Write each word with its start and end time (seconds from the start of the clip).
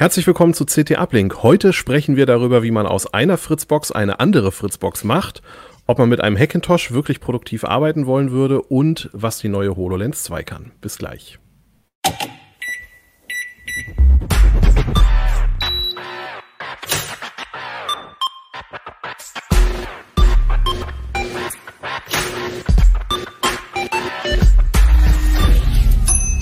Herzlich 0.00 0.26
willkommen 0.26 0.54
zu 0.54 0.64
CT 0.64 0.96
Uplink. 0.96 1.42
Heute 1.42 1.74
sprechen 1.74 2.16
wir 2.16 2.24
darüber, 2.24 2.62
wie 2.62 2.70
man 2.70 2.86
aus 2.86 3.12
einer 3.12 3.36
Fritzbox 3.36 3.92
eine 3.92 4.18
andere 4.18 4.50
Fritzbox 4.50 5.04
macht, 5.04 5.42
ob 5.86 5.98
man 5.98 6.08
mit 6.08 6.22
einem 6.22 6.38
Hackintosh 6.38 6.92
wirklich 6.92 7.20
produktiv 7.20 7.64
arbeiten 7.64 8.06
wollen 8.06 8.30
würde 8.30 8.62
und 8.62 9.10
was 9.12 9.40
die 9.40 9.50
neue 9.50 9.76
HoloLens 9.76 10.22
2 10.22 10.42
kann. 10.42 10.72
Bis 10.80 10.96
gleich. 10.96 11.38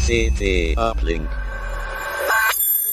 CT 0.09 0.75
Uplink. 0.79 1.29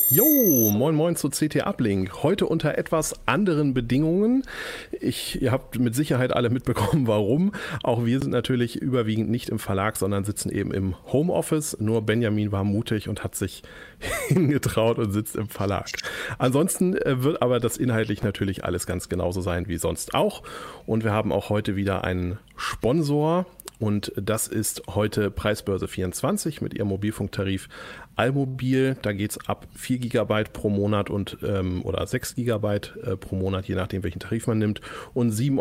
Jo, 0.09 0.69
moin 0.69 0.95
moin 0.95 1.15
zu 1.15 1.29
CT 1.29 1.65
Uplink. 1.65 2.23
Heute 2.23 2.45
unter 2.45 2.77
etwas 2.77 3.25
anderen 3.25 3.73
Bedingungen. 3.73 4.43
Ich, 4.91 5.41
ihr 5.41 5.53
habt 5.53 5.79
mit 5.79 5.95
Sicherheit 5.95 6.33
alle 6.33 6.49
mitbekommen, 6.49 7.07
warum. 7.07 7.53
Auch 7.83 8.03
wir 8.03 8.19
sind 8.19 8.31
natürlich 8.31 8.75
überwiegend 8.75 9.29
nicht 9.29 9.47
im 9.47 9.59
Verlag, 9.59 9.95
sondern 9.95 10.25
sitzen 10.25 10.49
eben 10.51 10.73
im 10.73 10.93
Homeoffice. 11.13 11.77
Nur 11.79 12.01
Benjamin 12.01 12.51
war 12.51 12.65
mutig 12.65 13.07
und 13.07 13.23
hat 13.23 13.33
sich 13.33 13.63
hingetraut 14.27 14.97
und 14.97 15.11
sitzt 15.11 15.35
im 15.35 15.47
Verlag. 15.47 15.89
Ansonsten 16.37 16.95
äh, 16.95 17.23
wird 17.23 17.41
aber 17.41 17.59
das 17.59 17.77
inhaltlich 17.77 18.23
natürlich 18.23 18.63
alles 18.63 18.85
ganz 18.85 19.09
genauso 19.09 19.41
sein 19.41 19.67
wie 19.67 19.77
sonst 19.77 20.13
auch. 20.13 20.43
Und 20.85 21.03
wir 21.03 21.11
haben 21.11 21.31
auch 21.31 21.49
heute 21.49 21.75
wieder 21.75 22.03
einen 22.03 22.39
Sponsor. 22.55 23.45
Und 23.77 24.13
das 24.15 24.47
ist 24.47 24.83
heute 24.87 25.29
Preisbörse 25.29 25.87
24 25.87 26.61
mit 26.61 26.73
ihrem 26.73 26.87
Mobilfunktarif 26.87 27.67
Allmobil. 28.15 28.95
Da 29.01 29.11
geht 29.11 29.31
es 29.31 29.49
ab 29.49 29.67
4 29.75 29.99
GB 29.99 30.45
pro 30.53 30.69
Monat 30.69 31.09
und 31.09 31.37
ähm, 31.43 31.83
oder 31.83 32.05
6 32.05 32.35
GB 32.35 32.67
äh, 32.67 33.17
pro 33.17 33.35
Monat, 33.35 33.67
je 33.67 33.75
nachdem 33.75 34.03
welchen 34.03 34.19
Tarif 34.19 34.47
man 34.47 34.59
nimmt. 34.59 34.79
Und 35.13 35.33
7,99 35.33 35.59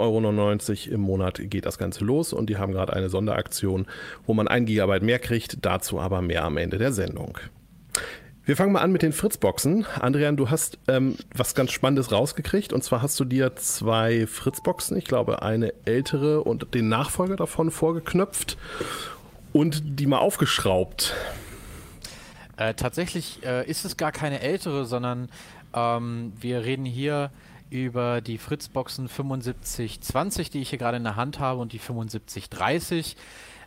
Euro 0.86 0.94
im 0.94 1.00
Monat 1.00 1.40
geht 1.42 1.66
das 1.66 1.78
Ganze 1.78 2.04
los. 2.04 2.32
Und 2.32 2.48
die 2.50 2.56
haben 2.56 2.72
gerade 2.72 2.92
eine 2.92 3.08
Sonderaktion, 3.08 3.86
wo 4.26 4.34
man 4.34 4.46
1 4.46 4.66
GB 4.66 5.00
mehr 5.00 5.18
kriegt. 5.18 5.58
Dazu 5.62 5.98
aber 5.98 6.22
mehr 6.22 6.44
am 6.44 6.56
Ende 6.56 6.78
der 6.78 6.92
Sendung. 6.92 7.38
Wir 8.46 8.58
fangen 8.58 8.72
mal 8.72 8.82
an 8.82 8.92
mit 8.92 9.00
den 9.00 9.14
Fritzboxen. 9.14 9.86
Adrian, 10.00 10.36
du 10.36 10.50
hast 10.50 10.76
ähm, 10.86 11.16
was 11.34 11.54
ganz 11.54 11.72
Spannendes 11.72 12.12
rausgekriegt. 12.12 12.74
Und 12.74 12.84
zwar 12.84 13.00
hast 13.00 13.18
du 13.18 13.24
dir 13.24 13.56
zwei 13.56 14.26
Fritzboxen, 14.26 14.98
ich 14.98 15.06
glaube 15.06 15.40
eine 15.40 15.72
ältere 15.86 16.44
und 16.44 16.74
den 16.74 16.90
Nachfolger 16.90 17.36
davon 17.36 17.70
vorgeknöpft 17.70 18.58
und 19.54 19.98
die 19.98 20.06
mal 20.06 20.18
aufgeschraubt. 20.18 21.14
Äh, 22.58 22.74
tatsächlich 22.74 23.42
äh, 23.46 23.66
ist 23.66 23.86
es 23.86 23.96
gar 23.96 24.12
keine 24.12 24.40
ältere, 24.40 24.84
sondern 24.84 25.30
ähm, 25.72 26.34
wir 26.38 26.64
reden 26.64 26.84
hier 26.84 27.30
über 27.70 28.20
die 28.20 28.36
Fritzboxen 28.36 29.08
7520, 29.08 30.50
die 30.50 30.60
ich 30.60 30.68
hier 30.68 30.78
gerade 30.78 30.98
in 30.98 31.04
der 31.04 31.16
Hand 31.16 31.38
habe, 31.38 31.62
und 31.62 31.72
die 31.72 31.78
7530. 31.78 33.16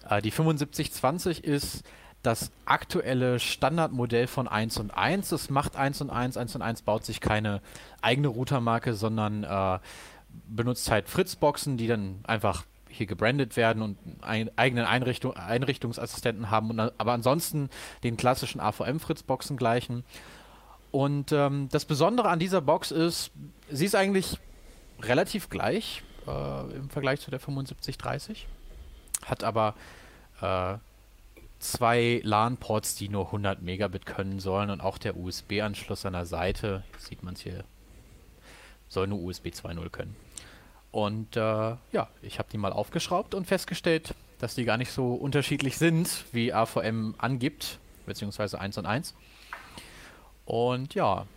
Äh, 0.07 0.21
die 0.21 0.29
7520 0.29 1.43
ist 1.43 1.83
das 2.27 2.51
aktuelle 2.65 3.39
Standardmodell 3.39 4.27
von 4.27 4.49
1 4.49 4.77
und 4.79 4.91
1. 4.91 5.31
Es 5.31 5.49
macht 5.49 5.77
1 5.77 6.01
und 6.01 6.09
1. 6.09 6.35
1 6.35 6.55
und 6.55 6.61
1 6.61 6.81
baut 6.81 7.05
sich 7.05 7.21
keine 7.21 7.61
eigene 8.01 8.27
Routermarke, 8.27 8.93
sondern 8.93 9.45
äh, 9.45 9.79
benutzt 10.49 10.91
halt 10.91 11.07
Fritzboxen, 11.07 11.77
die 11.77 11.87
dann 11.87 12.19
einfach 12.27 12.65
hier 12.89 13.05
gebrandet 13.05 13.55
werden 13.55 13.81
und 13.81 13.97
einen 14.21 14.49
eigenen 14.57 14.85
Einrichtung, 14.85 15.37
Einrichtungsassistenten 15.37 16.51
haben, 16.51 16.69
und, 16.69 16.79
aber 16.79 17.13
ansonsten 17.13 17.69
den 18.03 18.17
klassischen 18.17 18.59
AVM-Fritzboxen 18.59 19.55
gleichen. 19.55 20.03
Und 20.91 21.31
ähm, 21.31 21.69
das 21.71 21.85
Besondere 21.85 22.27
an 22.27 22.39
dieser 22.39 22.59
Box 22.59 22.91
ist, 22.91 23.31
sie 23.69 23.85
ist 23.85 23.95
eigentlich 23.95 24.37
relativ 25.01 25.49
gleich 25.49 26.03
äh, 26.27 26.75
im 26.75 26.89
Vergleich 26.89 27.21
zu 27.21 27.31
der 27.31 27.39
7530, 27.39 28.47
hat 29.25 29.45
aber 29.45 29.75
äh, 30.41 30.77
zwei 31.59 32.21
LAN-Ports, 32.23 32.95
die 32.95 33.09
nur 33.09 33.27
100 33.27 33.61
Megabit 33.61 34.05
können 34.05 34.39
sollen 34.39 34.69
und 34.69 34.81
auch 34.81 34.97
der 34.97 35.17
USB-Anschluss 35.17 36.05
an 36.05 36.13
der 36.13 36.25
Seite, 36.25 36.83
sieht 36.97 37.23
man 37.23 37.33
es 37.33 37.41
hier, 37.41 37.63
soll 38.87 39.07
nur 39.07 39.19
USB 39.21 39.47
2.0 39.47 39.89
können. 39.89 40.15
Und 40.91 41.35
äh, 41.35 41.39
ja, 41.39 42.09
ich 42.21 42.39
habe 42.39 42.49
die 42.51 42.57
mal 42.57 42.73
aufgeschraubt 42.73 43.35
und 43.35 43.45
festgestellt, 43.45 44.13
dass 44.39 44.55
die 44.55 44.65
gar 44.65 44.77
nicht 44.77 44.91
so 44.91 45.13
unterschiedlich 45.13 45.77
sind, 45.77 46.25
wie 46.31 46.53
AVM 46.53 47.15
angibt, 47.17 47.79
beziehungsweise 48.05 48.59
1 48.59 48.77
und 48.77 48.85
1. 48.85 49.15
Und 50.45 50.93
ja, 50.93 51.27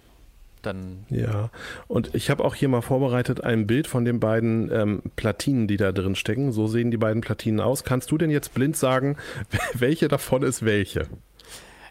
dann. 0.62 1.04
Ja, 1.08 1.50
und 1.88 2.14
ich 2.14 2.30
habe 2.30 2.44
auch 2.44 2.54
hier 2.54 2.68
mal 2.68 2.82
vorbereitet 2.82 3.42
ein 3.42 3.66
Bild 3.66 3.86
von 3.86 4.04
den 4.04 4.20
beiden 4.20 4.70
ähm, 4.72 5.02
Platinen, 5.16 5.66
die 5.66 5.76
da 5.76 5.92
drin 5.92 6.14
stecken. 6.14 6.52
So 6.52 6.66
sehen 6.66 6.90
die 6.90 6.96
beiden 6.96 7.20
Platinen 7.20 7.60
aus. 7.60 7.84
Kannst 7.84 8.10
du 8.10 8.18
denn 8.18 8.30
jetzt 8.30 8.54
blind 8.54 8.76
sagen, 8.76 9.16
welche 9.74 10.08
davon 10.08 10.42
ist 10.42 10.64
welche? 10.64 11.08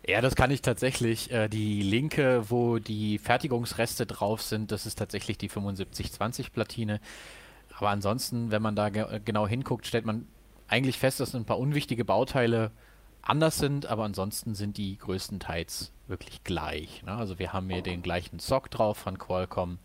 Ja, 0.08 0.22
das 0.22 0.36
kann 0.36 0.52
ich 0.52 0.62
tatsächlich. 0.62 1.32
Äh, 1.32 1.50
die 1.50 1.82
linke, 1.82 2.50
wo 2.50 2.80
die 2.80 3.18
Fertigungsreste 3.18 4.06
drauf 4.06 4.42
sind, 4.42 4.72
das 4.72 4.86
ist 4.86 4.98
tatsächlich 4.98 5.38
die 5.38 5.50
7520-Platine. 5.50 7.00
Aber 7.78 7.90
ansonsten, 7.90 8.52
wenn 8.52 8.62
man 8.62 8.76
da 8.76 8.90
ge 8.90 9.06
genau 9.24 9.48
hinguckt, 9.48 9.86
stellt 9.86 10.06
man 10.06 10.28
eigentlich 10.68 10.98
fest, 10.98 11.20
dass 11.20 11.36
ein 11.36 11.46
paar 11.46 11.60
unwichtige 11.60 12.06
Bauteile 12.06 12.72
anders 13.22 13.58
sind, 13.58 13.86
aber 13.86 14.04
ansonsten 14.04 14.56
sind 14.56 14.78
die 14.78 14.98
größtenteils 14.98 15.92
wirklich 16.08 16.44
gleich. 16.44 17.04
Ne? 17.04 17.12
Also 17.14 17.40
wir 17.40 17.54
haben 17.54 17.70
hier 17.70 17.82
den 17.82 18.02
gleichen 18.02 18.40
SOC 18.40 18.72
drauf 18.72 18.98
von 18.98 19.18
Qualcomm. 19.18 19.80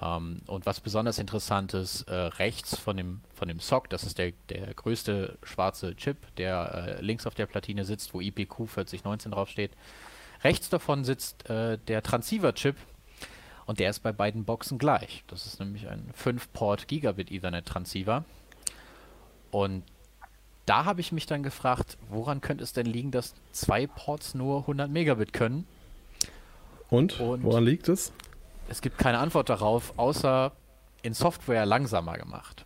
Ähm, 0.00 0.42
und 0.46 0.66
was 0.66 0.80
besonders 0.80 1.18
interessant 1.18 1.74
ist, 1.74 2.02
äh, 2.02 2.14
rechts 2.14 2.78
von 2.78 2.96
dem, 2.96 3.20
von 3.34 3.48
dem 3.48 3.60
SOC, 3.60 3.90
das 3.90 4.04
ist 4.04 4.18
der, 4.18 4.32
der 4.48 4.74
größte 4.74 5.38
schwarze 5.42 5.94
Chip, 5.96 6.16
der 6.36 6.98
äh, 6.98 7.00
links 7.02 7.26
auf 7.26 7.34
der 7.34 7.46
Platine 7.46 7.84
sitzt, 7.84 8.14
wo 8.14 8.20
IPQ 8.20 8.68
4019 8.68 9.32
draufsteht. 9.32 9.72
Rechts 10.44 10.68
davon 10.68 11.04
sitzt 11.04 11.48
äh, 11.48 11.78
der 11.78 12.02
Transceiver-Chip 12.02 12.76
und 13.66 13.78
der 13.78 13.90
ist 13.90 14.00
bei 14.00 14.12
beiden 14.12 14.44
Boxen 14.44 14.78
gleich. 14.78 15.22
Das 15.28 15.46
ist 15.46 15.60
nämlich 15.60 15.88
ein 15.88 16.10
5-Port 16.20 16.88
Gigabit 16.88 17.30
Ethernet 17.30 17.66
Transceiver. 17.66 18.24
Und 19.52 19.84
da 20.66 20.84
habe 20.84 21.00
ich 21.00 21.12
mich 21.12 21.26
dann 21.26 21.42
gefragt, 21.42 21.98
woran 22.08 22.40
könnte 22.40 22.64
es 22.64 22.72
denn 22.72 22.86
liegen, 22.86 23.10
dass 23.10 23.34
zwei 23.52 23.86
Ports 23.86 24.34
nur 24.34 24.60
100 24.60 24.90
Megabit 24.90 25.32
können? 25.32 25.66
Und, 26.88 27.18
Und 27.20 27.42
woran 27.42 27.64
liegt 27.64 27.88
es? 27.88 28.12
Es 28.68 28.80
gibt 28.80 28.98
keine 28.98 29.18
Antwort 29.18 29.48
darauf, 29.48 29.94
außer 29.96 30.52
in 31.02 31.14
Software 31.14 31.66
langsamer 31.66 32.16
gemacht. 32.16 32.64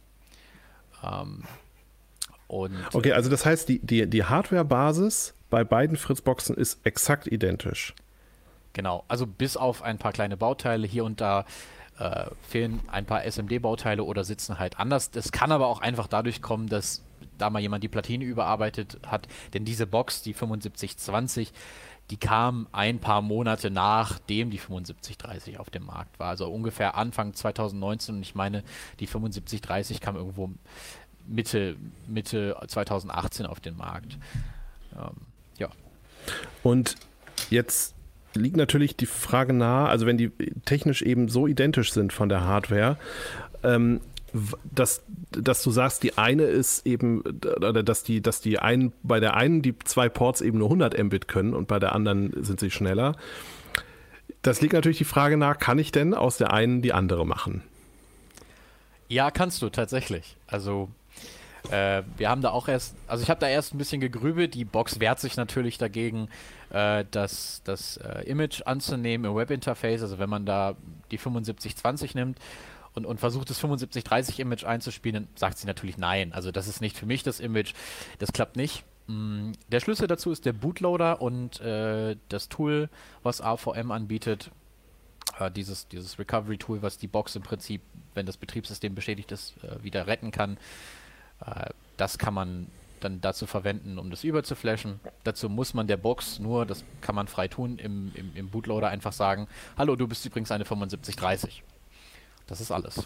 Ähm, 1.02 1.44
okay, 2.48 3.12
also 3.12 3.30
das 3.30 3.46
heißt, 3.46 3.68
die, 3.68 3.78
die, 3.78 4.06
die 4.08 4.24
Hardware-Basis 4.24 5.34
bei 5.48 5.64
beiden 5.64 5.96
Fritzboxen 5.96 6.56
ist 6.56 6.84
exakt 6.84 7.26
identisch. 7.26 7.94
Genau, 8.72 9.04
also 9.08 9.26
bis 9.26 9.56
auf 9.56 9.82
ein 9.82 9.98
paar 9.98 10.12
kleine 10.12 10.36
Bauteile 10.36 10.86
hier 10.86 11.04
und 11.04 11.20
da 11.20 11.46
äh, 11.98 12.26
fehlen 12.46 12.80
ein 12.88 13.06
paar 13.06 13.24
SMD-Bauteile 13.24 14.04
oder 14.04 14.22
sitzen 14.22 14.58
halt 14.58 14.78
anders. 14.78 15.10
Das 15.10 15.32
kann 15.32 15.50
aber 15.50 15.66
auch 15.66 15.80
einfach 15.80 16.08
dadurch 16.08 16.42
kommen, 16.42 16.68
dass 16.68 17.02
da 17.38 17.50
mal 17.50 17.60
jemand 17.60 17.82
die 17.84 17.88
Platine 17.88 18.24
überarbeitet 18.24 18.98
hat. 19.06 19.28
Denn 19.54 19.64
diese 19.64 19.86
Box, 19.86 20.22
die 20.22 20.32
7520, 20.32 21.52
die 22.10 22.16
kam 22.16 22.68
ein 22.72 22.98
paar 22.98 23.20
Monate 23.20 23.70
nachdem 23.70 24.50
die 24.50 24.58
7530 24.58 25.58
auf 25.58 25.70
dem 25.70 25.86
Markt 25.86 26.18
war. 26.18 26.28
Also 26.28 26.48
ungefähr 26.48 26.96
Anfang 26.96 27.34
2019 27.34 28.16
und 28.16 28.22
ich 28.22 28.34
meine, 28.34 28.62
die 29.00 29.06
7530 29.06 30.00
kam 30.00 30.16
irgendwo 30.16 30.50
Mitte, 31.26 31.76
Mitte 32.06 32.56
2018 32.66 33.46
auf 33.46 33.60
den 33.60 33.76
Markt. 33.76 34.18
Ähm, 34.94 35.16
ja. 35.58 35.68
Und 36.62 36.94
jetzt 37.50 37.94
liegt 38.34 38.56
natürlich 38.56 38.96
die 38.96 39.06
Frage 39.06 39.52
nahe, 39.52 39.88
also 39.88 40.06
wenn 40.06 40.18
die 40.18 40.30
technisch 40.64 41.02
eben 41.02 41.28
so 41.28 41.46
identisch 41.46 41.92
sind 41.92 42.12
von 42.12 42.28
der 42.28 42.44
Hardware, 42.44 42.98
ähm, 43.62 44.00
dass, 44.64 45.02
dass 45.30 45.62
du 45.62 45.70
sagst, 45.70 46.02
die 46.02 46.18
eine 46.18 46.44
ist 46.44 46.86
eben, 46.86 47.20
oder 47.20 47.82
dass 47.82 48.02
die, 48.02 48.20
dass 48.20 48.40
die 48.40 48.58
einen, 48.58 48.92
bei 49.02 49.20
der 49.20 49.34
einen 49.34 49.62
die 49.62 49.78
zwei 49.80 50.08
Ports 50.08 50.40
eben 50.40 50.58
nur 50.58 50.68
100 50.68 50.98
Mbit 50.98 51.28
können 51.28 51.54
und 51.54 51.68
bei 51.68 51.78
der 51.78 51.94
anderen 51.94 52.32
sind 52.42 52.60
sie 52.60 52.70
schneller. 52.70 53.16
Das 54.42 54.60
liegt 54.60 54.74
natürlich 54.74 54.98
die 54.98 55.04
Frage 55.04 55.36
nach, 55.36 55.58
kann 55.58 55.78
ich 55.78 55.92
denn 55.92 56.14
aus 56.14 56.36
der 56.36 56.52
einen 56.52 56.82
die 56.82 56.92
andere 56.92 57.26
machen? 57.26 57.62
Ja, 59.08 59.30
kannst 59.30 59.62
du 59.62 59.70
tatsächlich. 59.70 60.36
Also 60.46 60.88
äh, 61.70 62.02
wir 62.16 62.28
haben 62.28 62.42
da 62.42 62.50
auch 62.50 62.68
erst, 62.68 62.94
also 63.06 63.22
ich 63.22 63.30
habe 63.30 63.40
da 63.40 63.48
erst 63.48 63.74
ein 63.74 63.78
bisschen 63.78 64.00
gegrübelt. 64.00 64.54
Die 64.54 64.64
Box 64.64 65.00
wehrt 65.00 65.20
sich 65.20 65.36
natürlich 65.36 65.78
dagegen, 65.78 66.28
äh, 66.70 67.04
das, 67.10 67.62
das 67.64 67.96
äh, 67.98 68.22
Image 68.24 68.62
anzunehmen 68.66 69.30
im 69.30 69.36
Webinterface. 69.36 70.02
Also 70.02 70.18
wenn 70.18 70.30
man 70.30 70.46
da 70.46 70.76
die 71.10 71.16
7520 71.16 72.14
nimmt 72.14 72.38
und, 72.96 73.04
und 73.04 73.20
versucht 73.20 73.50
das 73.50 73.58
7530 73.58 74.40
Image 74.40 74.64
einzuspielen, 74.64 75.26
dann 75.26 75.36
sagt 75.36 75.58
sie 75.58 75.66
natürlich 75.66 75.98
nein. 75.98 76.32
Also 76.32 76.50
das 76.50 76.66
ist 76.66 76.80
nicht 76.80 76.96
für 76.96 77.06
mich 77.06 77.22
das 77.22 77.40
Image. 77.40 77.74
Das 78.18 78.32
klappt 78.32 78.56
nicht. 78.56 78.84
Mm, 79.06 79.52
der 79.68 79.80
Schlüssel 79.80 80.08
dazu 80.08 80.32
ist 80.32 80.46
der 80.46 80.54
Bootloader 80.54 81.20
und 81.20 81.60
äh, 81.60 82.16
das 82.30 82.48
Tool, 82.48 82.88
was 83.22 83.42
AVM 83.42 83.90
anbietet, 83.90 84.50
äh, 85.38 85.50
dieses, 85.50 85.88
dieses 85.88 86.18
Recovery-Tool, 86.18 86.80
was 86.80 86.96
die 86.96 87.06
Box 87.06 87.36
im 87.36 87.42
Prinzip, 87.42 87.82
wenn 88.14 88.24
das 88.24 88.38
Betriebssystem 88.38 88.94
beschädigt 88.94 89.30
ist, 89.30 89.54
äh, 89.62 89.84
wieder 89.84 90.06
retten 90.06 90.30
kann. 90.30 90.56
Äh, 91.44 91.70
das 91.98 92.16
kann 92.16 92.32
man 92.32 92.66
dann 93.00 93.20
dazu 93.20 93.44
verwenden, 93.44 93.98
um 93.98 94.10
das 94.10 94.24
überzuflashen. 94.24 95.00
Dazu 95.22 95.50
muss 95.50 95.74
man 95.74 95.86
der 95.86 95.98
Box 95.98 96.38
nur, 96.38 96.64
das 96.64 96.82
kann 97.02 97.14
man 97.14 97.28
frei 97.28 97.46
tun, 97.46 97.78
im, 97.78 98.10
im, 98.14 98.34
im 98.34 98.48
Bootloader 98.48 98.88
einfach 98.88 99.12
sagen, 99.12 99.48
hallo, 99.76 99.96
du 99.96 100.08
bist 100.08 100.24
übrigens 100.24 100.50
eine 100.50 100.64
7530. 100.64 101.62
Das 102.46 102.60
ist 102.60 102.70
alles. 102.70 103.02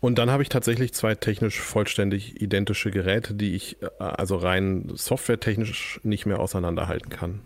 Und 0.00 0.18
dann 0.18 0.30
habe 0.30 0.42
ich 0.42 0.48
tatsächlich 0.48 0.92
zwei 0.92 1.14
technisch 1.14 1.60
vollständig 1.60 2.40
identische 2.40 2.90
Geräte, 2.90 3.34
die 3.34 3.54
ich 3.54 3.80
äh, 3.82 3.88
also 3.98 4.36
rein 4.36 4.90
softwaretechnisch 4.94 6.00
nicht 6.02 6.26
mehr 6.26 6.38
auseinanderhalten 6.38 7.10
kann. 7.10 7.40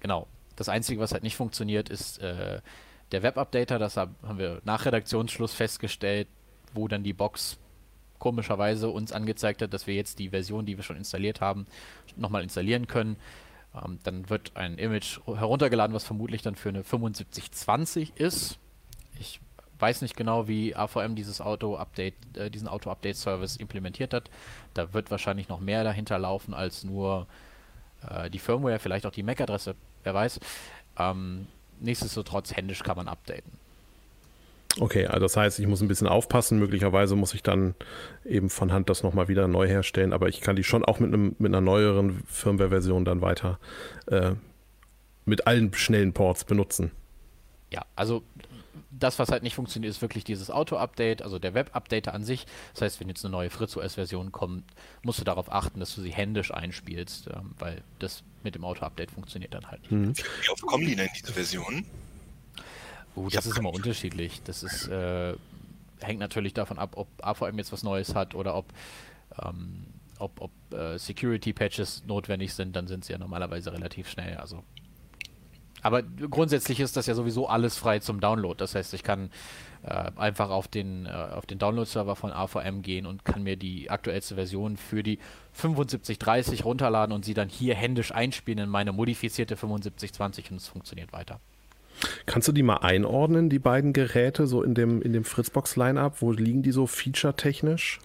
Genau. 0.00 0.26
Das 0.56 0.68
Einzige, 0.68 1.00
was 1.00 1.12
halt 1.12 1.22
nicht 1.22 1.36
funktioniert, 1.36 1.88
ist 1.88 2.18
äh, 2.18 2.60
der 3.12 3.22
Web-Updater. 3.22 3.78
Das 3.78 3.96
haben 3.96 4.14
wir 4.36 4.60
nach 4.64 4.84
Redaktionsschluss 4.84 5.54
festgestellt, 5.54 6.28
wo 6.74 6.86
dann 6.86 7.02
die 7.02 7.14
Box 7.14 7.58
komischerweise 8.18 8.90
uns 8.90 9.12
angezeigt 9.12 9.62
hat, 9.62 9.72
dass 9.72 9.86
wir 9.86 9.94
jetzt 9.94 10.18
die 10.18 10.28
Version, 10.28 10.66
die 10.66 10.76
wir 10.76 10.84
schon 10.84 10.96
installiert 10.96 11.40
haben, 11.40 11.66
nochmal 12.16 12.42
installieren 12.42 12.86
können. 12.86 13.16
Ähm, 13.74 13.98
dann 14.02 14.28
wird 14.28 14.52
ein 14.54 14.76
Image 14.76 15.20
heruntergeladen, 15.24 15.94
was 15.94 16.04
vermutlich 16.04 16.42
dann 16.42 16.56
für 16.56 16.68
eine 16.68 16.82
7520 16.82 18.16
ist. 18.16 18.58
Ich 19.20 19.40
weiß 19.78 20.02
nicht 20.02 20.16
genau, 20.16 20.48
wie 20.48 20.74
AVM 20.74 21.14
dieses 21.14 21.40
Auto-Update, 21.40 22.14
äh, 22.36 22.50
diesen 22.50 22.68
Auto-Update-Service 22.68 23.56
implementiert 23.56 24.12
hat. 24.14 24.30
Da 24.74 24.92
wird 24.92 25.10
wahrscheinlich 25.10 25.48
noch 25.48 25.60
mehr 25.60 25.84
dahinter 25.84 26.18
laufen 26.18 26.54
als 26.54 26.84
nur 26.84 27.26
äh, 28.08 28.30
die 28.30 28.38
Firmware, 28.38 28.78
vielleicht 28.78 29.06
auch 29.06 29.12
die 29.12 29.22
MAC-Adresse, 29.22 29.74
wer 30.04 30.14
weiß. 30.14 30.40
Ähm, 30.98 31.46
nichtsdestotrotz 31.80 32.54
händisch 32.54 32.82
kann 32.82 32.96
man 32.96 33.08
updaten. 33.08 33.52
Okay, 34.78 35.06
also 35.06 35.20
das 35.20 35.36
heißt, 35.36 35.58
ich 35.58 35.66
muss 35.66 35.80
ein 35.80 35.88
bisschen 35.88 36.06
aufpassen. 36.06 36.58
Möglicherweise 36.58 37.16
muss 37.16 37.34
ich 37.34 37.42
dann 37.42 37.74
eben 38.24 38.50
von 38.50 38.72
Hand 38.72 38.88
das 38.88 39.02
nochmal 39.02 39.26
wieder 39.26 39.48
neu 39.48 39.66
herstellen, 39.66 40.12
aber 40.12 40.28
ich 40.28 40.40
kann 40.40 40.54
die 40.54 40.62
schon 40.62 40.84
auch 40.84 41.00
mit, 41.00 41.12
einem, 41.12 41.34
mit 41.38 41.50
einer 41.50 41.60
neueren 41.60 42.22
Firmware-Version 42.26 43.04
dann 43.04 43.20
weiter 43.20 43.58
äh, 44.06 44.32
mit 45.24 45.46
allen 45.46 45.74
schnellen 45.74 46.12
Ports 46.12 46.44
benutzen. 46.44 46.92
Ja, 47.72 47.84
also 47.96 48.22
das, 48.90 49.18
was 49.18 49.30
halt 49.30 49.42
nicht 49.42 49.54
funktioniert, 49.54 49.90
ist 49.90 50.02
wirklich 50.02 50.24
dieses 50.24 50.50
Auto-Update, 50.50 51.22
also 51.22 51.38
der 51.38 51.54
Web-Updater 51.54 52.14
an 52.14 52.24
sich. 52.24 52.46
Das 52.72 52.82
heißt, 52.82 53.00
wenn 53.00 53.08
jetzt 53.08 53.24
eine 53.24 53.32
neue 53.32 53.50
FritzOS-Version 53.50 54.32
kommt, 54.32 54.64
musst 55.02 55.20
du 55.20 55.24
darauf 55.24 55.52
achten, 55.52 55.80
dass 55.80 55.94
du 55.94 56.02
sie 56.02 56.10
händisch 56.10 56.52
einspielst, 56.52 57.28
ähm, 57.28 57.54
weil 57.58 57.82
das 57.98 58.22
mit 58.42 58.54
dem 58.54 58.64
Auto-Update 58.64 59.10
funktioniert 59.10 59.54
dann 59.54 59.66
halt 59.70 59.82
nicht. 59.82 59.92
Mhm. 59.92 60.16
Wie 60.16 60.50
oft 60.50 60.62
kommen 60.62 60.86
die 60.86 60.96
denn, 60.96 61.08
diese 61.14 61.32
Versionen? 61.32 61.84
Uh, 63.16 63.28
das 63.28 63.46
ist 63.46 63.58
immer 63.58 63.72
unterschiedlich. 63.72 64.40
Das 64.44 64.62
ist, 64.62 64.86
äh, 64.88 65.34
hängt 66.00 66.20
natürlich 66.20 66.54
davon 66.54 66.78
ab, 66.78 66.92
ob 66.96 67.08
AVM 67.22 67.58
jetzt 67.58 67.72
was 67.72 67.82
Neues 67.82 68.14
hat 68.14 68.34
oder 68.34 68.54
ob, 68.54 68.66
ähm, 69.42 69.86
ob, 70.18 70.40
ob 70.40 70.50
äh, 70.72 70.98
Security-Patches 70.98 72.04
notwendig 72.06 72.54
sind, 72.54 72.76
dann 72.76 72.86
sind 72.86 73.04
sie 73.04 73.12
ja 73.12 73.18
normalerweise 73.18 73.72
relativ 73.72 74.08
schnell. 74.08 74.36
Also. 74.36 74.62
Aber 75.82 76.02
grundsätzlich 76.02 76.80
ist 76.80 76.96
das 76.96 77.06
ja 77.06 77.14
sowieso 77.14 77.48
alles 77.48 77.76
frei 77.76 77.98
zum 78.00 78.20
Download. 78.20 78.56
Das 78.58 78.74
heißt, 78.74 78.94
ich 78.94 79.02
kann 79.02 79.30
äh, 79.82 80.10
einfach 80.16 80.50
auf 80.50 80.68
den, 80.68 81.06
äh, 81.06 81.10
auf 81.10 81.46
den 81.46 81.58
Download-Server 81.58 82.16
von 82.16 82.32
AVM 82.32 82.82
gehen 82.82 83.06
und 83.06 83.24
kann 83.24 83.42
mir 83.42 83.56
die 83.56 83.90
aktuellste 83.90 84.34
Version 84.34 84.76
für 84.76 85.02
die 85.02 85.18
7530 85.54 86.64
runterladen 86.64 87.14
und 87.14 87.24
sie 87.24 87.34
dann 87.34 87.48
hier 87.48 87.74
händisch 87.74 88.12
einspielen 88.12 88.58
in 88.58 88.68
meine 88.68 88.92
modifizierte 88.92 89.54
7520 89.56 90.50
und 90.50 90.56
es 90.58 90.68
funktioniert 90.68 91.12
weiter. 91.12 91.40
Kannst 92.26 92.48
du 92.48 92.52
die 92.52 92.62
mal 92.62 92.78
einordnen, 92.78 93.50
die 93.50 93.58
beiden 93.58 93.92
Geräte, 93.92 94.46
so 94.46 94.62
in 94.62 94.74
dem, 94.74 95.02
in 95.02 95.12
dem 95.12 95.24
Fritzbox-Line-Up? 95.24 96.22
Wo 96.22 96.32
liegen 96.32 96.62
die 96.62 96.72
so 96.72 96.86
feature-technisch? 96.86 98.00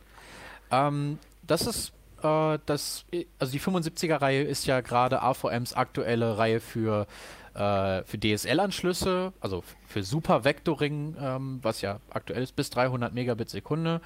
Ähm, 0.72 1.20
das 1.44 1.68
ist 1.68 1.94
äh, 2.26 2.60
das, 2.66 3.06
also 3.40 3.52
die 3.52 3.60
75er-Reihe 3.60 4.44
ist 4.44 4.66
ja 4.66 4.82
gerade 4.82 5.22
AVMs 5.22 5.74
aktuelle 5.74 6.38
Reihe 6.38 6.60
für, 6.60 7.08
äh, 7.56 8.04
für 8.04 8.20
DSL-Anschlüsse, 8.20 9.34
also 9.40 9.64
für 9.88 10.04
Super 10.04 10.44
Vectoring, 10.44 11.16
ähm, 11.20 11.60
was 11.62 11.82
ja 11.82 12.00
aktuell 12.10 12.44
ist, 12.44 12.56
bis 12.56 12.70
300 12.70 13.14
Megabit 13.14 13.50
Sekunde. 13.50 14.02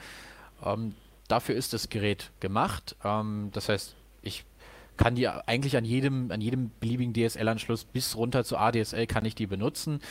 Ähm, 0.64 0.96
dafür 1.28 1.56
ist 1.56 1.74
das 1.74 1.90
Gerät 1.90 2.32
gemacht. 2.40 2.96
Ähm, 3.04 3.50
das 3.54 3.70
heißt, 3.70 3.96
ich 4.22 4.46
kann 4.98 5.16
die 5.16 5.28
eigentlich 5.28 5.78
an 5.78 5.86
jedem, 5.86 6.32
an 6.32 6.42
jedem 6.42 6.72
beliebigen 6.80 7.14
DSL-Anschluss 7.14 7.86
bis 7.86 8.16
runter 8.16 8.44
zu 8.44 8.58
ADSL 8.58 9.08
kann 9.08 9.26
ich 9.26 9.34
die 9.34 9.48
benutzen. 9.48 10.02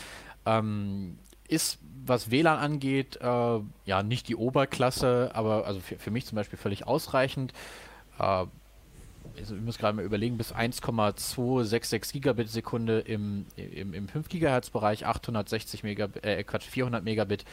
Ähm, 0.46 1.19
ist, 1.46 1.79
was 2.05 2.31
WLAN 2.31 2.58
angeht, 2.58 3.19
äh, 3.20 3.61
ja, 3.84 4.02
nicht 4.02 4.29
die 4.29 4.37
Oberklasse, 4.37 5.31
aber 5.34 5.67
also 5.67 5.81
für, 5.81 5.99
für 5.99 6.11
mich 6.11 6.26
zum 6.26 6.37
Beispiel 6.37 6.58
völlig 6.58 6.87
ausreichend. 6.87 7.52
Äh, 8.19 8.46
ich 9.40 9.50
muss 9.50 9.79
gerade 9.79 9.96
mal 9.96 10.05
überlegen, 10.05 10.37
bis 10.37 10.52
1,266 10.52 12.12
Gigabit 12.12 12.49
Sekunde 12.49 13.00
im, 13.00 13.46
im, 13.56 13.94
im 13.94 14.08
5 14.08 14.29
Gigahertz 14.29 14.70
Bereich, 14.70 15.06
860 15.06 15.82
Megabit, 15.82 16.25
äh, 16.25 16.43
Quatsch, 16.44 16.67
400 16.67 17.05
Megabit 17.05 17.44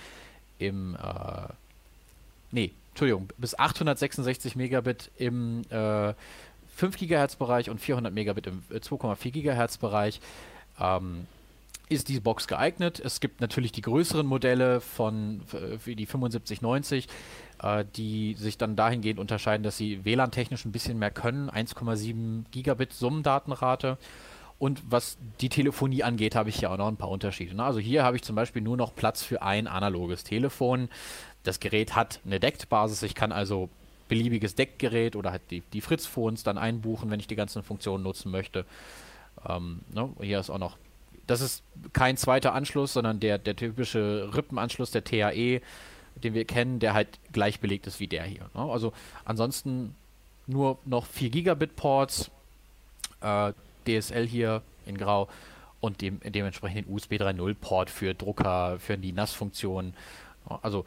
im, 0.60 0.96
äh, 0.96 1.48
nee, 2.52 2.72
Entschuldigung, 2.92 3.30
bis 3.38 3.58
866 3.58 4.56
Megabit 4.56 5.12
im 5.18 5.62
äh, 5.70 6.14
5 6.76 6.98
GHz 6.98 7.36
Bereich 7.36 7.70
und 7.70 7.80
400 7.80 8.14
Megabit 8.14 8.48
im 8.48 8.64
2,4 8.70 9.26
äh, 9.26 9.32
GHz 9.32 9.78
Bereich. 9.78 10.20
Ähm, 10.80 11.28
ist 11.88 12.10
die 12.10 12.20
Box 12.20 12.48
geeignet. 12.48 13.00
Es 13.00 13.20
gibt 13.20 13.42
natürlich 13.42 13.72
die 13.72 13.82
größeren 13.82 14.26
Modelle 14.26 14.82
von 14.82 15.42
für 15.46 15.96
die 15.96 16.06
7590, 16.06 17.06
äh, 17.06 17.10
die 17.96 18.36
sich 18.36 18.58
dann 18.58 18.76
dahingehend 18.76 19.20
unterscheiden, 19.20 19.64
dass 19.64 19.78
sie 19.78 20.06
WLAN-technisch 20.06 20.66
ein 20.66 20.72
bisschen 20.72 21.00
mehr 21.00 21.12
können, 21.12 21.50
1,7 21.50 22.46
Gigabit 22.52 22.94
Summendatenrate. 22.94 23.98
Und 24.58 24.84
was 24.90 25.18
die 25.42 25.50
Telefonie 25.50 26.04
angeht, 26.04 26.36
habe 26.36 26.50
ich 26.50 26.58
hier 26.58 26.72
auch 26.72 26.78
noch 26.78 26.88
ein 26.88 26.96
paar 26.96 27.10
Unterschiede. 27.10 27.56
Ne? 27.56 27.64
Also 27.64 27.80
hier 27.80 28.04
habe 28.04 28.16
ich 28.16 28.24
zum 28.24 28.36
Beispiel 28.36 28.62
nur 28.62 28.78
noch 28.78 28.96
Platz 28.96 29.24
für 29.24 29.42
ein 29.42 29.68
analoges 29.68 30.24
Telefon. 30.24 30.90
Das 31.44 31.60
Gerät 31.60 31.96
hat 31.96 32.20
eine 32.26 32.40
Deckbasis. 32.40 33.04
Ich 33.04 33.16
kann 33.16 33.32
also 33.32 33.70
beliebiges 34.08 34.56
Deckgerät 34.56 35.16
oder 35.16 35.32
halt 35.32 35.42
die, 35.50 35.62
die 35.62 35.82
Fritz-Phones 35.82 36.44
dann 36.44 36.58
einbuchen, 36.58 37.10
wenn 37.10 37.20
ich 37.20 37.28
die 37.28 37.36
ganzen 37.36 37.64
Funktionen 37.64 38.04
nutzen 38.04 38.32
möchte. 38.32 38.66
Ähm, 39.48 39.82
ne? 39.94 40.10
Hier 40.22 40.40
ist 40.40 40.50
auch 40.50 40.60
noch, 40.60 40.78
das 41.28 41.42
ist 41.42 41.64
kein 41.94 42.16
zweiter 42.16 42.54
Anschluss, 42.54 42.94
sondern 42.94 43.20
der, 43.20 43.38
der 43.40 43.56
typische 43.56 44.30
Rippenanschluss 44.34 44.92
der 44.92 45.04
TAE, 45.04 45.62
den 46.24 46.34
wir 46.34 46.46
kennen, 46.46 46.80
der 46.80 46.94
halt 46.94 47.20
gleich 47.32 47.60
belegt 47.60 47.88
ist 47.88 48.00
wie 48.00 48.08
der 48.08 48.24
hier. 48.24 48.50
Ne? 48.54 48.62
Also 48.62 48.94
ansonsten 49.26 49.96
nur 50.48 50.78
noch 50.86 51.06
4 51.06 51.30
Gigabit 51.30 51.76
Ports, 51.76 52.32
äh, 53.22 53.54
DSL 53.88 54.28
hier 54.28 54.62
in 54.86 54.98
Grau 54.98 55.28
und 55.80 56.02
dem, 56.02 56.20
dementsprechend 56.24 56.88
den 56.88 56.94
USB 56.94 57.14
3.0 57.14 57.54
Port 57.56 57.90
für 57.90 58.14
Drucker, 58.14 58.80
für 58.80 58.98
die 58.98 59.12
NAS-Funktion. 59.12 59.94
Also 60.62 60.86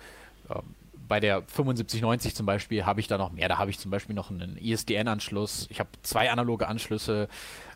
ähm, 0.50 0.62
bei 1.08 1.20
der 1.20 1.40
7590 1.40 2.34
zum 2.34 2.46
Beispiel 2.46 2.84
habe 2.84 3.00
ich 3.00 3.08
da 3.08 3.16
noch 3.16 3.32
mehr. 3.32 3.48
Da 3.48 3.58
habe 3.58 3.70
ich 3.70 3.78
zum 3.78 3.90
Beispiel 3.90 4.14
noch 4.14 4.30
einen 4.30 4.58
ISDN-Anschluss. 4.58 5.66
Ich 5.70 5.80
habe 5.80 5.88
zwei 6.02 6.30
analoge 6.30 6.68
Anschlüsse. 6.68 7.28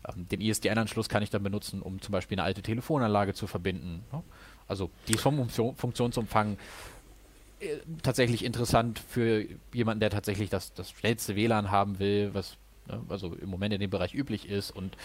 Ähm, 0.08 0.28
den 0.28 0.40
ISDN-Anschluss 0.40 1.08
kann 1.08 1.22
ich 1.22 1.30
dann 1.30 1.42
benutzen, 1.42 1.80
um 1.80 2.00
zum 2.00 2.12
Beispiel 2.12 2.38
eine 2.38 2.44
alte 2.44 2.62
Telefonanlage 2.62 3.34
zu 3.34 3.46
verbinden. 3.46 4.04
Ne? 4.12 4.22
Also 4.68 4.90
die 5.08 5.14
ist 5.14 5.22
vom 5.22 5.36
Funktion 5.36 5.74
Funktionsumfang 5.76 6.58
tatsächlich 8.02 8.44
interessant 8.44 8.98
für 8.98 9.46
jemanden, 9.72 10.00
der 10.00 10.10
tatsächlich 10.10 10.50
das, 10.50 10.74
das 10.74 10.90
schnellste 10.90 11.36
WLAN 11.36 11.70
haben 11.70 11.98
will, 11.98 12.30
was 12.32 12.56
ne, 12.88 13.00
also 13.08 13.34
im 13.34 13.48
Moment 13.48 13.74
in 13.74 13.80
dem 13.80 13.90
Bereich 13.90 14.14
üblich 14.14 14.48
ist 14.48 14.70
und 14.70 14.96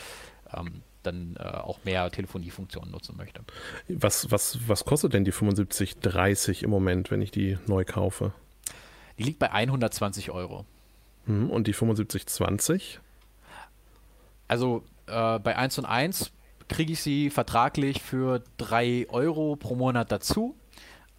ähm, 0.53 0.81
dann 1.03 1.37
äh, 1.39 1.43
auch 1.43 1.79
mehr 1.83 2.09
Telefoniefunktionen 2.11 2.91
nutzen 2.91 3.15
möchte. 3.17 3.41
Was, 3.87 4.31
was, 4.31 4.59
was 4.67 4.85
kostet 4.85 5.13
denn 5.13 5.25
die 5.25 5.31
7530 5.31 6.63
im 6.63 6.69
Moment, 6.69 7.11
wenn 7.11 7.21
ich 7.21 7.31
die 7.31 7.57
neu 7.67 7.85
kaufe? 7.85 8.33
Die 9.17 9.23
liegt 9.23 9.39
bei 9.39 9.51
120 9.51 10.31
Euro. 10.31 10.65
Hm, 11.25 11.49
und 11.49 11.67
die 11.67 11.73
7520? 11.73 12.99
Also 14.47 14.83
äh, 15.07 15.39
bei 15.39 15.55
1 15.55 15.79
und 15.79 15.85
1 15.85 16.31
kriege 16.67 16.93
ich 16.93 17.01
sie 17.01 17.29
vertraglich 17.29 18.01
für 18.01 18.43
3 18.57 19.07
Euro 19.09 19.55
pro 19.55 19.75
Monat 19.75 20.11
dazu. 20.11 20.55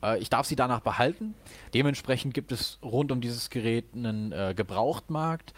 Äh, 0.02 0.18
ich 0.18 0.30
darf 0.30 0.46
sie 0.46 0.56
danach 0.56 0.80
behalten. 0.80 1.34
Dementsprechend 1.74 2.34
gibt 2.34 2.52
es 2.52 2.78
rund 2.82 3.12
um 3.12 3.20
dieses 3.20 3.50
Gerät 3.50 3.86
einen 3.94 4.32
äh, 4.32 4.54
Gebrauchtmarkt, 4.56 5.54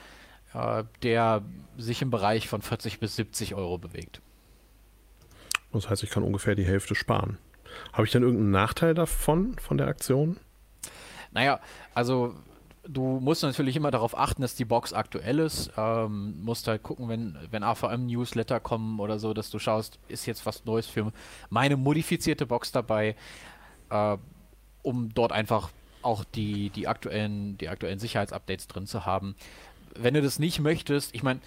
äh, 0.54 0.84
der 1.02 1.42
sich 1.76 2.02
im 2.02 2.10
Bereich 2.10 2.48
von 2.48 2.62
40 2.62 3.00
bis 3.00 3.16
70 3.16 3.54
Euro 3.54 3.78
bewegt. 3.78 4.20
Das 5.72 5.88
heißt, 5.88 6.02
ich 6.02 6.10
kann 6.10 6.22
ungefähr 6.22 6.54
die 6.54 6.64
Hälfte 6.64 6.94
sparen. 6.94 7.38
Habe 7.92 8.04
ich 8.04 8.10
dann 8.10 8.22
irgendeinen 8.22 8.50
Nachteil 8.50 8.94
davon, 8.94 9.56
von 9.58 9.78
der 9.78 9.86
Aktion? 9.86 10.38
Naja, 11.30 11.60
also 11.94 12.34
du 12.86 13.20
musst 13.20 13.42
natürlich 13.42 13.76
immer 13.76 13.90
darauf 13.90 14.18
achten, 14.18 14.42
dass 14.42 14.54
die 14.54 14.64
Box 14.64 14.92
aktuell 14.92 15.38
ist. 15.38 15.70
Ähm, 15.76 16.42
musst 16.42 16.66
halt 16.66 16.82
gucken, 16.82 17.08
wenn, 17.08 17.38
wenn 17.50 17.62
AVM-Newsletter 17.62 18.60
kommen 18.60 18.98
oder 18.98 19.18
so, 19.18 19.32
dass 19.32 19.50
du 19.50 19.58
schaust, 19.58 19.98
ist 20.08 20.26
jetzt 20.26 20.44
was 20.46 20.64
Neues 20.64 20.86
für 20.86 21.12
meine 21.48 21.76
modifizierte 21.76 22.46
Box 22.46 22.72
dabei, 22.72 23.14
äh, 23.90 24.16
um 24.82 25.12
dort 25.14 25.32
einfach 25.32 25.70
auch 26.02 26.24
die, 26.24 26.70
die, 26.70 26.88
aktuellen, 26.88 27.58
die 27.58 27.68
aktuellen 27.68 27.98
Sicherheitsupdates 27.98 28.66
drin 28.68 28.86
zu 28.86 29.04
haben. 29.04 29.36
Wenn 29.94 30.14
du 30.14 30.22
das 30.22 30.38
nicht 30.38 30.60
möchtest, 30.60 31.14
ich 31.14 31.22
meine, 31.22 31.40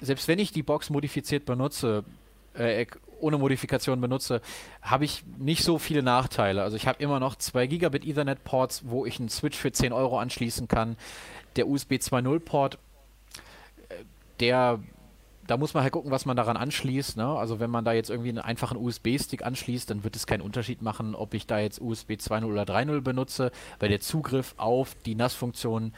selbst 0.00 0.28
wenn 0.28 0.38
ich 0.38 0.52
die 0.52 0.62
Box 0.62 0.90
modifiziert 0.90 1.44
benutze, 1.44 2.04
äh, 2.54 2.86
ohne 3.18 3.38
Modifikation 3.38 4.00
benutze, 4.00 4.40
habe 4.82 5.04
ich 5.04 5.24
nicht 5.38 5.62
so 5.62 5.78
viele 5.78 6.02
Nachteile. 6.02 6.62
Also 6.62 6.76
ich 6.76 6.86
habe 6.86 7.02
immer 7.02 7.20
noch 7.20 7.36
2 7.36 7.66
Gigabit 7.66 8.06
Ethernet 8.06 8.44
Ports, 8.44 8.82
wo 8.86 9.04
ich 9.04 9.18
einen 9.18 9.28
Switch 9.28 9.58
für 9.58 9.72
10 9.72 9.92
Euro 9.92 10.18
anschließen 10.18 10.68
kann. 10.68 10.96
Der 11.56 11.68
USB 11.68 11.94
2.0 11.94 12.38
Port, 12.40 12.78
äh, 13.88 14.04
der 14.40 14.80
da 15.50 15.56
muss 15.56 15.74
man 15.74 15.82
halt 15.82 15.92
gucken, 15.92 16.12
was 16.12 16.26
man 16.26 16.36
daran 16.36 16.56
anschließt. 16.56 17.16
Ne? 17.16 17.26
Also 17.26 17.58
wenn 17.58 17.70
man 17.70 17.84
da 17.84 17.92
jetzt 17.92 18.08
irgendwie 18.08 18.28
einen 18.28 18.38
einfachen 18.38 18.76
USB-Stick 18.76 19.42
anschließt, 19.42 19.90
dann 19.90 20.04
wird 20.04 20.14
es 20.14 20.28
keinen 20.28 20.42
Unterschied 20.42 20.80
machen, 20.80 21.16
ob 21.16 21.34
ich 21.34 21.46
da 21.46 21.58
jetzt 21.58 21.80
USB 21.80 22.12
2.0 22.12 22.44
oder 22.44 22.62
3.0 22.62 23.00
benutze, 23.00 23.50
weil 23.80 23.88
der 23.88 24.00
Zugriff 24.00 24.54
auf 24.58 24.94
die 25.04 25.16
NAS-Funktion 25.16 25.92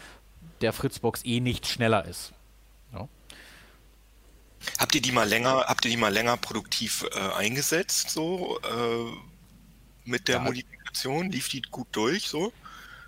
der 0.62 0.72
Fritzbox 0.72 1.24
eh 1.26 1.40
nicht 1.40 1.66
schneller 1.66 2.06
ist. 2.06 2.32
Ja. 2.94 3.08
Habt 4.78 4.94
ihr 4.94 5.02
die 5.02 5.12
mal 5.12 5.28
länger, 5.28 5.64
habt 5.66 5.84
ihr 5.84 5.90
die 5.90 5.98
mal 5.98 6.12
länger 6.12 6.38
produktiv 6.38 7.04
äh, 7.14 7.18
eingesetzt, 7.34 8.08
so 8.08 8.58
äh, 8.60 10.08
mit 10.08 10.28
der 10.28 10.36
ja. 10.36 10.42
Modifikation? 10.42 11.30
Lief 11.30 11.50
die 11.50 11.60
gut 11.60 11.88
durch 11.92 12.26
so? 12.28 12.54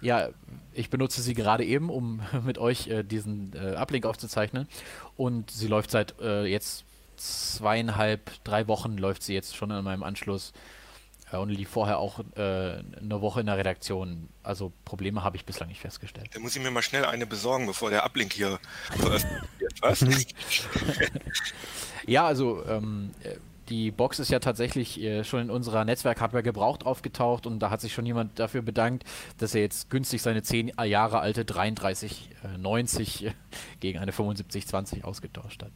Ja, 0.04 0.28
ich 0.74 0.90
benutze 0.90 1.22
sie 1.22 1.32
gerade 1.32 1.64
eben, 1.64 1.88
um 1.88 2.20
mit 2.44 2.58
euch 2.58 2.88
äh, 2.88 3.02
diesen 3.02 3.52
äh, 3.54 3.76
Uplink 3.76 4.04
aufzuzeichnen. 4.06 4.68
Und 5.16 5.50
sie 5.50 5.66
läuft 5.66 5.90
seit 5.90 6.20
äh, 6.20 6.44
jetzt 6.44 6.84
zweieinhalb, 7.16 8.30
drei 8.44 8.68
Wochen 8.68 8.98
läuft 8.98 9.22
sie 9.22 9.34
jetzt 9.34 9.56
schon 9.56 9.70
in 9.70 9.82
meinem 9.82 10.02
Anschluss 10.02 10.52
äh, 11.32 11.38
und 11.38 11.48
lief 11.48 11.70
vorher 11.70 11.98
auch 11.98 12.18
äh, 12.36 12.40
eine 12.40 13.20
Woche 13.20 13.40
in 13.40 13.46
der 13.46 13.56
Redaktion. 13.56 14.28
Also 14.42 14.72
Probleme 14.84 15.24
habe 15.24 15.36
ich 15.36 15.46
bislang 15.46 15.68
nicht 15.68 15.80
festgestellt. 15.80 16.28
Da 16.34 16.40
muss 16.40 16.54
ich 16.54 16.62
mir 16.62 16.70
mal 16.70 16.82
schnell 16.82 17.06
eine 17.06 17.26
besorgen, 17.26 17.66
bevor 17.66 17.88
der 17.88 18.04
Uplink 18.04 18.34
hier 18.34 18.58
veröffentlicht 19.76 20.34
wird. 20.38 21.10
Was? 21.10 21.10
ja, 22.06 22.26
also 22.26 22.62
ähm, 22.66 23.10
die 23.68 23.90
Box 23.90 24.18
ist 24.18 24.30
ja 24.30 24.38
tatsächlich 24.38 25.00
äh, 25.00 25.24
schon 25.24 25.42
in 25.42 25.50
unserer 25.50 25.84
Netzwerk-Hardware 25.84 26.42
gebraucht 26.42 26.86
aufgetaucht 26.86 27.46
und 27.46 27.60
da 27.60 27.70
hat 27.70 27.80
sich 27.80 27.92
schon 27.92 28.06
jemand 28.06 28.38
dafür 28.38 28.62
bedankt, 28.62 29.04
dass 29.38 29.54
er 29.54 29.62
jetzt 29.62 29.90
günstig 29.90 30.22
seine 30.22 30.42
10 30.42 30.72
Jahre 30.84 31.20
alte 31.20 31.44
3390 31.44 33.26
äh, 33.26 33.30
gegen 33.80 33.98
eine 33.98 34.12
7520 34.12 35.04
ausgetauscht 35.04 35.62
hat. 35.62 35.72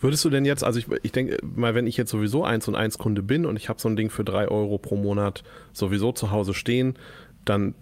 Würdest 0.00 0.24
du 0.24 0.30
denn 0.30 0.44
jetzt, 0.44 0.64
also 0.64 0.78
ich, 0.78 0.86
ich 1.02 1.12
denke 1.12 1.38
mal, 1.42 1.74
wenn 1.74 1.86
ich 1.86 1.96
jetzt 1.96 2.10
sowieso 2.10 2.44
1 2.44 2.68
und 2.68 2.74
1 2.74 2.98
Kunde 2.98 3.22
bin 3.22 3.46
und 3.46 3.56
ich 3.56 3.68
habe 3.68 3.80
so 3.80 3.88
ein 3.88 3.96
Ding 3.96 4.10
für 4.10 4.24
3 4.24 4.48
Euro 4.48 4.78
pro 4.78 4.96
Monat 4.96 5.44
sowieso 5.72 6.12
zu 6.12 6.30
Hause 6.30 6.54
stehen, 6.54 6.98
dann 7.44 7.74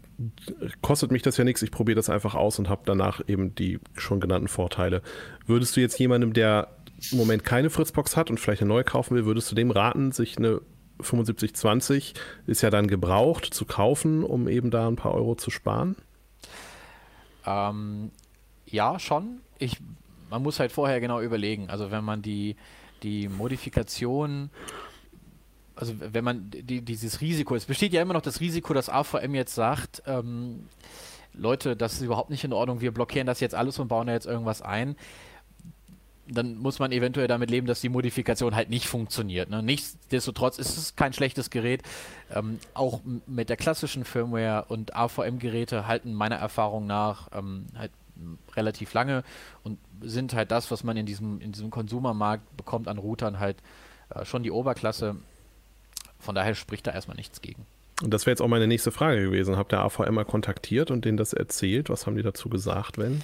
kostet 0.83 1.11
mich 1.11 1.23
das 1.23 1.37
ja 1.37 1.45
nichts, 1.45 1.63
ich 1.63 1.71
probiere 1.71 1.97
das 1.97 2.11
einfach 2.11 2.35
aus 2.35 2.59
und 2.59 2.69
habe 2.69 2.83
danach 2.85 3.21
eben 3.27 3.55
die 3.55 3.81
schon 3.97 4.21
genannten 4.21 4.49
Vorteile. 4.49 5.03
Würdest 5.47 5.77
du 5.77 5.81
jetzt 5.81 5.99
jemandem, 5.99 6.33
der 6.33 6.69
im 7.13 7.19
Moment 7.19 7.45
keine 7.45 7.71
Fritzbox 7.71 8.17
hat 8.17 8.31
und 8.31 8.39
vielleicht 8.39 8.63
eine 8.63 8.69
neue 8.69 8.85
kaufen 8.85 9.17
will, 9.17 9.25
würdest 9.25 9.51
du 9.51 9.55
dem 9.55 9.71
raten, 9.71 10.13
sich 10.13 10.39
eine 10.39 10.61
7520 11.03 12.15
ist 12.47 12.63
ja 12.63 12.71
dann 12.71 12.87
gebraucht 12.87 13.47
zu 13.47 13.65
kaufen, 13.65 14.25
um 14.25 14.49
eben 14.49 14.71
da 14.71 14.87
ein 14.87 14.97
paar 14.97 15.15
Euro 15.15 15.35
zu 15.35 15.51
sparen? 15.51 15.97
Ähm, 17.47 18.11
ja, 18.67 18.99
schon. 18.99 19.41
Ich, 19.59 19.79
man 20.29 20.43
muss 20.43 20.61
halt 20.61 20.73
vorher 20.73 21.01
genau 21.01 21.21
überlegen. 21.21 21.71
Also 21.71 21.91
wenn 21.91 22.05
man 22.05 22.23
die, 22.23 22.57
die 23.03 23.29
Modifikation, 23.29 24.51
also 25.75 25.95
wenn 25.99 26.25
man 26.25 26.51
die, 26.51 26.83
dieses 26.83 27.21
Risiko, 27.21 27.55
es 27.55 27.65
besteht 27.65 27.93
ja 27.93 28.03
immer 28.03 28.15
noch 28.15 28.23
das 28.23 28.41
Risiko, 28.41 28.75
dass 28.75 28.89
AVM 28.89 29.35
jetzt 29.35 29.55
sagt, 29.55 30.03
ähm, 30.07 30.67
Leute, 31.33 31.77
das 31.77 31.95
ist 31.95 32.03
überhaupt 32.03 32.31
nicht 32.31 32.45
in 32.45 32.53
Ordnung, 32.53 32.81
wir 32.81 32.93
blockieren 32.93 33.27
das 33.27 33.41
jetzt 33.41 33.55
alles 33.55 33.79
und 33.79 33.89
bauen 33.89 34.07
da 34.07 34.13
jetzt 34.13 34.27
irgendwas 34.27 34.63
ein 34.63 34.97
dann 36.33 36.57
muss 36.59 36.79
man 36.79 36.93
eventuell 36.93 37.29
damit 37.29 37.51
leben, 37.51 37.67
dass 37.67 37.81
die 37.81 37.89
Modifikation 37.89 38.55
halt 38.55 38.71
nicht 38.71 38.87
funktioniert. 38.87 39.51
Ne? 39.51 39.63
Nichtsdestotrotz 39.63 40.59
ist 40.59 40.77
es 40.77 40.97
kein 40.97 41.13
schlechtes 41.13 41.51
Gerät. 41.51 41.83
Ähm, 42.33 42.59
auch 42.75 43.01
mit 43.27 43.49
der 43.49 43.57
klassischen 43.57 44.05
Firmware 44.05 44.67
und 44.69 44.95
AVM-Geräte 44.95 45.87
halten 45.87 46.15
meiner 46.15 46.37
Erfahrung 46.37 46.87
nach 46.87 47.29
ähm, 47.33 47.67
halt 47.77 47.91
relativ 48.55 48.93
lange 48.93 49.25
und 49.63 49.79
sind 50.03 50.35
halt 50.35 50.51
das, 50.51 50.71
was 50.71 50.85
man 50.85 50.97
in 50.97 51.07
diesem, 51.07 51.41
in 51.41 51.53
diesem 51.53 51.71
Konsumermarkt 51.71 52.57
bekommt 52.57 52.89
an 52.89 52.99
Routern 52.99 53.39
halt 53.39 53.57
äh, 54.15 54.25
schon 54.25 54.43
die 54.43 54.51
Oberklasse. 54.51 55.17
Von 56.19 56.35
daher 56.35 56.55
spricht 56.55 56.87
da 56.87 56.93
erstmal 56.93 57.17
nichts 57.17 57.41
gegen. 57.41 57.67
Und 58.03 58.15
das 58.15 58.25
wäre 58.25 58.33
jetzt 58.33 58.41
auch 58.41 58.49
meine 58.49 58.67
nächste 58.67 58.93
Frage 58.93 59.23
gewesen. 59.23 59.57
Habt 59.57 59.73
ihr 59.73 59.81
AVM 59.81 60.15
mal 60.15 60.25
kontaktiert 60.25 60.91
und 60.91 61.05
denen 61.05 61.17
das 61.17 61.33
erzählt? 61.33 61.91
Was 61.91 62.07
haben 62.07 62.17
die 62.17 62.23
dazu 62.23 62.49
gesagt, 62.49 62.99
wenn? 62.99 63.23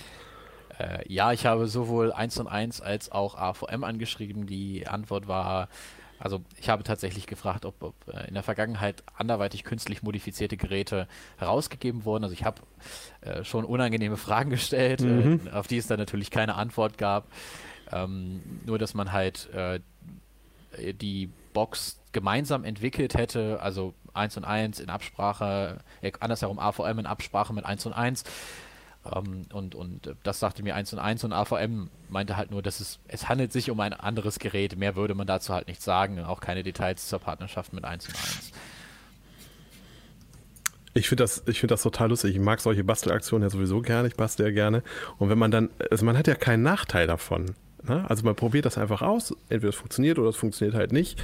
Äh, 0.78 1.12
ja, 1.12 1.32
ich 1.32 1.46
habe 1.46 1.66
sowohl 1.66 2.12
1 2.12 2.38
und 2.38 2.48
1 2.48 2.80
als 2.80 3.10
auch 3.10 3.36
AVM 3.36 3.84
angeschrieben. 3.84 4.46
Die 4.46 4.86
Antwort 4.86 5.28
war, 5.28 5.68
also 6.18 6.42
ich 6.58 6.68
habe 6.68 6.82
tatsächlich 6.82 7.26
gefragt, 7.26 7.64
ob, 7.64 7.82
ob 7.82 7.94
äh, 8.08 8.28
in 8.28 8.34
der 8.34 8.42
Vergangenheit 8.42 9.02
anderweitig 9.16 9.64
künstlich 9.64 10.02
modifizierte 10.02 10.56
Geräte 10.56 11.08
herausgegeben 11.38 12.04
wurden. 12.04 12.24
Also 12.24 12.34
ich 12.34 12.44
habe 12.44 12.62
äh, 13.22 13.44
schon 13.44 13.64
unangenehme 13.64 14.16
Fragen 14.18 14.50
gestellt, 14.50 15.00
mhm. 15.00 15.40
äh, 15.46 15.50
auf 15.50 15.66
die 15.66 15.78
es 15.78 15.86
dann 15.86 15.98
natürlich 15.98 16.30
keine 16.30 16.54
Antwort 16.54 16.98
gab. 16.98 17.26
Ähm, 17.92 18.40
nur, 18.64 18.78
dass 18.78 18.94
man 18.94 19.12
halt 19.12 19.48
äh, 19.54 19.80
die 20.92 21.30
Box 21.52 22.00
gemeinsam 22.12 22.64
entwickelt 22.64 23.14
hätte, 23.14 23.60
also 23.62 23.94
1 24.12 24.36
und 24.38 24.44
1 24.44 24.80
in 24.80 24.90
Absprache, 24.90 25.78
äh, 26.00 26.12
andersherum 26.20 26.58
AVM 26.58 26.98
in 26.98 27.06
Absprache 27.06 27.52
mit 27.52 27.64
1 27.64 27.86
und 27.86 27.92
1 27.92 28.24
ähm, 29.14 29.46
und, 29.52 29.74
und 29.74 30.14
das 30.22 30.40
sagte 30.40 30.62
mir 30.62 30.74
1 30.74 30.92
und 30.92 30.98
1 30.98 31.24
und 31.24 31.32
AVM 31.32 31.90
meinte 32.08 32.36
halt 32.36 32.50
nur, 32.50 32.62
dass 32.62 32.80
es, 32.80 32.98
es 33.08 33.28
handelt 33.28 33.52
sich 33.52 33.70
um 33.70 33.80
ein 33.80 33.92
anderes 33.92 34.38
Gerät. 34.38 34.76
Mehr 34.76 34.96
würde 34.96 35.14
man 35.14 35.26
dazu 35.26 35.52
halt 35.52 35.68
nicht 35.68 35.82
sagen. 35.82 36.20
Auch 36.20 36.40
keine 36.40 36.62
Details 36.62 37.08
zur 37.08 37.18
Partnerschaft 37.18 37.72
mit 37.72 37.84
1 37.84 38.08
und 38.08 38.14
1. 38.14 38.52
Ich 40.94 41.08
finde 41.08 41.24
das, 41.24 41.42
find 41.46 41.70
das 41.70 41.82
total 41.82 42.08
lustig. 42.08 42.34
Ich 42.34 42.40
mag 42.40 42.60
solche 42.60 42.82
Bastelaktionen 42.82 43.42
ja 43.42 43.50
sowieso 43.50 43.82
gerne. 43.82 44.08
Ich 44.08 44.16
bastel 44.16 44.46
ja 44.46 44.52
gerne. 44.52 44.82
Und 45.18 45.28
wenn 45.28 45.38
man 45.38 45.50
dann, 45.50 45.68
also 45.90 46.06
man 46.06 46.16
hat 46.16 46.26
ja 46.26 46.34
keinen 46.34 46.62
Nachteil 46.62 47.06
davon. 47.06 47.54
Ne? 47.88 48.04
Also 48.08 48.24
man 48.24 48.34
probiert 48.34 48.66
das 48.66 48.78
einfach 48.78 49.02
aus. 49.02 49.34
Entweder 49.48 49.70
es 49.70 49.76
funktioniert 49.76 50.18
oder 50.18 50.30
es 50.30 50.36
funktioniert 50.36 50.74
halt 50.74 50.92
nicht 50.92 51.18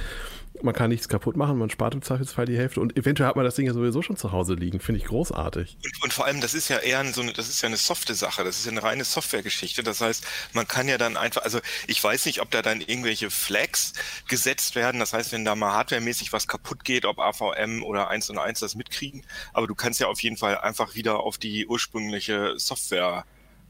man 0.61 0.73
kann 0.73 0.89
nichts 0.89 1.09
kaputt 1.09 1.35
machen, 1.35 1.57
man 1.57 1.69
spart 1.69 1.93
im 1.93 2.01
Zweifelsfall 2.01 2.45
die 2.45 2.57
Hälfte 2.57 2.79
und 2.79 2.95
eventuell 2.95 3.27
hat 3.27 3.35
man 3.35 3.43
das 3.43 3.55
Ding 3.55 3.65
ja 3.65 3.73
sowieso 3.73 4.01
schon 4.01 4.17
zu 4.17 4.31
Hause 4.31 4.53
liegen. 4.53 4.79
Finde 4.79 5.01
ich 5.01 5.07
großartig. 5.07 5.77
Und, 5.83 6.03
und, 6.03 6.13
vor 6.13 6.25
allem, 6.25 6.41
das 6.41 6.53
ist 6.53 6.69
ja 6.69 6.77
eher 6.77 7.03
so 7.11 7.21
eine, 7.21 7.33
das 7.33 7.49
ist 7.49 7.61
ja 7.61 7.67
eine 7.67 7.77
softe 7.77 8.13
Sache, 8.13 8.43
das 8.43 8.59
ist 8.59 8.65
ja 8.65 8.71
eine 8.71 8.83
reine 8.83 9.03
Softwaregeschichte. 9.03 9.83
Das 9.83 10.01
heißt, 10.01 10.25
man 10.53 10.67
kann 10.67 10.87
ja 10.87 10.97
dann 10.97 11.17
einfach, 11.17 11.43
also 11.43 11.59
ich 11.87 12.03
weiß 12.03 12.25
nicht, 12.27 12.41
ob 12.41 12.51
da 12.51 12.61
dann 12.61 12.81
irgendwelche 12.81 13.29
Flags 13.29 13.93
gesetzt 14.27 14.75
werden. 14.75 14.99
Das 14.99 15.13
heißt, 15.13 15.31
wenn 15.31 15.43
da 15.43 15.55
mal 15.55 15.73
hardwaremäßig 15.73 16.31
was 16.33 16.47
kaputt 16.47 16.83
geht, 16.83 17.05
ob 17.05 17.19
AVM 17.19 17.83
oder 17.83 18.09
1 18.09 18.29
und 18.29 18.37
1 18.37 18.59
das 18.59 18.75
mitkriegen, 18.75 19.25
aber 19.53 19.67
du 19.67 19.75
kannst 19.75 19.99
ja 19.99 20.07
auf 20.07 20.21
jeden 20.21 20.37
Fall 20.37 20.57
einfach 20.59 20.95
wieder 20.95 21.19
auf 21.19 21.37
die 21.37 21.67
ursprüngliche 21.67 22.53
Software 22.57 23.25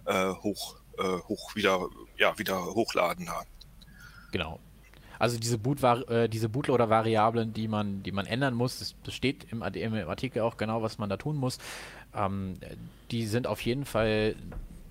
äh, 0.06 0.30
hoch, 0.30 0.76
hoch 0.98 1.56
wieder, 1.56 1.88
ja, 2.18 2.38
wieder 2.38 2.66
hochladen. 2.66 3.28
Genau. 4.32 4.60
Also 5.20 5.40
diese, 5.40 5.58
Boot 5.58 5.82
äh, 5.84 6.28
diese 6.28 6.50
Bootloader-Variablen, 6.50 7.54
die 7.54 7.68
man, 7.68 8.04
die 8.04 8.12
man 8.12 8.26
ändern 8.26 8.54
muss, 8.54 8.80
das, 8.80 8.96
das 9.04 9.14
steht 9.14 9.48
im, 9.52 9.62
im, 9.62 10.10
Artikel 10.10 10.42
auch 10.42 10.58
genau, 10.58 10.82
was 10.82 10.98
man 10.98 11.10
da 11.10 11.18
tun 11.18 11.38
muss. 11.38 11.60
Ähm, 12.14 12.56
die 13.10 13.26
sind 13.26 13.48
auf 13.48 13.62
jeden 13.62 13.86
Fall 13.86 14.36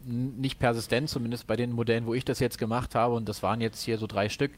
nicht 0.05 0.59
persistent, 0.59 1.09
zumindest 1.11 1.47
bei 1.47 1.57
den 1.57 1.73
Modellen, 1.73 2.07
wo 2.07 2.15
ich 2.15 2.25
das 2.25 2.41
jetzt 2.41 2.59
gemacht 2.59 2.95
habe, 2.95 3.15
und 3.15 3.29
das 3.29 3.43
waren 3.43 3.61
jetzt 3.61 3.83
hier 3.83 3.99
so 3.99 4.07
drei 4.07 4.29
Stück, 4.29 4.53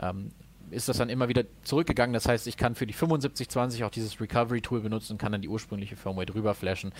ähm, 0.00 0.30
ist 0.70 0.88
das 0.88 0.98
dann 0.98 1.08
immer 1.08 1.28
wieder 1.28 1.44
zurückgegangen. 1.64 2.14
Das 2.14 2.26
heißt, 2.26 2.46
ich 2.46 2.56
kann 2.56 2.74
für 2.74 2.86
die 2.86 2.92
7520 2.92 3.84
auch 3.84 3.90
dieses 3.90 4.20
Recovery-Tool 4.20 4.80
benutzen 4.80 5.12
und 5.12 5.18
kann 5.18 5.32
dann 5.32 5.42
die 5.42 5.48
ursprüngliche 5.48 5.96
Firmware 5.96 6.26
drüber 6.26 6.54
flashen. 6.54 6.92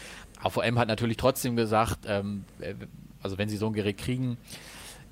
AVM 0.43 0.79
hat 0.79 0.89
natürlich 0.89 1.17
trotzdem 1.17 1.57
gesagt, 1.57 2.01
ähm, 2.07 2.45
äh, 2.59 2.75
also 3.23 3.39
wenn 3.39 3.49
sie 3.49 3.57
so 3.57 3.67
ein 3.67 3.73
Gerät 3.73 3.99
kriegen, 3.99 4.39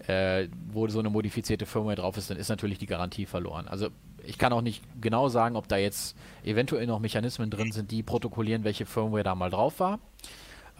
äh, 0.07 0.49
wo 0.73 0.88
so 0.88 0.99
eine 0.99 1.11
modifizierte 1.11 1.67
Firmware 1.67 1.97
drauf 1.97 2.17
ist, 2.17 2.31
dann 2.31 2.37
ist 2.37 2.49
natürlich 2.49 2.79
die 2.79 2.87
Garantie 2.87 3.27
verloren. 3.27 3.69
Also 3.69 3.88
ich 4.25 4.38
kann 4.38 4.53
auch 4.53 4.62
nicht 4.62 4.83
genau 5.00 5.29
sagen, 5.29 5.57
ob 5.57 5.69
da 5.69 5.77
jetzt 5.77 6.17
eventuell 6.45 6.87
noch 6.87 6.99
Mechanismen 7.00 7.50
drin 7.50 7.73
sind, 7.73 7.91
die 7.91 8.03
protokollieren, 8.03 8.65
welche 8.65 8.87
Firmware 8.87 9.23
da 9.23 9.35
mal 9.35 9.50
drauf 9.50 9.81
war. 9.81 9.99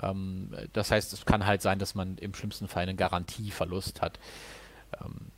Ähm, 0.02 0.50
das 0.73 0.90
heißt, 0.90 1.12
es 1.12 1.25
kann 1.25 1.47
halt 1.47 1.62
sein, 1.62 1.78
dass 1.78 1.94
man 1.94 2.16
im 2.18 2.35
schlimmsten 2.35 2.68
Fall 2.68 2.85
einen 2.85 2.97
Garantieverlust 2.97 4.00
hat. 4.00 4.18
Ähm, 5.00 5.32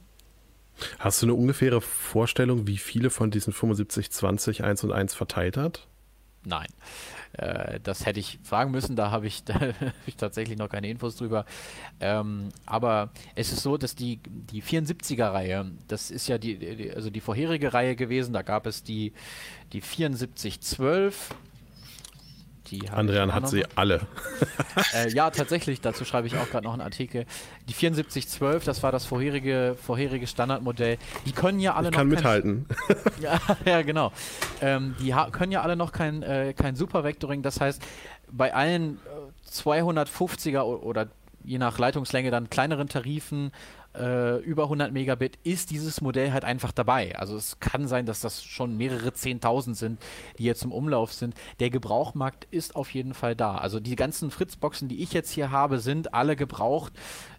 Hast 0.98 1.20
du 1.20 1.26
eine 1.26 1.34
ungefähre 1.34 1.80
Vorstellung, 1.80 2.66
wie 2.66 2.78
viele 2.78 3.10
von 3.10 3.30
diesen 3.30 3.52
7520 3.52 4.64
1 4.64 4.84
und 4.84 4.92
1 4.92 5.14
verteilt 5.14 5.56
hat? 5.56 5.86
Nein. 6.44 6.68
Äh, 7.32 7.80
das 7.82 8.06
hätte 8.06 8.20
ich 8.20 8.38
fragen 8.42 8.70
müssen, 8.70 8.96
da 8.96 9.10
habe 9.10 9.26
ich, 9.26 9.42
hab 9.48 9.94
ich 10.06 10.16
tatsächlich 10.16 10.58
noch 10.58 10.68
keine 10.68 10.88
Infos 10.88 11.16
drüber. 11.16 11.44
Ähm, 12.00 12.48
aber 12.66 13.10
es 13.34 13.52
ist 13.52 13.62
so, 13.62 13.76
dass 13.76 13.94
die, 13.94 14.20
die 14.26 14.62
74er-Reihe, 14.62 15.70
das 15.88 16.10
ist 16.10 16.28
ja 16.28 16.38
die, 16.38 16.56
die, 16.56 16.92
also 16.92 17.10
die 17.10 17.20
vorherige 17.20 17.72
Reihe 17.72 17.96
gewesen, 17.96 18.32
da 18.32 18.42
gab 18.42 18.66
es 18.66 18.82
die, 18.82 19.12
die 19.72 19.80
7412, 19.80 21.34
die 22.70 22.88
Andrian 22.88 23.34
hat 23.34 23.48
sie 23.48 23.64
alle. 23.74 24.00
Äh, 24.94 25.12
ja, 25.12 25.30
tatsächlich, 25.30 25.80
dazu 25.80 26.04
schreibe 26.04 26.26
ich 26.26 26.36
auch 26.36 26.48
gerade 26.48 26.64
noch 26.64 26.72
einen 26.72 26.82
Artikel. 26.82 27.26
Die 27.68 27.72
7412, 27.72 28.64
das 28.64 28.82
war 28.82 28.92
das 28.92 29.04
vorherige, 29.04 29.76
vorherige 29.80 30.26
Standardmodell. 30.26 30.96
Die 31.26 31.32
können 31.32 31.60
ja 31.60 31.74
alle 31.74 31.88
ich 31.88 31.92
noch. 31.92 31.98
kann 31.98 32.08
mithalten. 32.08 32.66
ja, 33.20 33.40
ja, 33.64 33.82
genau. 33.82 34.12
Ähm, 34.60 34.96
die 35.00 35.14
können 35.32 35.52
ja 35.52 35.62
alle 35.62 35.76
noch 35.76 35.92
kein, 35.92 36.22
äh, 36.22 36.54
kein 36.54 36.76
Supervectoring. 36.76 37.42
Das 37.42 37.60
heißt, 37.60 37.82
bei 38.30 38.54
allen 38.54 38.98
250er 39.50 40.58
äh, 40.58 40.58
oder 40.58 41.08
je 41.44 41.58
nach 41.58 41.78
Leitungslänge 41.78 42.30
dann 42.30 42.50
kleineren 42.50 42.88
Tarifen 42.88 43.52
äh, 43.94 44.38
über 44.38 44.64
100 44.64 44.92
Megabit 44.92 45.38
ist 45.42 45.70
dieses 45.70 46.00
Modell 46.00 46.32
halt 46.32 46.44
einfach 46.44 46.72
dabei. 46.72 47.16
Also 47.16 47.36
es 47.36 47.58
kann 47.60 47.88
sein, 47.88 48.06
dass 48.06 48.20
das 48.20 48.44
schon 48.44 48.76
mehrere 48.76 49.10
10.000 49.10 49.74
sind, 49.74 50.00
die 50.38 50.44
jetzt 50.44 50.62
im 50.62 50.72
Umlauf 50.72 51.12
sind. 51.12 51.34
Der 51.58 51.70
Gebrauchmarkt 51.70 52.46
ist 52.50 52.76
auf 52.76 52.92
jeden 52.94 53.14
Fall 53.14 53.34
da. 53.34 53.56
Also 53.56 53.80
die 53.80 53.96
ganzen 53.96 54.30
Fritzboxen, 54.30 54.88
die 54.88 55.02
ich 55.02 55.12
jetzt 55.12 55.32
hier 55.32 55.50
habe, 55.50 55.80
sind 55.80 56.14
alle 56.14 56.36
gebraucht 56.36 56.92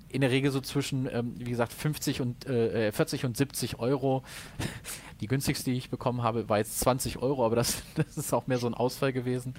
in 0.09 0.21
der 0.21 0.31
Regel 0.31 0.51
so 0.51 0.59
zwischen, 0.59 1.07
ähm, 1.11 1.35
wie 1.37 1.49
gesagt, 1.49 1.71
50 1.71 2.21
und 2.21 2.45
äh, 2.45 2.91
40 2.91 3.25
und 3.25 3.37
70 3.37 3.79
Euro. 3.79 4.23
Die 5.21 5.27
günstigste, 5.27 5.71
die 5.71 5.77
ich 5.77 5.89
bekommen 5.89 6.23
habe, 6.23 6.49
war 6.49 6.57
jetzt 6.57 6.79
20 6.79 7.19
Euro, 7.19 7.45
aber 7.45 7.55
das, 7.55 7.83
das 7.95 8.17
ist 8.17 8.33
auch 8.33 8.47
mehr 8.47 8.57
so 8.57 8.67
ein 8.67 8.73
Ausfall 8.73 9.13
gewesen. 9.13 9.53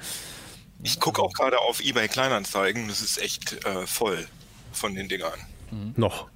Ich 0.83 0.99
gucke 0.99 1.23
auch 1.23 1.33
gerade 1.33 1.59
auf 1.61 1.81
eBay 1.81 2.09
Kleinanzeigen, 2.09 2.89
das 2.89 3.01
ist 3.01 3.23
echt 3.23 3.65
äh, 3.65 3.87
voll 3.87 4.27
von 4.73 4.95
den 4.95 5.09
Dingern. 5.09 5.39
Mhm. 5.71 5.95
Noch. 5.97 6.29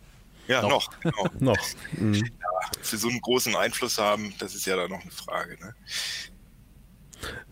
Ja, 0.48 0.62
noch. 0.62 0.70
noch, 0.70 1.00
genau. 1.00 1.26
noch. 1.40 1.66
Mhm. 1.92 2.14
Ja, 2.14 2.70
für 2.82 2.96
so 2.96 3.08
einen 3.08 3.20
großen 3.20 3.54
Einfluss 3.56 3.98
haben, 3.98 4.34
das 4.38 4.54
ist 4.54 4.66
ja 4.66 4.76
dann 4.76 4.90
noch 4.90 5.02
eine 5.02 5.10
Frage. 5.10 5.56
Ne? 5.60 5.74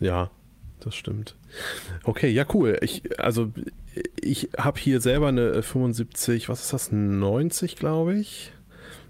Ja, 0.00 0.30
das 0.80 0.94
stimmt. 0.94 1.36
Okay, 2.04 2.30
ja, 2.30 2.44
cool. 2.52 2.78
Ich, 2.82 3.18
also, 3.18 3.52
ich 4.20 4.50
habe 4.56 4.78
hier 4.78 5.00
selber 5.00 5.28
eine 5.28 5.62
75, 5.62 6.48
was 6.48 6.62
ist 6.62 6.72
das, 6.72 6.92
90, 6.92 7.76
glaube 7.76 8.16
ich. 8.18 8.52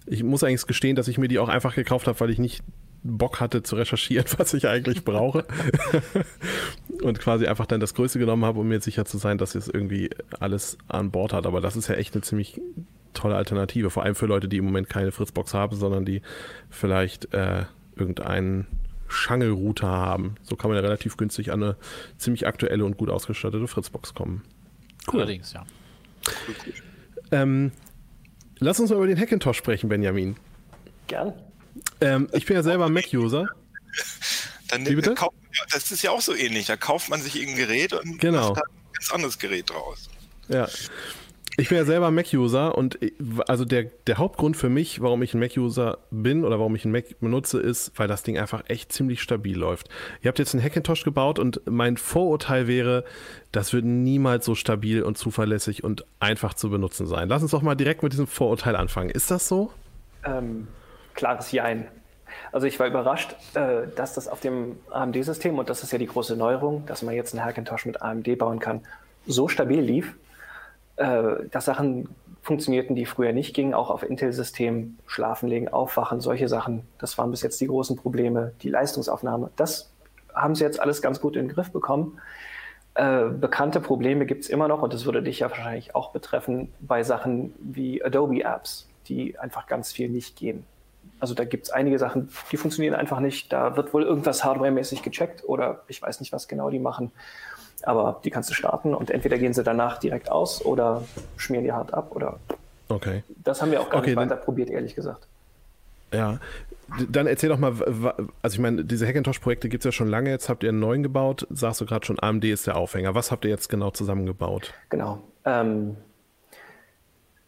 Ich 0.06 0.22
muss 0.22 0.44
eigentlich 0.44 0.66
gestehen, 0.66 0.96
dass 0.96 1.08
ich 1.08 1.18
mir 1.18 1.28
die 1.28 1.38
auch 1.38 1.48
einfach 1.48 1.74
gekauft 1.74 2.06
habe, 2.06 2.20
weil 2.20 2.30
ich 2.30 2.38
nicht 2.38 2.62
Bock 3.02 3.40
hatte 3.40 3.62
zu 3.62 3.76
recherchieren, 3.76 4.26
was 4.38 4.54
ich 4.54 4.66
eigentlich 4.66 5.04
brauche. 5.04 5.46
und 7.02 7.20
quasi 7.20 7.46
einfach 7.46 7.66
dann 7.66 7.80
das 7.80 7.94
Größte 7.94 8.18
genommen 8.18 8.44
habe, 8.44 8.60
um 8.60 8.68
mir 8.68 8.80
sicher 8.80 9.04
zu 9.04 9.18
sein, 9.18 9.38
dass 9.38 9.54
es 9.54 9.68
irgendwie 9.68 10.10
alles 10.40 10.78
an 10.88 11.10
Bord 11.10 11.32
hat. 11.32 11.46
Aber 11.46 11.60
das 11.60 11.76
ist 11.76 11.88
ja 11.88 11.94
echt 11.94 12.14
eine 12.14 12.22
ziemlich 12.22 12.60
tolle 13.14 13.36
Alternative, 13.36 13.90
vor 13.90 14.02
allem 14.02 14.14
für 14.14 14.26
Leute, 14.26 14.48
die 14.48 14.58
im 14.58 14.64
Moment 14.64 14.88
keine 14.88 15.12
Fritzbox 15.12 15.54
haben, 15.54 15.76
sondern 15.76 16.04
die 16.04 16.22
vielleicht 16.70 17.32
äh, 17.32 17.64
irgendeinen 17.96 18.66
Schangelrouter 19.08 19.88
haben. 19.88 20.36
So 20.42 20.56
kann 20.56 20.70
man 20.70 20.76
ja 20.76 20.82
relativ 20.82 21.16
günstig 21.16 21.52
an 21.52 21.62
eine 21.62 21.76
ziemlich 22.18 22.46
aktuelle 22.46 22.84
und 22.84 22.96
gut 22.96 23.10
ausgestattete 23.10 23.66
Fritzbox 23.68 24.14
kommen. 24.14 24.42
Cool. 25.10 25.20
Allerdings, 25.20 25.52
ja. 25.52 25.64
Ähm, 27.30 27.72
lass 28.58 28.80
uns 28.80 28.90
mal 28.90 28.96
über 28.96 29.06
den 29.06 29.18
Hackintosh 29.18 29.56
sprechen, 29.56 29.88
Benjamin. 29.88 30.36
Gern. 31.06 31.32
Ähm, 32.00 32.28
ich 32.32 32.46
bin 32.46 32.56
ja 32.56 32.62
selber 32.62 32.88
Mac-User. 32.88 33.48
Dann 34.68 34.86
Wie 34.86 34.94
bitte? 34.94 35.14
Kauft, 35.14 35.34
das 35.72 35.90
ist 35.92 36.02
ja 36.02 36.10
auch 36.10 36.22
so 36.22 36.34
ähnlich. 36.34 36.66
Da 36.66 36.76
kauft 36.76 37.10
man 37.10 37.20
sich 37.20 37.40
ein 37.40 37.54
Gerät 37.54 37.92
und 37.92 38.18
genau. 38.18 38.50
macht 38.50 38.62
ein 38.62 38.92
ganz 38.94 39.12
anderes 39.12 39.38
Gerät 39.38 39.70
draus. 39.70 40.08
Ja. 40.48 40.68
Ich 41.56 41.68
bin 41.68 41.78
ja 41.78 41.84
selber 41.84 42.10
Mac-User 42.10 42.76
und 42.76 42.98
also 43.46 43.64
der, 43.64 43.84
der 44.06 44.18
Hauptgrund 44.18 44.56
für 44.56 44.68
mich, 44.68 45.00
warum 45.00 45.22
ich 45.22 45.34
ein 45.34 45.40
Mac-User 45.40 45.98
bin 46.10 46.44
oder 46.44 46.58
warum 46.58 46.74
ich 46.74 46.84
einen 46.84 46.92
Mac 46.92 47.20
benutze, 47.20 47.60
ist, 47.60 47.92
weil 47.96 48.08
das 48.08 48.24
Ding 48.24 48.38
einfach 48.38 48.64
echt 48.66 48.92
ziemlich 48.92 49.22
stabil 49.22 49.56
läuft. 49.56 49.88
Ihr 50.20 50.28
habt 50.28 50.40
jetzt 50.40 50.54
einen 50.54 50.64
Hackintosh 50.64 51.04
gebaut 51.04 51.38
und 51.38 51.60
mein 51.70 51.96
Vorurteil 51.96 52.66
wäre, 52.66 53.04
das 53.52 53.72
wird 53.72 53.84
niemals 53.84 54.44
so 54.44 54.56
stabil 54.56 55.02
und 55.02 55.16
zuverlässig 55.16 55.84
und 55.84 56.04
einfach 56.18 56.54
zu 56.54 56.70
benutzen 56.70 57.06
sein. 57.06 57.28
Lass 57.28 57.42
uns 57.42 57.52
doch 57.52 57.62
mal 57.62 57.76
direkt 57.76 58.02
mit 58.02 58.12
diesem 58.12 58.26
Vorurteil 58.26 58.74
anfangen. 58.74 59.10
Ist 59.10 59.30
das 59.30 59.46
so? 59.46 59.70
Ähm, 60.24 60.66
klares 61.14 61.52
Jein. 61.52 61.86
Also 62.50 62.66
ich 62.66 62.80
war 62.80 62.88
überrascht, 62.88 63.36
äh, 63.54 63.86
dass 63.94 64.14
das 64.14 64.26
auf 64.26 64.40
dem 64.40 64.76
AMD-System, 64.90 65.56
und 65.56 65.70
das 65.70 65.84
ist 65.84 65.92
ja 65.92 65.98
die 65.98 66.06
große 66.06 66.34
Neuerung, 66.34 66.84
dass 66.86 67.02
man 67.02 67.14
jetzt 67.14 67.32
einen 67.32 67.44
Hackintosh 67.44 67.86
mit 67.86 68.02
AMD 68.02 68.36
bauen 68.38 68.58
kann, 68.58 68.80
so 69.26 69.46
stabil 69.46 69.80
lief 69.80 70.14
äh, 70.96 71.46
dass 71.50 71.64
Sachen 71.64 72.08
funktionierten, 72.42 72.94
die 72.94 73.06
früher 73.06 73.32
nicht 73.32 73.54
gingen, 73.54 73.72
auch 73.72 73.90
auf 73.90 74.02
Intel-Systemen, 74.02 74.98
Schlafen 75.06 75.48
legen, 75.48 75.68
Aufwachen, 75.68 76.20
solche 76.20 76.46
Sachen. 76.46 76.86
Das 76.98 77.16
waren 77.16 77.30
bis 77.30 77.42
jetzt 77.42 77.60
die 77.60 77.66
großen 77.66 77.96
Probleme, 77.96 78.52
die 78.62 78.68
Leistungsaufnahme. 78.68 79.50
Das 79.56 79.90
haben 80.34 80.54
sie 80.54 80.64
jetzt 80.64 80.78
alles 80.78 81.00
ganz 81.00 81.20
gut 81.20 81.36
in 81.36 81.46
den 81.46 81.54
Griff 81.54 81.70
bekommen. 81.70 82.20
Äh, 82.94 83.24
bekannte 83.30 83.80
Probleme 83.80 84.26
gibt 84.26 84.44
es 84.44 84.50
immer 84.50 84.68
noch 84.68 84.82
und 84.82 84.92
das 84.92 85.04
würde 85.04 85.22
dich 85.22 85.40
ja 85.40 85.50
wahrscheinlich 85.50 85.94
auch 85.94 86.12
betreffen 86.12 86.72
bei 86.80 87.02
Sachen 87.02 87.54
wie 87.58 88.04
Adobe-Apps, 88.04 88.88
die 89.08 89.38
einfach 89.38 89.66
ganz 89.66 89.92
viel 89.92 90.08
nicht 90.08 90.36
gehen. 90.36 90.64
Also 91.18 91.34
da 91.34 91.44
gibt 91.44 91.64
es 91.64 91.70
einige 91.70 91.98
Sachen, 91.98 92.28
die 92.52 92.56
funktionieren 92.56 92.94
einfach 92.94 93.20
nicht. 93.20 93.52
Da 93.52 93.76
wird 93.76 93.94
wohl 93.94 94.02
irgendwas 94.02 94.44
hardwaremäßig 94.44 95.02
gecheckt 95.02 95.42
oder 95.44 95.82
ich 95.88 96.00
weiß 96.02 96.20
nicht, 96.20 96.32
was 96.32 96.46
genau 96.46 96.70
die 96.70 96.78
machen. 96.78 97.10
Aber 97.86 98.20
die 98.24 98.30
kannst 98.30 98.50
du 98.50 98.54
starten 98.54 98.94
und 98.94 99.10
entweder 99.10 99.38
gehen 99.38 99.52
sie 99.52 99.62
danach 99.62 99.98
direkt 99.98 100.30
aus 100.30 100.64
oder 100.64 101.02
schmieren 101.36 101.64
die 101.64 101.72
hart 101.72 101.92
ab 101.92 102.08
oder. 102.10 102.38
Okay. 102.88 103.22
Das 103.42 103.62
haben 103.62 103.70
wir 103.70 103.80
auch 103.80 103.90
gar 103.90 104.00
okay, 104.00 104.10
nicht 104.10 104.16
weiter 104.16 104.36
probiert, 104.36 104.70
ehrlich 104.70 104.94
gesagt. 104.94 105.26
Ja, 106.12 106.38
dann 107.10 107.26
erzähl 107.26 107.48
doch 107.48 107.58
mal, 107.58 107.74
also 108.42 108.54
ich 108.54 108.58
meine, 108.58 108.84
diese 108.84 109.06
Hackintosh-Projekte 109.06 109.68
gibt 109.68 109.82
es 109.82 109.86
ja 109.86 109.92
schon 109.92 110.08
lange, 110.08 110.30
jetzt 110.30 110.48
habt 110.48 110.62
ihr 110.62 110.68
einen 110.68 110.80
neuen 110.80 111.02
gebaut, 111.02 111.46
sagst 111.50 111.80
du 111.80 111.86
gerade 111.86 112.04
schon, 112.06 112.20
AMD 112.20 112.44
ist 112.44 112.66
der 112.66 112.76
Aufhänger. 112.76 113.14
Was 113.14 113.30
habt 113.30 113.44
ihr 113.44 113.50
jetzt 113.50 113.68
genau 113.68 113.90
zusammengebaut? 113.90 114.72
Genau. 114.90 115.20
Ähm, 115.44 115.96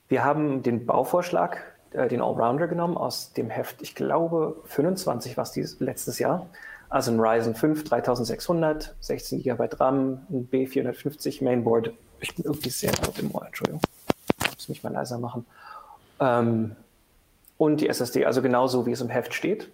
wir 0.09 0.25
haben 0.25 0.63
den 0.63 0.87
Bauvorschlag, 0.87 1.63
äh, 1.93 2.09
den 2.09 2.21
Allrounder 2.21 2.67
genommen 2.67 2.97
aus 2.97 3.33
dem 3.33 3.51
Heft, 3.51 3.83
ich 3.83 3.95
glaube 3.95 4.57
25 4.65 5.37
war 5.37 5.45
es 5.45 5.81
letztes 5.81 6.19
Jahr. 6.19 6.47
Also 6.89 7.11
ein 7.11 7.21
Ryzen 7.21 7.55
5 7.55 7.85
3600, 7.85 8.95
16 9.01 9.43
GB 9.43 9.69
RAM, 9.73 10.27
ein 10.31 10.49
B450 10.51 11.43
Mainboard. 11.43 11.93
Ich 12.21 12.35
bin 12.35 12.45
irgendwie 12.45 12.71
sehr 12.71 12.93
laut 13.03 13.19
im 13.19 13.35
Ohr, 13.35 13.47
Entschuldigung. 13.47 13.81
Ich 14.45 14.57
muss 14.57 14.69
mich 14.69 14.83
mal 14.83 14.93
leiser 14.93 15.19
machen. 15.19 15.45
Ähm, 16.21 16.77
und 17.59 17.81
die 17.81 17.89
SSD, 17.89 18.25
also 18.25 18.43
genauso 18.43 18.87
wie 18.87 18.93
es 18.93 19.01
im 19.01 19.09
Heft 19.09 19.35
steht. 19.35 19.71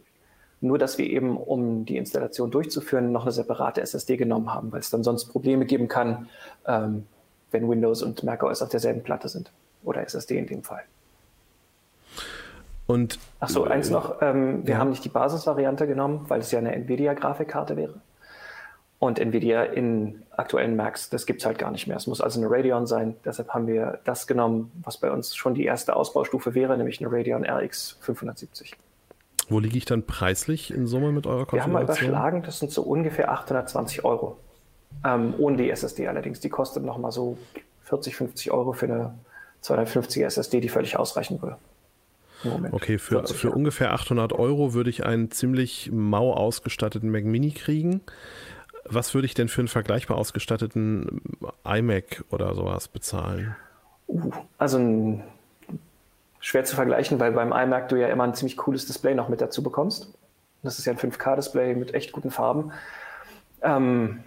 Nur, 0.61 0.79
dass 0.79 0.96
wir 0.96 1.07
eben, 1.07 1.37
um 1.37 1.85
die 1.85 1.96
Installation 1.96 2.51
durchzuführen, 2.53 3.11
noch 3.11 3.22
eine 3.22 3.33
separate 3.33 3.81
SSD 3.81 4.16
genommen 4.16 4.55
haben, 4.55 4.70
weil 4.70 4.79
es 4.79 4.90
dann 4.90 5.03
sonst 5.03 5.25
Probleme 5.27 5.66
geben 5.66 5.88
kann, 5.88 6.29
ähm, 6.66 7.07
wenn 7.51 7.68
Windows 7.68 8.03
und 8.03 8.22
macOS 8.22 8.62
auf 8.62 8.68
derselben 8.68 9.03
Platte 9.03 9.29
sind. 9.29 9.51
Oder 9.83 10.03
SSD 10.03 10.38
in 10.38 10.46
dem 10.46 10.62
Fall. 10.62 10.83
Und 12.92 13.18
Ach 13.40 13.48
so, 13.48 13.64
eins 13.64 13.88
noch. 13.88 14.20
Ähm, 14.20 14.66
wir 14.66 14.74
ja. 14.74 14.78
haben 14.78 14.90
nicht 14.90 15.02
die 15.02 15.09
Basisvariante 15.09 15.87
genommen, 15.87 16.26
weil 16.28 16.40
es 16.40 16.50
ja 16.52 16.59
eine 16.59 16.74
Nvidia-Grafikkarte 16.74 17.76
wäre. 17.76 17.94
Und 18.98 19.18
Nvidia 19.18 19.64
in 19.64 20.22
aktuellen 20.37 20.76
Macs, 20.76 21.09
das 21.09 21.24
gibt 21.24 21.40
es 21.40 21.46
halt 21.46 21.59
gar 21.59 21.70
nicht 21.70 21.87
mehr. 21.87 21.96
Es 21.96 22.07
muss 22.07 22.20
also 22.20 22.38
eine 22.38 22.50
Radeon 22.50 22.87
sein. 22.87 23.16
Deshalb 23.24 23.48
haben 23.48 23.66
wir 23.66 23.98
das 24.05 24.26
genommen, 24.26 24.70
was 24.85 24.98
bei 24.98 25.11
uns 25.11 25.35
schon 25.35 25.55
die 25.55 25.64
erste 25.64 25.96
Ausbaustufe 25.96 26.55
wäre, 26.55 26.76
nämlich 26.76 27.00
eine 27.00 27.11
Radeon 27.11 27.44
RX 27.44 27.96
570. 28.00 28.76
Wo 29.48 29.59
liege 29.59 29.76
ich 29.76 29.87
dann 29.87 30.05
preislich 30.05 30.72
in 30.72 30.87
Summe 30.87 31.12
mit 31.12 31.26
eurer 31.26 31.46
Konfiguration? 31.46 31.57
Wir 31.57 31.62
haben 31.62 31.72
mal 31.72 31.83
überschlagen, 31.83 32.42
das 32.42 32.59
sind 32.59 32.70
so 32.70 32.83
ungefähr 32.83 33.33
820 33.33 34.05
Euro. 34.05 34.37
Ähm, 35.05 35.35
ohne 35.38 35.57
die 35.57 35.70
SSD 35.70 36.07
allerdings. 36.07 36.40
Die 36.40 36.50
kostet 36.50 36.85
nochmal 36.85 37.11
so 37.11 37.38
40, 37.85 38.14
50 38.14 38.50
Euro 38.52 38.72
für 38.72 38.87
eine 38.87 39.14
250er 39.64 40.26
SSD, 40.26 40.61
die 40.61 40.68
völlig 40.68 40.98
ausreichen 40.98 41.40
würde. 41.40 41.57
Okay, 42.72 42.98
für, 42.98 43.26
für 43.26 43.50
ungefähr 43.50 43.92
800 43.92 44.33
Euro 44.33 44.74
würde 44.74 44.90
ich 44.90 45.05
einen 45.05 45.31
ziemlich 45.31 45.90
mau 45.92 46.33
ausgestatteten 46.33 47.11
Mac 47.11 47.24
Mini 47.24 47.52
kriegen. 47.52 48.00
Was 48.85 49.14
würde 49.14 49.26
ich 49.26 49.35
denn 49.35 49.48
für 49.48 49.61
einen 49.61 49.68
vergleichbar 49.68 50.18
ausgestatteten 50.18 51.22
iMac 51.64 52.24
oder 52.31 52.55
sowas 52.55 52.88
bezahlen? 52.88 53.55
Uh, 54.09 54.33
also 54.59 54.78
ein, 54.78 55.22
schwer 56.40 56.64
zu 56.64 56.74
vergleichen, 56.74 57.20
weil 57.20 57.33
beim 57.33 57.52
iMac 57.52 57.88
du 57.88 57.96
ja 57.96 58.09
immer 58.09 58.24
ein 58.24 58.35
ziemlich 58.35 58.57
cooles 58.57 58.87
Display 58.87 59.14
noch 59.14 59.28
mit 59.28 59.40
dazu 59.40 59.62
bekommst. 59.62 60.12
Das 60.62 60.78
ist 60.78 60.85
ja 60.85 60.92
ein 60.92 60.98
5K-Display 60.98 61.74
mit 61.74 61.94
echt 61.94 62.12
guten 62.12 62.31
Farben. 62.31 62.72
Ähm, 63.62 64.24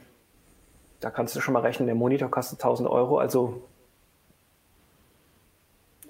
da 1.01 1.10
kannst 1.10 1.36
du 1.36 1.41
schon 1.41 1.54
mal 1.54 1.62
rechnen, 1.62 1.88
der 1.88 1.95
Monitor 1.95 2.32
kostet 2.32 2.60
1000 2.60 2.89
Euro, 2.89 3.19
also 3.19 3.62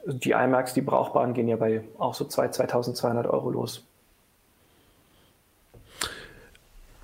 die 0.05 0.31
iMacs, 0.31 0.73
die 0.73 0.81
brauchbaren, 0.81 1.33
gehen 1.33 1.47
ja 1.47 1.55
bei 1.55 1.83
auch 1.97 2.13
so 2.13 2.25
2, 2.25 2.49
2200 2.49 3.27
Euro 3.27 3.49
los. 3.49 3.83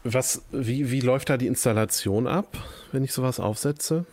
Was, 0.04 0.44
wie, 0.52 0.92
wie 0.92 1.02
läuft 1.02 1.30
da 1.30 1.38
die 1.38 1.48
Installation 1.48 2.28
ab, 2.28 2.58
wenn 2.92 3.04
ich 3.04 3.14
sowas 3.14 3.40
aufsetze? 3.40 4.06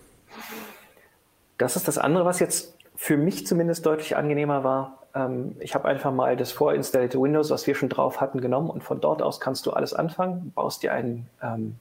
Das 1.56 1.76
ist 1.76 1.88
das 1.88 1.98
andere, 1.98 2.24
was 2.24 2.40
jetzt 2.40 2.74
für 2.94 3.16
mich 3.16 3.46
zumindest 3.46 3.86
deutlich 3.86 4.16
angenehmer 4.16 4.64
war. 4.64 4.98
Ähm, 5.14 5.56
ich 5.60 5.74
habe 5.74 5.88
einfach 5.88 6.12
mal 6.12 6.36
das 6.36 6.52
vorinstallierte 6.52 7.20
Windows, 7.20 7.50
was 7.50 7.66
wir 7.66 7.74
schon 7.74 7.88
drauf 7.88 8.20
hatten, 8.20 8.40
genommen 8.40 8.68
und 8.68 8.84
von 8.84 9.00
dort 9.00 9.22
aus 9.22 9.40
kannst 9.40 9.66
du 9.66 9.70
alles 9.70 9.94
anfangen, 9.94 10.52
baust 10.54 10.82
dir 10.82 10.92
einen 10.92 11.28
ähm, 11.42 11.76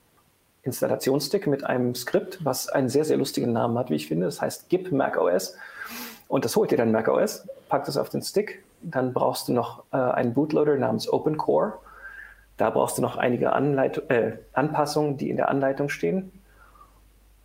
Installationsstick 0.64 1.48
mit 1.48 1.64
einem 1.64 1.96
Skript, 1.96 2.44
was 2.46 2.70
einen 2.70 2.90
sehr, 2.90 3.04
sehr 3.04 3.18
lustigen 3.18 3.52
Namen 3.52 3.78
hat, 3.78 3.90
wie 3.90 3.96
ich 3.96 4.08
finde. 4.08 4.26
Das 4.26 4.42
heißt 4.42 4.70
GIP 4.70 4.92
macOS. 4.92 5.56
Und 6.28 6.46
das 6.46 6.56
holt 6.56 6.72
dir 6.72 6.78
dann 6.78 6.92
macOS, 6.92 7.48
packt 7.70 7.88
es 7.88 7.98
auf 7.98 8.10
den 8.10 8.22
Stick. 8.22 8.64
Dann 8.82 9.14
brauchst 9.14 9.48
du 9.48 9.54
noch 9.54 9.84
äh, 9.92 9.98
einen 9.98 10.34
Bootloader 10.34 10.76
namens 10.76 11.12
OpenCore. 11.12 11.74
Da 12.58 12.70
brauchst 12.70 12.98
du 12.98 13.02
noch 13.02 13.18
einige 13.18 13.54
Anleit 13.54 14.10
äh, 14.10 14.38
Anpassungen, 14.54 15.18
die 15.18 15.30
in 15.30 15.38
der 15.38 15.50
Anleitung 15.50 15.90
stehen. 15.90 16.32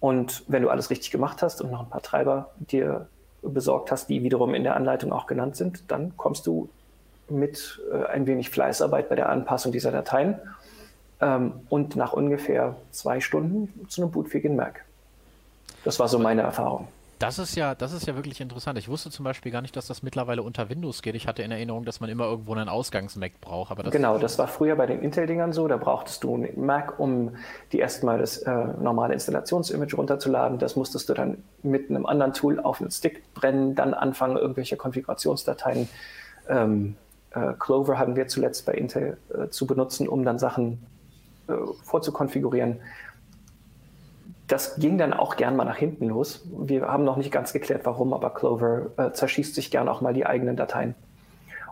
Und 0.00 0.44
wenn 0.48 0.62
du 0.62 0.68
alles 0.68 0.90
richtig 0.90 1.10
gemacht 1.10 1.42
hast 1.42 1.62
und 1.62 1.70
noch 1.70 1.80
ein 1.80 1.90
paar 1.90 2.02
Treiber 2.02 2.50
dir 2.58 3.08
besorgt 3.42 3.92
hast, 3.92 4.08
die 4.08 4.22
wiederum 4.22 4.54
in 4.54 4.64
der 4.64 4.76
Anleitung 4.76 5.12
auch 5.12 5.26
genannt 5.26 5.56
sind, 5.56 5.90
dann 5.90 6.16
kommst 6.16 6.46
du 6.46 6.68
mit 7.28 7.80
äh, 7.92 8.06
ein 8.06 8.26
wenig 8.26 8.50
Fleißarbeit 8.50 9.08
bei 9.08 9.14
der 9.14 9.28
Anpassung 9.28 9.72
dieser 9.72 9.92
Dateien 9.92 10.40
ähm, 11.20 11.52
und 11.68 11.96
nach 11.96 12.12
ungefähr 12.12 12.76
zwei 12.90 13.20
Stunden 13.20 13.86
zu 13.88 14.02
einem 14.02 14.10
bootfähigen 14.10 14.56
Mac. 14.56 14.84
Das 15.84 15.98
war 15.98 16.08
so 16.08 16.18
meine 16.18 16.42
Erfahrung. 16.42 16.88
Das 17.22 17.38
ist 17.38 17.54
ja, 17.54 17.76
das 17.76 17.92
ist 17.92 18.08
ja 18.08 18.16
wirklich 18.16 18.40
interessant. 18.40 18.76
Ich 18.80 18.88
wusste 18.88 19.08
zum 19.10 19.24
Beispiel 19.24 19.52
gar 19.52 19.62
nicht, 19.62 19.76
dass 19.76 19.86
das 19.86 20.02
mittlerweile 20.02 20.42
unter 20.42 20.68
Windows 20.68 21.02
geht. 21.02 21.14
Ich 21.14 21.28
hatte 21.28 21.44
in 21.44 21.52
Erinnerung, 21.52 21.84
dass 21.84 22.00
man 22.00 22.10
immer 22.10 22.24
irgendwo 22.24 22.52
einen 22.52 22.68
Ausgangs-Mac 22.68 23.40
braucht. 23.40 23.70
Aber 23.70 23.84
das 23.84 23.92
genau, 23.92 24.18
das 24.18 24.40
war 24.40 24.48
früher 24.48 24.74
bei 24.74 24.86
den 24.86 25.00
Intel-Dingern 25.02 25.52
so. 25.52 25.68
Da 25.68 25.76
brauchtest 25.76 26.24
du 26.24 26.34
einen 26.34 26.66
Mac, 26.66 26.98
um 26.98 27.36
die 27.70 27.78
erstmal 27.78 28.18
das 28.18 28.38
äh, 28.38 28.50
normale 28.50 29.14
Installationsimage 29.14 29.94
runterzuladen. 29.94 30.58
Das 30.58 30.74
musstest 30.74 31.08
du 31.08 31.14
dann 31.14 31.38
mit 31.62 31.90
einem 31.90 32.06
anderen 32.06 32.32
Tool 32.32 32.58
auf 32.58 32.80
einen 32.80 32.90
Stick 32.90 33.32
brennen, 33.34 33.76
dann 33.76 33.94
anfangen, 33.94 34.36
irgendwelche 34.36 34.76
Konfigurationsdateien. 34.76 35.88
Ähm, 36.48 36.96
äh, 37.30 37.52
Clover 37.56 37.98
hatten 37.98 38.16
wir 38.16 38.26
zuletzt 38.26 38.66
bei 38.66 38.72
Intel 38.72 39.16
äh, 39.32 39.48
zu 39.48 39.68
benutzen, 39.68 40.08
um 40.08 40.24
dann 40.24 40.40
Sachen 40.40 40.84
äh, 41.46 41.52
vorzukonfigurieren 41.84 42.80
das 44.52 44.76
ging 44.76 44.98
dann 44.98 45.14
auch 45.14 45.36
gern 45.36 45.56
mal 45.56 45.64
nach 45.64 45.78
hinten 45.78 46.08
los. 46.08 46.46
Wir 46.52 46.82
haben 46.82 47.04
noch 47.04 47.16
nicht 47.16 47.30
ganz 47.30 47.54
geklärt, 47.54 47.82
warum, 47.84 48.12
aber 48.12 48.34
Clover 48.34 48.90
äh, 48.98 49.10
zerschießt 49.10 49.54
sich 49.54 49.70
gern 49.70 49.88
auch 49.88 50.02
mal 50.02 50.12
die 50.12 50.26
eigenen 50.26 50.56
Dateien. 50.56 50.94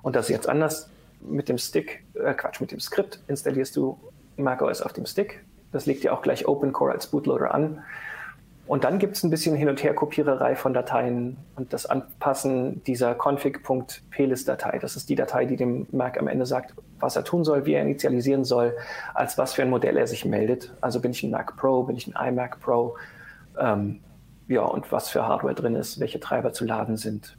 Und 0.01 0.16
das 0.16 0.27
ist 0.27 0.31
jetzt 0.31 0.49
anders. 0.49 0.88
Mit 1.21 1.51
dem 1.51 1.59
Stick, 1.59 2.03
äh, 2.14 2.33
Quatsch, 2.33 2.59
mit 2.62 2.73
dem 2.73 2.81
Skript 2.81 3.21
installierst 3.29 3.77
du 3.77 3.99
macOS 4.38 4.81
auf 4.81 4.95
dem 4.95 5.05
Stick. 5.05 5.45
Das 5.73 5.85
legt 5.85 6.05
dir 6.05 6.14
auch 6.14 6.23
gleich 6.23 6.49
OpenCore 6.49 6.93
als 6.93 7.09
Bootloader 7.09 7.53
an. 7.55 7.83
Und 8.70 8.85
dann 8.85 9.00
gibt 9.00 9.16
es 9.16 9.24
ein 9.24 9.30
bisschen 9.30 9.56
Hin- 9.56 9.68
und 9.68 9.83
Her-Kopiererei 9.83 10.54
von 10.54 10.72
Dateien 10.72 11.37
und 11.56 11.72
das 11.72 11.87
Anpassen 11.87 12.85
dieser 12.85 13.16
config.plist-Datei. 13.16 14.78
Das 14.78 14.94
ist 14.94 15.09
die 15.09 15.16
Datei, 15.16 15.44
die 15.44 15.56
dem 15.56 15.88
Mac 15.90 16.16
am 16.20 16.28
Ende 16.28 16.46
sagt, 16.46 16.74
was 17.00 17.16
er 17.16 17.24
tun 17.24 17.42
soll, 17.42 17.66
wie 17.66 17.72
er 17.72 17.83
initialisieren 17.83 18.44
soll, 18.44 18.76
als 19.12 19.37
was 19.38 19.54
für 19.54 19.62
ein 19.62 19.70
Modell 19.70 19.96
er 19.96 20.06
sich 20.06 20.24
meldet. 20.24 20.72
Also 20.80 21.00
bin 21.00 21.11
ich 21.11 21.24
ein 21.24 21.33
Mac 21.33 21.56
Pro, 21.56 21.83
bin 21.83 21.96
ich 21.96 22.06
ein 22.06 22.28
iMac 22.28 22.61
Pro, 22.61 22.96
ähm, 23.59 23.98
ja, 24.46 24.62
und 24.62 24.92
was 24.92 25.09
für 25.09 25.26
Hardware 25.26 25.56
drin 25.56 25.74
ist, 25.74 25.98
welche 25.98 26.20
Treiber 26.20 26.52
zu 26.52 26.64
laden 26.64 26.96
sind. 26.96 27.37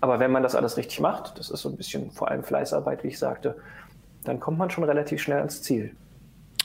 Aber 0.00 0.18
wenn 0.18 0.32
man 0.32 0.42
das 0.42 0.56
alles 0.56 0.76
richtig 0.76 0.98
macht, 0.98 1.38
das 1.38 1.48
ist 1.48 1.62
so 1.62 1.68
ein 1.68 1.76
bisschen 1.76 2.10
vor 2.10 2.28
allem 2.28 2.42
Fleißarbeit, 2.42 3.04
wie 3.04 3.08
ich 3.08 3.20
sagte, 3.20 3.54
dann 4.24 4.40
kommt 4.40 4.58
man 4.58 4.68
schon 4.68 4.82
relativ 4.82 5.22
schnell 5.22 5.38
ans 5.38 5.62
Ziel 5.62 5.94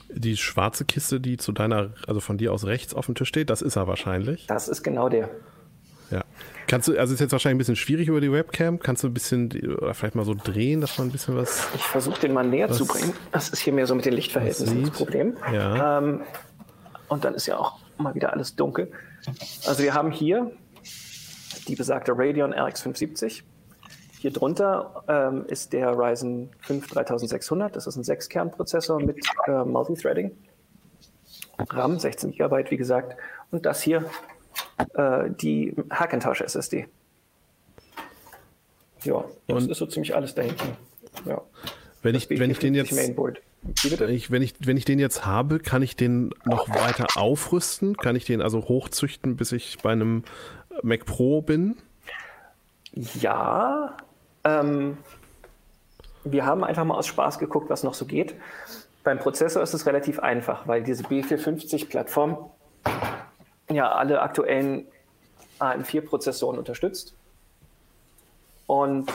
die 0.10 0.38
schwarze 0.38 0.86
Kiste, 0.86 1.20
die 1.20 1.38
zu 1.38 1.52
deiner, 1.52 1.92
also 2.08 2.20
von 2.20 2.38
dir 2.38 2.54
aus 2.54 2.66
rechts 2.66 2.94
auf 2.94 3.06
dem 3.06 3.16
Tisch 3.16 3.30
steht, 3.30 3.50
das 3.50 3.62
ist 3.62 3.76
er 3.76 3.88
wahrscheinlich. 3.88 4.48
Das 4.48 4.68
ist 4.68 4.84
genau 4.84 5.10
der. 5.10 5.30
Ja. 6.12 6.24
Kannst 6.68 6.88
du, 6.88 6.98
also 7.00 7.14
ist 7.14 7.20
jetzt 7.20 7.32
wahrscheinlich 7.32 7.56
ein 7.56 7.60
bisschen 7.60 7.76
schwierig 7.76 8.08
über 8.08 8.22
die 8.22 8.32
Webcam. 8.32 8.80
Kannst 8.80 9.04
du 9.04 9.08
ein 9.08 9.14
bisschen, 9.14 9.52
oder 9.78 9.94
vielleicht 9.94 10.16
mal 10.16 10.26
so 10.26 10.36
drehen, 10.36 10.82
dass 10.82 10.98
man 10.98 11.08
ein 11.08 11.12
bisschen 11.12 11.36
was. 11.36 11.68
Ich 11.76 11.84
versuche 11.84 12.20
den 12.20 12.34
mal 12.34 12.48
näher 12.48 12.72
zu 12.72 12.86
bringen. 12.86 13.14
Das 13.32 13.50
ist 13.50 13.60
hier 13.60 13.74
mehr 13.74 13.88
so 13.88 13.96
mit 13.96 14.06
den 14.06 14.14
Lichtverhältnissen 14.14 14.84
das 14.84 14.92
Problem. 14.92 15.38
Ja. 15.54 16.00
Ähm, 16.00 16.22
und 17.08 17.26
dann 17.26 17.34
ist 17.34 17.48
ja 17.48 17.58
auch 17.58 17.80
mal 17.98 18.16
wieder 18.16 18.34
alles 18.34 18.56
dunkel. 18.56 18.92
Also 19.66 19.84
wir 19.84 19.94
haben 19.94 20.12
hier 20.12 20.52
die 21.68 21.76
besagte 21.76 22.14
Radeon 22.16 22.54
RX 22.54 22.82
570 22.82 23.44
hier 24.20 24.32
drunter 24.32 25.04
ähm, 25.08 25.46
ist 25.48 25.72
der 25.72 25.98
Ryzen 25.98 26.50
5 26.60 26.88
3600. 26.88 27.74
Das 27.74 27.88
ist 27.88 27.96
ein 27.96 28.04
6-Kern-Prozessor 28.04 29.00
mit 29.00 29.26
äh, 29.48 29.64
Multithreading. 29.64 30.32
RAM 31.70 32.00
16 32.00 32.32
GB, 32.32 32.66
wie 32.70 32.76
gesagt. 32.76 33.16
Und 33.50 33.66
das 33.66 33.82
hier 33.82 34.04
äh, 34.94 35.30
die 35.30 35.74
Hackintosh 35.90 36.42
SSD. 36.42 36.88
Ja, 39.04 39.24
das 39.48 39.64
Und 39.64 39.72
ist 39.72 39.78
so 39.78 39.86
ziemlich 39.86 40.14
alles 40.14 40.36
da 40.36 40.42
hinten. 40.42 40.76
Ja. 41.26 41.42
Wenn 42.02 42.16
ich, 42.16 42.30
wenn 42.30 42.52
ich 42.52 42.60
den 42.60 42.76
jetzt. 42.76 42.92
Wenn 42.92 44.10
ich, 44.10 44.32
wenn, 44.32 44.42
ich, 44.42 44.56
wenn 44.60 44.78
ich 44.78 44.86
den 44.86 45.00
jetzt 45.00 45.26
habe, 45.26 45.60
kann 45.60 45.82
ich 45.82 45.96
den 45.96 46.34
noch 46.44 46.68
weiter 46.68 47.08
aufrüsten? 47.16 47.96
Kann 47.96 48.18
ich 48.18 48.26
den 48.26 48.42
also 48.42 48.68
hochzüchten, 48.68 49.38
bis 49.38 49.54
ich 49.54 49.78
bei 49.82 49.92
einem 49.94 50.24
Mac 50.82 51.06
Pro 51.06 51.42
bin? 51.42 51.78
Ja, 52.94 53.98
ähm, 54.44 54.98
wir 56.24 56.46
haben 56.46 56.64
einfach 56.64 56.84
mal 56.86 56.96
aus 56.96 57.08
Spaß 57.08 57.40
geguckt, 57.40 57.70
was 57.70 57.84
noch 57.84 57.94
so 57.94 58.06
geht. 58.06 58.36
Beim 59.04 59.20
Prozessor 59.20 59.64
ist 59.64 59.74
es 59.74 59.86
relativ 59.86 60.20
einfach, 60.20 60.68
weil 60.68 60.84
diese 60.84 61.04
B450-Plattform 61.04 62.50
ja 63.72 63.92
alle 63.92 64.22
aktuellen 64.22 64.86
AM4-Prozessoren 65.60 66.58
unterstützt. 66.58 67.14
Und 68.68 69.12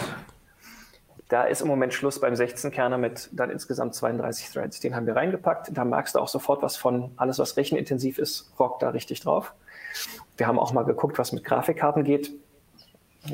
da 1.28 1.44
ist 1.44 1.62
im 1.62 1.68
Moment 1.68 1.94
Schluss 1.94 2.20
beim 2.20 2.34
16-Kerner 2.34 2.98
mit 2.98 3.28
dann 3.32 3.50
insgesamt 3.50 3.94
32 3.94 4.50
Threads. 4.50 4.80
Den 4.80 4.94
haben 4.94 5.06
wir 5.06 5.16
reingepackt. 5.16 5.70
Da 5.72 5.84
merkst 5.84 6.14
du 6.14 6.18
auch 6.18 6.28
sofort 6.28 6.62
was 6.62 6.76
von. 6.76 7.12
Alles, 7.16 7.38
was 7.38 7.56
rechenintensiv 7.56 8.18
ist, 8.18 8.52
rockt 8.58 8.82
da 8.82 8.90
richtig 8.90 9.20
drauf. 9.20 9.52
Wir 10.36 10.46
haben 10.46 10.58
auch 10.58 10.72
mal 10.72 10.84
geguckt, 10.84 11.18
was 11.18 11.32
mit 11.32 11.44
Grafikkarten 11.44 12.04
geht. 12.04 12.32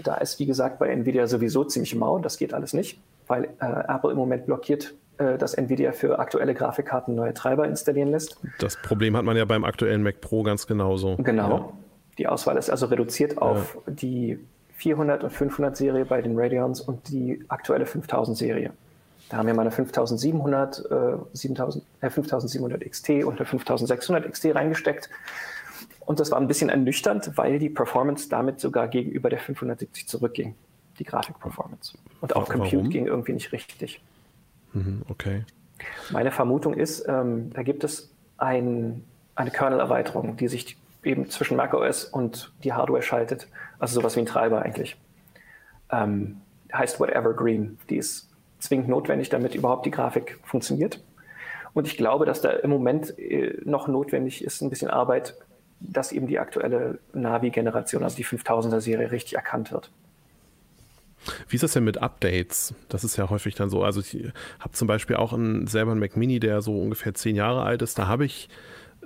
Da 0.05 0.15
ist, 0.17 0.39
wie 0.39 0.47
gesagt, 0.47 0.79
bei 0.79 0.89
Nvidia 0.89 1.27
sowieso 1.27 1.65
ziemlich 1.65 1.95
mau. 1.95 2.19
Das 2.19 2.39
geht 2.39 2.55
alles 2.55 2.73
nicht, 2.73 3.01
weil 3.27 3.45
äh, 3.61 3.67
Apple 3.89 4.13
im 4.13 4.17
Moment 4.17 4.47
blockiert, 4.47 4.95
äh, 5.19 5.37
dass 5.37 5.55
Nvidia 5.55 5.93
für 5.93 6.19
aktuelle 6.19 6.55
Grafikkarten 6.55 7.15
neue 7.15 7.35
Treiber 7.35 7.67
installieren 7.67 8.11
lässt. 8.11 8.37
Das 8.59 8.77
Problem 8.77 9.17
hat 9.17 9.25
man 9.25 9.37
ja 9.37 9.45
beim 9.45 9.65
aktuellen 9.65 10.03
Mac 10.03 10.21
Pro 10.21 10.43
ganz 10.43 10.67
genauso. 10.67 11.17
Genau. 11.17 11.51
Ja. 11.51 11.73
Die 12.19 12.27
Auswahl 12.27 12.57
ist 12.57 12.71
also 12.71 12.87
reduziert 12.87 13.39
auf 13.39 13.79
ja. 13.87 13.93
die 13.93 14.39
400 14.75 15.25
und 15.25 15.31
500 15.31 15.77
Serie 15.77 16.05
bei 16.05 16.23
den 16.23 16.39
Radeons 16.39 16.81
und 16.81 17.09
die 17.09 17.45
aktuelle 17.49 17.87
5000 17.87 18.37
Serie. 18.37 18.73
Da 19.29 19.37
haben 19.37 19.47
wir 19.47 19.55
mal 19.55 19.63
eine 19.63 19.71
5700, 19.71 20.91
äh, 20.91 21.17
7000, 21.35 21.85
äh, 22.01 22.11
5700 22.11 22.91
XT 22.91 23.25
und 23.25 23.37
eine 23.37 23.47
5600 23.47 24.31
XT 24.31 24.55
reingesteckt. 24.55 25.09
Und 26.11 26.19
das 26.19 26.33
war 26.33 26.41
ein 26.41 26.49
bisschen 26.49 26.71
ernüchternd, 26.71 27.39
weil 27.39 27.61
die 27.61 27.69
Performance 27.71 28.29
damit 28.29 28.59
sogar 28.59 28.89
gegenüber 28.89 29.31
der 29.31 29.39
570 29.39 30.09
zurückging, 30.09 30.57
die 30.99 31.05
Grafik-Performance. 31.05 31.97
Und 32.21 32.35
auch 32.35 32.49
Warum? 32.49 32.63
Compute 32.63 32.89
ging 32.89 33.07
irgendwie 33.07 33.33
nicht 33.33 33.53
richtig. 33.53 34.03
Mhm, 34.73 35.03
okay. 35.09 35.45
Meine 36.11 36.33
Vermutung 36.33 36.75
ist, 36.75 37.07
ähm, 37.07 37.53
da 37.53 37.63
gibt 37.63 37.85
es 37.85 38.11
ein, 38.39 39.05
eine 39.37 39.53
Kernel-Erweiterung, 39.53 40.37
die 40.37 40.49
sich 40.49 40.77
eben 41.05 41.31
zwischen 41.31 41.57
macOS 41.57 42.07
und 42.07 42.53
die 42.65 42.73
Hardware 42.73 43.03
schaltet. 43.03 43.47
Also 43.79 44.01
sowas 44.01 44.17
wie 44.17 44.21
ein 44.23 44.27
Treiber 44.27 44.63
eigentlich. 44.63 44.97
Ähm, 45.93 46.41
heißt 46.73 46.99
Whatever 46.99 47.35
Green. 47.35 47.79
Die 47.89 47.99
ist 47.99 48.29
zwingend 48.59 48.89
notwendig, 48.89 49.29
damit 49.29 49.55
überhaupt 49.55 49.87
die 49.87 49.93
Grafik 49.93 50.41
funktioniert. 50.43 51.01
Und 51.73 51.87
ich 51.87 51.97
glaube, 51.97 52.27
dass 52.27 52.41
da 52.41 52.51
im 52.51 52.71
Moment 52.71 53.17
äh, 53.17 53.61
noch 53.65 53.87
notwendig 53.87 54.43
ist, 54.43 54.61
ein 54.61 54.71
bisschen 54.71 54.91
Arbeit 54.91 55.37
dass 55.81 56.13
eben 56.13 56.27
die 56.27 56.39
aktuelle 56.39 56.99
Navi-Generation, 57.13 58.03
also 58.03 58.17
die 58.17 58.25
5000er-Serie, 58.25 59.11
richtig 59.11 59.35
erkannt 59.35 59.73
wird. 59.73 59.91
Wie 61.49 61.57
ist 61.57 61.63
das 61.63 61.73
denn 61.73 61.85
mit 61.85 61.99
Updates? 61.99 62.75
Das 62.89 63.05
ist 63.05 63.17
ja 63.17 63.29
häufig 63.29 63.55
dann 63.55 63.69
so. 63.69 63.83
Also 63.83 64.01
ich 64.01 64.33
habe 64.59 64.73
zum 64.73 64.89
Beispiel 64.89 65.17
auch 65.17 65.33
einen, 65.33 65.67
selber 65.67 65.91
einen 65.91 66.01
Mac 66.01 66.17
Mini, 66.17 66.41
der 66.41 66.63
so 66.63 66.81
ungefähr 66.81 67.15
zehn 67.15 67.37
Jahre 67.37 67.63
alt 67.63 67.83
ist. 67.83 67.99
Da 67.99 68.07
habe 68.07 68.25
ich 68.25 68.49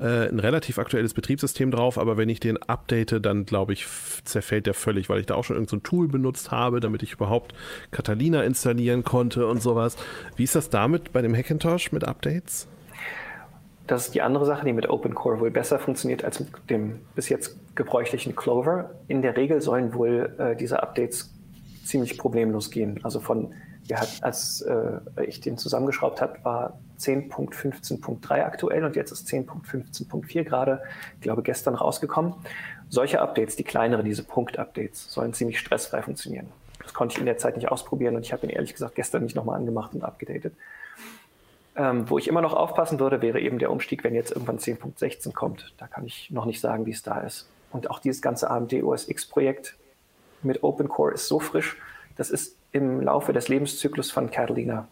äh, 0.01 0.29
ein 0.29 0.39
relativ 0.39 0.79
aktuelles 0.79 1.15
Betriebssystem 1.15 1.71
drauf, 1.71 1.99
aber 1.99 2.17
wenn 2.17 2.29
ich 2.29 2.41
den 2.41 2.61
update, 2.63 3.25
dann 3.25 3.47
glaube 3.47 3.73
ich, 3.73 3.87
zerfällt 4.25 4.67
der 4.67 4.75
völlig, 4.75 5.09
weil 5.09 5.21
ich 5.21 5.27
da 5.27 5.35
auch 5.35 5.45
schon 5.45 5.57
irgendein 5.57 5.79
so 5.79 5.83
Tool 5.83 6.09
benutzt 6.09 6.51
habe, 6.51 6.81
damit 6.81 7.03
ich 7.03 7.13
überhaupt 7.13 7.55
Catalina 7.91 8.43
installieren 8.43 9.05
konnte 9.05 9.47
und 9.47 9.63
sowas. 9.63 9.97
Wie 10.37 10.45
ist 10.45 10.55
das 10.55 10.71
damit 10.71 11.13
bei 11.13 11.23
dem 11.23 11.35
Hackintosh 11.35 11.93
mit 11.93 12.05
Updates? 12.05 12.69
Das 13.87 14.07
ist 14.07 14.15
die 14.15 14.23
andere 14.23 14.47
Sache, 14.47 14.65
die 14.65 14.73
mit 14.73 14.89
OpenCore 14.89 15.41
wohl 15.41 15.51
besser 15.51 15.79
funktioniert 15.79 16.25
als 16.25 16.41
mit 16.41 16.49
dem 16.71 17.01
bis 17.15 17.29
jetzt 17.29 17.59
gebräuchlichen 17.75 18.35
Clover. 18.35 18.91
In 19.09 19.21
der 19.21 19.37
Regel 19.37 19.61
sollen 19.61 19.93
wohl 19.95 20.35
äh, 20.39 20.57
diese 20.57 20.83
Updates 20.83 21.35
ziemlich 21.85 22.17
problemlos 22.17 22.71
gehen. 22.71 23.01
Also 23.03 23.21
von, 23.21 23.53
ja, 23.85 24.01
als 24.23 24.63
äh, 24.63 25.01
ich 25.27 25.41
den 25.41 25.59
zusammengeschraubt 25.59 26.23
habe, 26.23 26.39
war 26.45 26.79
10.15.3 26.99 28.43
aktuell 28.43 28.85
und 28.85 28.97
jetzt 28.97 29.11
ist 29.11 29.29
10.15.4 29.29 30.45
gerade, 30.45 30.83
glaube, 31.21 31.43
gestern 31.43 31.75
rausgekommen. 31.75 32.35
Solche 32.89 33.21
Updates, 33.21 33.57
die 33.57 33.65
kleineren, 33.65 34.07
diese 34.07 34.23
Punkt-Updates, 34.23 35.13
sollen 35.13 35.35
ziemlich 35.35 35.59
stressfrei 35.59 36.01
funktionieren. 36.01 36.47
Das 36.83 36.95
konnte 36.95 37.15
ich 37.15 37.21
in 37.21 37.27
der 37.27 37.39
Zeit 37.39 37.57
nicht 37.57 37.71
ausprobieren 37.71 38.17
und 38.17 38.25
ich 38.25 38.33
habe 38.33 38.47
ihn 38.47 38.51
ehrlich 38.51 38.73
gesagt 38.73 38.95
gestern 38.95 39.25
nicht 39.25 39.37
nochmal 39.37 39.57
angemacht 39.57 39.95
und 39.95 40.05
abgedatet. 40.05 40.55
Ähm, 41.77 42.09
wo 42.09 42.19
ich 42.19 42.29
immer 42.29 42.41
noch 42.41 42.55
aufpassen 42.55 43.01
würde, 43.01 43.21
wäre 43.21 43.41
eben 43.41 43.59
der 43.59 43.71
Umstieg, 43.71 44.05
wenn 44.05 44.15
jetzt 44.15 44.31
irgendwann 44.31 44.59
10.16 44.59 45.33
kommt. 45.33 45.75
Da 45.79 45.89
kann 45.89 46.05
ich 46.07 46.31
noch 46.31 46.45
nicht 46.45 46.61
sagen, 46.61 46.87
wie 46.87 46.93
es 46.93 47.03
da 47.03 47.21
ist. 47.21 47.49
Und 47.73 47.91
auch 47.91 47.99
dieses 47.99 48.23
ganze 48.23 48.49
AMD 48.49 48.73
OS 48.85 49.09
X-Projekt 49.09 49.77
mit 50.43 50.63
OpenCore 50.63 51.13
ist 51.13 51.27
so 51.27 51.41
frisch, 51.41 51.77
das 52.17 52.31
ist 52.31 52.57
im 52.71 53.01
Laufe 53.01 53.33
des 53.33 53.49
Lebenszyklus 53.49 54.13
von 54.13 54.31
Catalina 54.31 54.87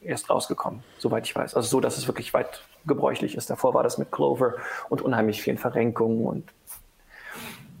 erst 0.00 0.30
rausgekommen, 0.30 0.84
soweit 0.98 1.26
ich 1.26 1.34
weiß. 1.34 1.54
Also 1.54 1.68
so, 1.68 1.80
dass 1.80 1.98
es 1.98 2.06
wirklich 2.06 2.32
weit 2.34 2.62
gebräuchlich 2.86 3.36
ist. 3.36 3.50
Davor 3.50 3.74
war 3.74 3.82
das 3.82 3.98
mit 3.98 4.12
Clover 4.12 4.54
und 4.88 5.02
unheimlich 5.02 5.42
vielen 5.42 5.58
Verrenkungen. 5.58 6.24
Und 6.24 6.52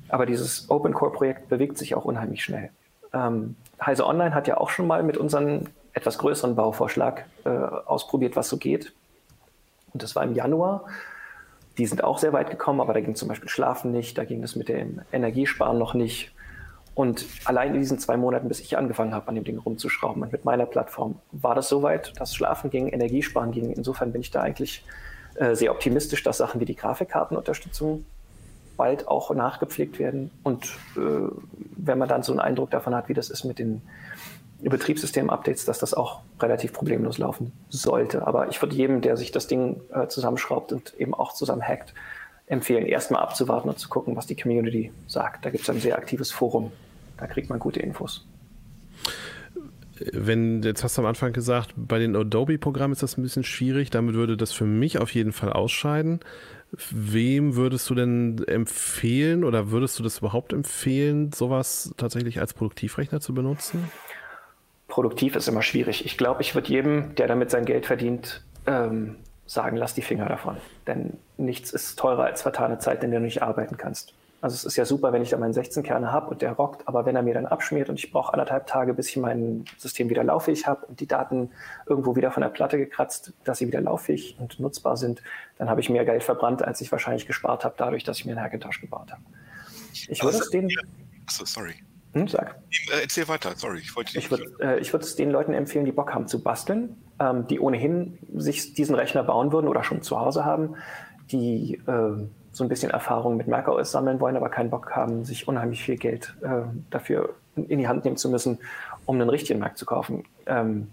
aber 0.08 0.26
dieses 0.26 0.68
Open 0.70 0.94
Core 0.94 1.12
Projekt 1.12 1.48
bewegt 1.48 1.78
sich 1.78 1.94
auch 1.94 2.04
unheimlich 2.04 2.42
schnell. 2.42 2.70
Ähm, 3.12 3.56
Heise 3.84 4.06
Online 4.06 4.34
hat 4.34 4.48
ja 4.48 4.56
auch 4.58 4.70
schon 4.70 4.86
mal 4.86 5.02
mit 5.02 5.16
unserem 5.16 5.66
etwas 5.98 6.18
größeren 6.18 6.54
Bauvorschlag 6.54 7.26
äh, 7.44 7.48
ausprobiert, 7.48 8.36
was 8.36 8.48
so 8.48 8.56
geht. 8.56 8.92
Und 9.92 10.02
das 10.02 10.14
war 10.14 10.22
im 10.22 10.34
Januar. 10.34 10.84
Die 11.76 11.86
sind 11.86 12.04
auch 12.04 12.18
sehr 12.18 12.32
weit 12.32 12.50
gekommen, 12.50 12.80
aber 12.80 12.94
da 12.94 13.00
ging 13.00 13.14
zum 13.14 13.28
Beispiel 13.28 13.48
Schlafen 13.48 13.92
nicht, 13.92 14.16
da 14.16 14.24
ging 14.24 14.42
es 14.42 14.56
mit 14.56 14.68
dem 14.68 15.00
Energiesparen 15.12 15.78
noch 15.78 15.94
nicht. 15.94 16.32
Und 16.94 17.24
allein 17.44 17.74
in 17.74 17.80
diesen 17.80 17.98
zwei 17.98 18.16
Monaten, 18.16 18.48
bis 18.48 18.60
ich 18.60 18.76
angefangen 18.76 19.14
habe, 19.14 19.28
an 19.28 19.34
dem 19.34 19.44
Ding 19.44 19.58
rumzuschrauben 19.58 20.22
und 20.22 20.32
mit 20.32 20.44
meiner 20.44 20.66
Plattform, 20.66 21.20
war 21.30 21.54
das 21.54 21.68
soweit, 21.68 22.18
dass 22.18 22.34
Schlafen 22.34 22.70
ging, 22.70 22.88
Energiesparen 22.88 23.52
ging. 23.52 23.70
Insofern 23.72 24.12
bin 24.12 24.20
ich 24.20 24.30
da 24.30 24.40
eigentlich 24.42 24.84
äh, 25.36 25.54
sehr 25.54 25.70
optimistisch, 25.70 26.22
dass 26.22 26.38
Sachen 26.38 26.60
wie 26.60 26.64
die 26.64 26.74
Grafikkartenunterstützung 26.74 28.04
bald 28.76 29.06
auch 29.06 29.32
nachgepflegt 29.34 29.98
werden. 29.98 30.30
Und 30.42 30.64
äh, 30.96 31.28
wenn 31.76 31.98
man 31.98 32.08
dann 32.08 32.22
so 32.22 32.32
einen 32.32 32.40
Eindruck 32.40 32.70
davon 32.70 32.94
hat, 32.94 33.08
wie 33.08 33.14
das 33.14 33.30
ist 33.30 33.44
mit 33.44 33.58
den 33.58 33.82
Betriebssystem-Updates, 34.62 35.64
dass 35.64 35.78
das 35.78 35.94
auch 35.94 36.20
relativ 36.40 36.72
problemlos 36.72 37.18
laufen 37.18 37.52
sollte. 37.68 38.26
Aber 38.26 38.48
ich 38.48 38.60
würde 38.60 38.74
jedem, 38.74 39.00
der 39.00 39.16
sich 39.16 39.30
das 39.30 39.46
Ding 39.46 39.80
äh, 39.92 40.08
zusammenschraubt 40.08 40.72
und 40.72 40.94
eben 40.98 41.14
auch 41.14 41.32
zusammen 41.32 41.62
hackt, 41.62 41.94
empfehlen, 42.46 42.86
erstmal 42.86 43.22
abzuwarten 43.22 43.68
und 43.68 43.78
zu 43.78 43.88
gucken, 43.88 44.16
was 44.16 44.26
die 44.26 44.36
Community 44.36 44.90
sagt. 45.06 45.44
Da 45.44 45.50
gibt 45.50 45.64
es 45.64 45.70
ein 45.70 45.80
sehr 45.80 45.96
aktives 45.96 46.32
Forum, 46.32 46.72
da 47.18 47.26
kriegt 47.26 47.50
man 47.50 47.58
gute 47.58 47.80
Infos. 47.80 48.26
Wenn, 50.12 50.62
jetzt 50.62 50.84
hast 50.84 50.96
du 50.96 51.02
am 51.02 51.06
Anfang 51.06 51.32
gesagt, 51.32 51.74
bei 51.76 51.98
den 51.98 52.14
Adobe-Programmen 52.14 52.92
ist 52.92 53.02
das 53.02 53.18
ein 53.18 53.22
bisschen 53.22 53.44
schwierig, 53.44 53.90
damit 53.90 54.14
würde 54.14 54.36
das 54.36 54.52
für 54.52 54.64
mich 54.64 54.98
auf 54.98 55.12
jeden 55.12 55.32
Fall 55.32 55.52
ausscheiden. 55.52 56.20
Wem 56.90 57.56
würdest 57.56 57.88
du 57.90 57.94
denn 57.94 58.44
empfehlen 58.46 59.42
oder 59.42 59.70
würdest 59.70 59.98
du 59.98 60.02
das 60.02 60.18
überhaupt 60.18 60.52
empfehlen, 60.52 61.32
sowas 61.32 61.92
tatsächlich 61.96 62.40
als 62.40 62.54
Produktivrechner 62.54 63.20
zu 63.20 63.34
benutzen? 63.34 63.90
Produktiv 64.88 65.36
ist 65.36 65.48
immer 65.48 65.62
schwierig. 65.62 66.04
Ich 66.04 66.18
glaube, 66.18 66.42
ich 66.42 66.54
würde 66.54 66.68
jedem, 66.68 67.14
der 67.14 67.28
damit 67.28 67.50
sein 67.50 67.64
Geld 67.64 67.86
verdient, 67.86 68.42
ähm, 68.66 69.16
sagen, 69.46 69.76
lass 69.76 69.94
die 69.94 70.02
Finger 70.02 70.26
davon. 70.26 70.56
Denn 70.86 71.18
nichts 71.36 71.72
ist 71.72 71.98
teurer 71.98 72.24
als 72.24 72.42
vertane 72.42 72.78
Zeit, 72.78 73.04
in 73.04 73.10
der 73.10 73.20
du 73.20 73.26
nicht 73.26 73.42
arbeiten 73.42 73.76
kannst. 73.76 74.14
Also 74.40 74.54
es 74.54 74.64
ist 74.64 74.76
ja 74.76 74.84
super, 74.84 75.12
wenn 75.12 75.20
ich 75.20 75.30
da 75.30 75.36
meinen 75.36 75.52
16 75.52 75.82
Kerne 75.82 76.12
habe 76.12 76.30
und 76.30 76.42
der 76.42 76.52
rockt, 76.52 76.86
aber 76.86 77.04
wenn 77.06 77.16
er 77.16 77.22
mir 77.22 77.34
dann 77.34 77.46
abschmiert 77.46 77.88
und 77.88 77.98
ich 77.98 78.12
brauche 78.12 78.32
anderthalb 78.32 78.68
Tage, 78.68 78.94
bis 78.94 79.08
ich 79.08 79.16
mein 79.16 79.64
System 79.78 80.10
wieder 80.10 80.22
lauffähig 80.22 80.66
habe 80.66 80.86
und 80.86 81.00
die 81.00 81.08
Daten 81.08 81.50
irgendwo 81.86 82.14
wieder 82.14 82.30
von 82.30 82.42
der 82.42 82.50
Platte 82.50 82.78
gekratzt, 82.78 83.32
dass 83.42 83.58
sie 83.58 83.66
wieder 83.66 83.80
lauffähig 83.80 84.36
und 84.38 84.60
nutzbar 84.60 84.96
sind, 84.96 85.22
dann 85.58 85.68
habe 85.68 85.80
ich 85.80 85.90
mehr 85.90 86.04
Geld 86.04 86.22
verbrannt, 86.22 86.62
als 86.62 86.80
ich 86.80 86.92
wahrscheinlich 86.92 87.26
gespart 87.26 87.64
habe, 87.64 87.74
dadurch, 87.76 88.04
dass 88.04 88.18
ich 88.18 88.26
mir 88.26 88.32
einen 88.32 88.42
Hackintosh 88.42 88.80
gebaut 88.80 89.10
habe. 89.10 89.22
Ich 90.08 90.22
würde 90.22 90.38
es 90.38 90.50
den. 90.50 90.68
Achso, 91.26 91.44
sorry. 91.44 91.74
Hm, 92.12 92.28
sag. 92.28 92.56
Äh, 92.90 93.02
erzähl 93.02 93.28
weiter, 93.28 93.52
sorry. 93.56 93.78
Ich, 93.78 93.94
wollte 93.94 94.18
ich 94.18 94.30
würde 94.30 94.44
äh, 94.60 94.80
es 94.80 95.16
den 95.16 95.30
Leuten 95.30 95.52
empfehlen, 95.52 95.84
die 95.84 95.92
Bock 95.92 96.14
haben 96.14 96.26
zu 96.26 96.42
basteln, 96.42 96.96
ähm, 97.20 97.46
die 97.46 97.60
ohnehin 97.60 98.18
sich 98.34 98.74
diesen 98.74 98.94
Rechner 98.94 99.22
bauen 99.22 99.52
würden 99.52 99.68
oder 99.68 99.84
schon 99.84 100.02
zu 100.02 100.18
Hause 100.18 100.44
haben, 100.44 100.76
die 101.30 101.74
äh, 101.86 102.26
so 102.52 102.64
ein 102.64 102.68
bisschen 102.68 102.90
Erfahrung 102.90 103.36
mit 103.36 103.46
macOS 103.46 103.92
sammeln 103.92 104.20
wollen, 104.20 104.36
aber 104.36 104.48
keinen 104.48 104.70
Bock 104.70 104.90
haben, 104.96 105.24
sich 105.24 105.46
unheimlich 105.46 105.82
viel 105.82 105.96
Geld 105.96 106.34
äh, 106.42 106.62
dafür 106.90 107.34
in 107.56 107.78
die 107.78 107.88
Hand 107.88 108.04
nehmen 108.04 108.16
zu 108.16 108.30
müssen, 108.30 108.58
um 109.04 109.20
einen 109.20 109.28
richtigen 109.28 109.58
Mac 109.58 109.76
zu 109.76 109.84
kaufen. 109.84 110.24
Ähm, 110.46 110.88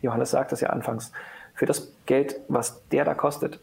Johannes 0.00 0.30
sagt 0.30 0.52
das 0.52 0.60
ja 0.60 0.70
anfangs. 0.70 1.12
Für 1.54 1.66
das 1.66 1.92
Geld, 2.06 2.36
was 2.48 2.82
der 2.88 3.04
da 3.04 3.14
kostet, 3.14 3.60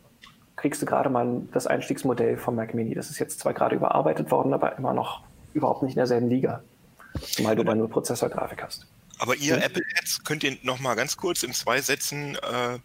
kriegst 0.56 0.82
du 0.82 0.86
gerade 0.86 1.10
mal 1.10 1.42
das 1.54 1.68
Einstiegsmodell 1.68 2.38
vom 2.38 2.56
Mac 2.56 2.74
Mini. 2.74 2.94
Das 2.94 3.10
ist 3.10 3.20
jetzt 3.20 3.40
zwar 3.40 3.54
gerade 3.54 3.76
überarbeitet 3.76 4.32
worden, 4.32 4.54
aber 4.54 4.78
immer 4.78 4.94
noch 4.94 5.24
überhaupt 5.54 5.84
nicht 5.84 5.94
in 5.94 5.98
derselben 6.00 6.30
Liga. 6.30 6.64
Zumal 7.22 7.56
du 7.56 7.64
bei 7.64 7.74
nur 7.74 7.90
Prozessorgrafik 7.90 8.64
hast. 8.64 8.88
Aber 9.20 9.36
ihr 9.36 9.56
hm? 9.56 9.62
Apple 9.62 9.84
Ads 10.00 10.24
könnt 10.24 10.44
ihr 10.44 10.58
noch 10.64 10.80
mal 10.80 10.96
ganz 10.96 11.16
kurz 11.16 11.44
in 11.44 11.54
zwei 11.54 11.80
Sätzen 11.82 12.36
äh, 12.36 12.80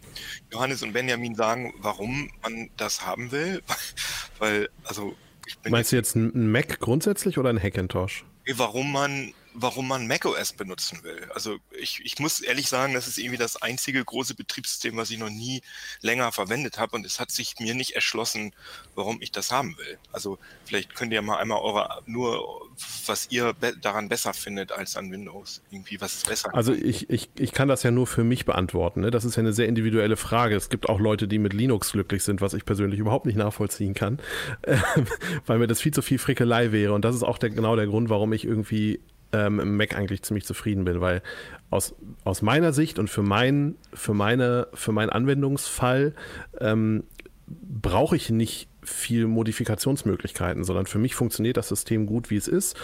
Johannes 0.52 0.82
und 0.82 0.92
Benjamin 0.92 1.34
sagen, 1.34 1.72
warum 1.78 2.30
man 2.42 2.68
das 2.76 3.06
haben 3.06 3.32
will? 3.32 3.62
Weil, 4.38 4.68
also 4.84 5.14
ich 5.46 5.58
bin 5.58 5.72
Meinst 5.72 5.92
jetzt, 5.92 6.14
du 6.14 6.20
jetzt 6.20 6.34
ein 6.34 6.50
Mac 6.50 6.78
grundsätzlich 6.80 7.38
oder 7.38 7.50
ein 7.50 7.62
Hackintosh? 7.62 8.24
Warum 8.54 8.92
man 8.92 9.32
warum 9.58 9.88
man 9.88 10.06
macOS 10.06 10.52
benutzen 10.52 11.02
will. 11.02 11.28
Also 11.34 11.56
ich, 11.70 12.00
ich 12.04 12.18
muss 12.18 12.40
ehrlich 12.40 12.68
sagen, 12.68 12.94
das 12.94 13.06
ist 13.06 13.18
irgendwie 13.18 13.38
das 13.38 13.60
einzige 13.62 14.04
große 14.04 14.34
Betriebssystem, 14.34 14.96
was 14.96 15.10
ich 15.10 15.18
noch 15.18 15.30
nie 15.30 15.62
länger 16.02 16.30
verwendet 16.32 16.78
habe 16.78 16.96
und 16.96 17.06
es 17.06 17.18
hat 17.18 17.30
sich 17.30 17.54
mir 17.58 17.74
nicht 17.74 17.92
erschlossen, 17.92 18.52
warum 18.94 19.20
ich 19.20 19.32
das 19.32 19.50
haben 19.50 19.76
will. 19.78 19.98
Also 20.12 20.38
vielleicht 20.64 20.94
könnt 20.94 21.12
ihr 21.12 21.22
mal 21.22 21.38
einmal 21.38 21.60
eure 21.60 22.02
nur, 22.06 22.68
was 23.06 23.28
ihr 23.30 23.54
be 23.54 23.76
daran 23.80 24.08
besser 24.08 24.34
findet 24.34 24.72
als 24.72 24.96
an 24.96 25.10
Windows. 25.10 25.62
Irgendwie, 25.70 26.00
was 26.00 26.24
besser? 26.24 26.54
Also 26.54 26.72
ich, 26.72 27.08
ich, 27.10 27.30
ich 27.38 27.52
kann 27.52 27.68
das 27.68 27.82
ja 27.82 27.90
nur 27.90 28.06
für 28.06 28.24
mich 28.24 28.44
beantworten. 28.44 29.00
Ne? 29.00 29.10
Das 29.10 29.24
ist 29.24 29.36
ja 29.36 29.40
eine 29.40 29.52
sehr 29.52 29.68
individuelle 29.68 30.16
Frage. 30.16 30.54
Es 30.54 30.68
gibt 30.68 30.88
auch 30.88 31.00
Leute, 31.00 31.28
die 31.28 31.38
mit 31.38 31.52
Linux 31.52 31.92
glücklich 31.92 32.22
sind, 32.22 32.40
was 32.40 32.54
ich 32.54 32.64
persönlich 32.64 33.00
überhaupt 33.00 33.26
nicht 33.26 33.36
nachvollziehen 33.36 33.94
kann, 33.94 34.18
weil 35.46 35.58
mir 35.58 35.66
das 35.66 35.80
viel 35.80 35.92
zu 35.92 36.02
viel 36.02 36.18
Frickelei 36.18 36.72
wäre. 36.72 36.92
Und 36.92 37.04
das 37.04 37.14
ist 37.14 37.22
auch 37.22 37.38
der, 37.38 37.50
genau 37.50 37.76
der 37.76 37.86
Grund, 37.86 38.10
warum 38.10 38.32
ich 38.32 38.44
irgendwie 38.44 39.00
ähm, 39.36 39.60
im 39.60 39.76
Mac 39.76 39.96
eigentlich 39.96 40.22
ziemlich 40.22 40.44
zufrieden 40.44 40.84
bin, 40.84 41.00
weil 41.00 41.22
aus, 41.70 41.94
aus 42.24 42.42
meiner 42.42 42.72
Sicht 42.72 42.98
und 42.98 43.10
für, 43.10 43.22
mein, 43.22 43.76
für, 43.92 44.14
meine, 44.14 44.68
für 44.72 44.92
meinen 44.92 45.10
Anwendungsfall 45.10 46.14
ähm, 46.60 47.04
brauche 47.46 48.16
ich 48.16 48.30
nicht 48.30 48.68
viel 48.82 49.26
Modifikationsmöglichkeiten, 49.26 50.64
sondern 50.64 50.86
für 50.86 50.98
mich 50.98 51.14
funktioniert 51.14 51.56
das 51.56 51.68
System 51.68 52.06
gut, 52.06 52.30
wie 52.30 52.36
es 52.36 52.48
ist. 52.48 52.76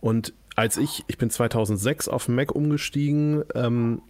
Und 0.00 0.34
als 0.56 0.76
ich, 0.76 1.04
ich 1.06 1.16
bin 1.16 1.30
2006 1.30 2.08
auf 2.08 2.28
Mac 2.28 2.52
umgestiegen, 2.52 3.44
ähm, 3.54 4.02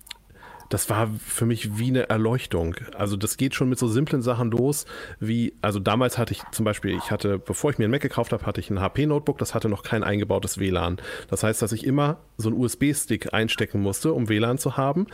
das 0.71 0.89
war 0.89 1.11
für 1.25 1.47
mich 1.47 1.79
wie 1.79 1.89
eine 1.89 2.09
Erleuchtung. 2.09 2.77
Also 2.97 3.17
das 3.17 3.37
geht 3.37 3.55
schon 3.55 3.69
mit 3.69 3.79
so 3.79 3.89
simplen 3.89 4.23
Sachen 4.23 4.51
los, 4.51 4.87
wie, 5.19 5.53
also 5.61 5.81
damals 5.81 6.17
hatte 6.17 6.33
ich 6.33 6.43
zum 6.53 6.65
Beispiel, 6.65 6.97
ich 6.97 7.11
hatte, 7.11 7.39
bevor 7.39 7.71
ich 7.71 7.79
mir 7.79 7.87
ein 7.87 7.91
Mac 7.91 8.01
gekauft 8.01 8.33
habe, 8.33 8.47
hatte 8.47 8.61
ich 8.61 8.71
ein 8.71 8.81
HP-Notebook, 8.81 9.37
das 9.37 9.55
hatte 9.55 9.69
noch 9.69 9.83
kein 9.83 10.05
eingebautes 10.05 10.59
WLAN. 10.59 10.99
Das 11.29 11.43
heißt, 11.43 11.61
dass 11.61 11.73
ich 11.73 11.85
immer 11.85 12.19
so 12.39 12.49
einen 12.49 12.59
USB-Stick 12.59 13.35
einstecken 13.35 13.83
musste, 13.83 14.13
um 14.13 14.29
WLAN 14.29 14.59
zu 14.59 14.77
haben. 14.77 15.07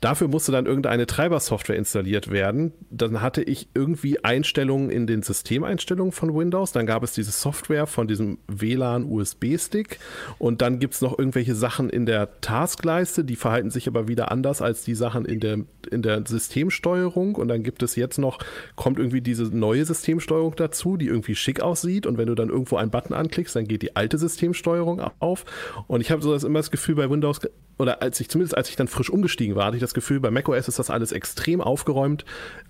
Dafür 0.00 0.28
musste 0.28 0.52
dann 0.52 0.66
irgendeine 0.66 1.06
Treibersoftware 1.06 1.76
installiert 1.76 2.30
werden. 2.30 2.72
Dann 2.90 3.20
hatte 3.20 3.42
ich 3.42 3.68
irgendwie 3.74 4.22
Einstellungen 4.24 4.90
in 4.90 5.08
den 5.08 5.22
Systemeinstellungen 5.22 6.12
von 6.12 6.34
Windows. 6.36 6.70
Dann 6.70 6.86
gab 6.86 7.02
es 7.02 7.12
diese 7.12 7.32
Software 7.32 7.88
von 7.88 8.06
diesem 8.06 8.38
WLAN-USB-Stick. 8.46 9.98
Und 10.38 10.62
dann 10.62 10.78
gibt 10.78 10.94
es 10.94 11.00
noch 11.00 11.18
irgendwelche 11.18 11.56
Sachen 11.56 11.90
in 11.90 12.06
der 12.06 12.40
Taskleiste, 12.40 13.24
die 13.24 13.34
verhalten 13.34 13.70
sich 13.70 13.88
aber 13.88 14.06
wieder 14.06 14.30
anders 14.30 14.62
als 14.62 14.84
die 14.84 14.94
Sachen 14.94 15.24
in 15.24 15.40
der, 15.40 15.58
in 15.90 16.02
der 16.02 16.24
Systemsteuerung. 16.24 17.34
Und 17.34 17.48
dann 17.48 17.64
gibt 17.64 17.82
es 17.82 17.96
jetzt 17.96 18.18
noch, 18.18 18.38
kommt 18.76 18.98
irgendwie 18.98 19.20
diese 19.20 19.44
neue 19.44 19.84
Systemsteuerung 19.84 20.54
dazu, 20.54 20.96
die 20.96 21.06
irgendwie 21.06 21.34
schick 21.34 21.60
aussieht. 21.60 22.06
Und 22.06 22.18
wenn 22.18 22.28
du 22.28 22.36
dann 22.36 22.50
irgendwo 22.50 22.76
einen 22.76 22.90
Button 22.90 23.14
anklickst, 23.14 23.56
dann 23.56 23.66
geht 23.66 23.82
die 23.82 23.96
alte 23.96 24.16
Systemsteuerung 24.16 25.00
auf. 25.18 25.44
Und 25.88 26.02
ich 26.02 26.12
habe 26.12 26.22
so 26.22 26.32
das 26.32 26.44
immer 26.44 26.60
das 26.60 26.70
Gefühl 26.70 26.94
bei 26.94 27.10
Windows, 27.10 27.40
oder 27.78 28.02
als 28.02 28.20
ich 28.20 28.28
zumindest 28.28 28.56
als 28.56 28.68
ich 28.68 28.76
dann 28.76 28.88
frisch 28.88 29.10
umgestiegen 29.10 29.54
war, 29.54 29.66
hatte 29.66 29.76
ich 29.76 29.80
das 29.80 29.87
Gefühl, 29.94 30.20
bei 30.20 30.30
macOS 30.30 30.68
ist 30.68 30.78
das 30.78 30.90
alles 30.90 31.12
extrem 31.12 31.60
aufgeräumt. 31.60 32.24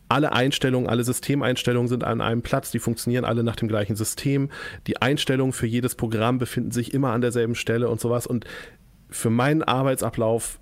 Alle 0.09 0.33
Einstellungen, 0.33 0.89
alle 0.89 1.05
Systemeinstellungen 1.05 1.89
sind 1.89 2.05
an 2.05 2.21
einem 2.21 2.43
Platz, 2.43 2.71
die 2.71 2.79
funktionieren 2.79 3.25
alle 3.25 3.43
nach 3.43 3.57
dem 3.57 3.69
gleichen 3.69 3.97
System. 3.97 4.51
Die 4.87 5.01
Einstellungen 5.03 5.53
für 5.53 5.67
jedes 5.67 5.95
Programm 5.95 6.39
befinden 6.39 6.71
sich 6.71 6.95
immer 6.95 7.13
an 7.13 7.21
derselben 7.21 7.55
Stelle 7.55 7.89
und 7.89 8.01
sowas. 8.01 8.27
Und 8.27 8.45
für 9.11 9.31
meinen 9.31 9.63
Arbeitsablauf 9.63 10.59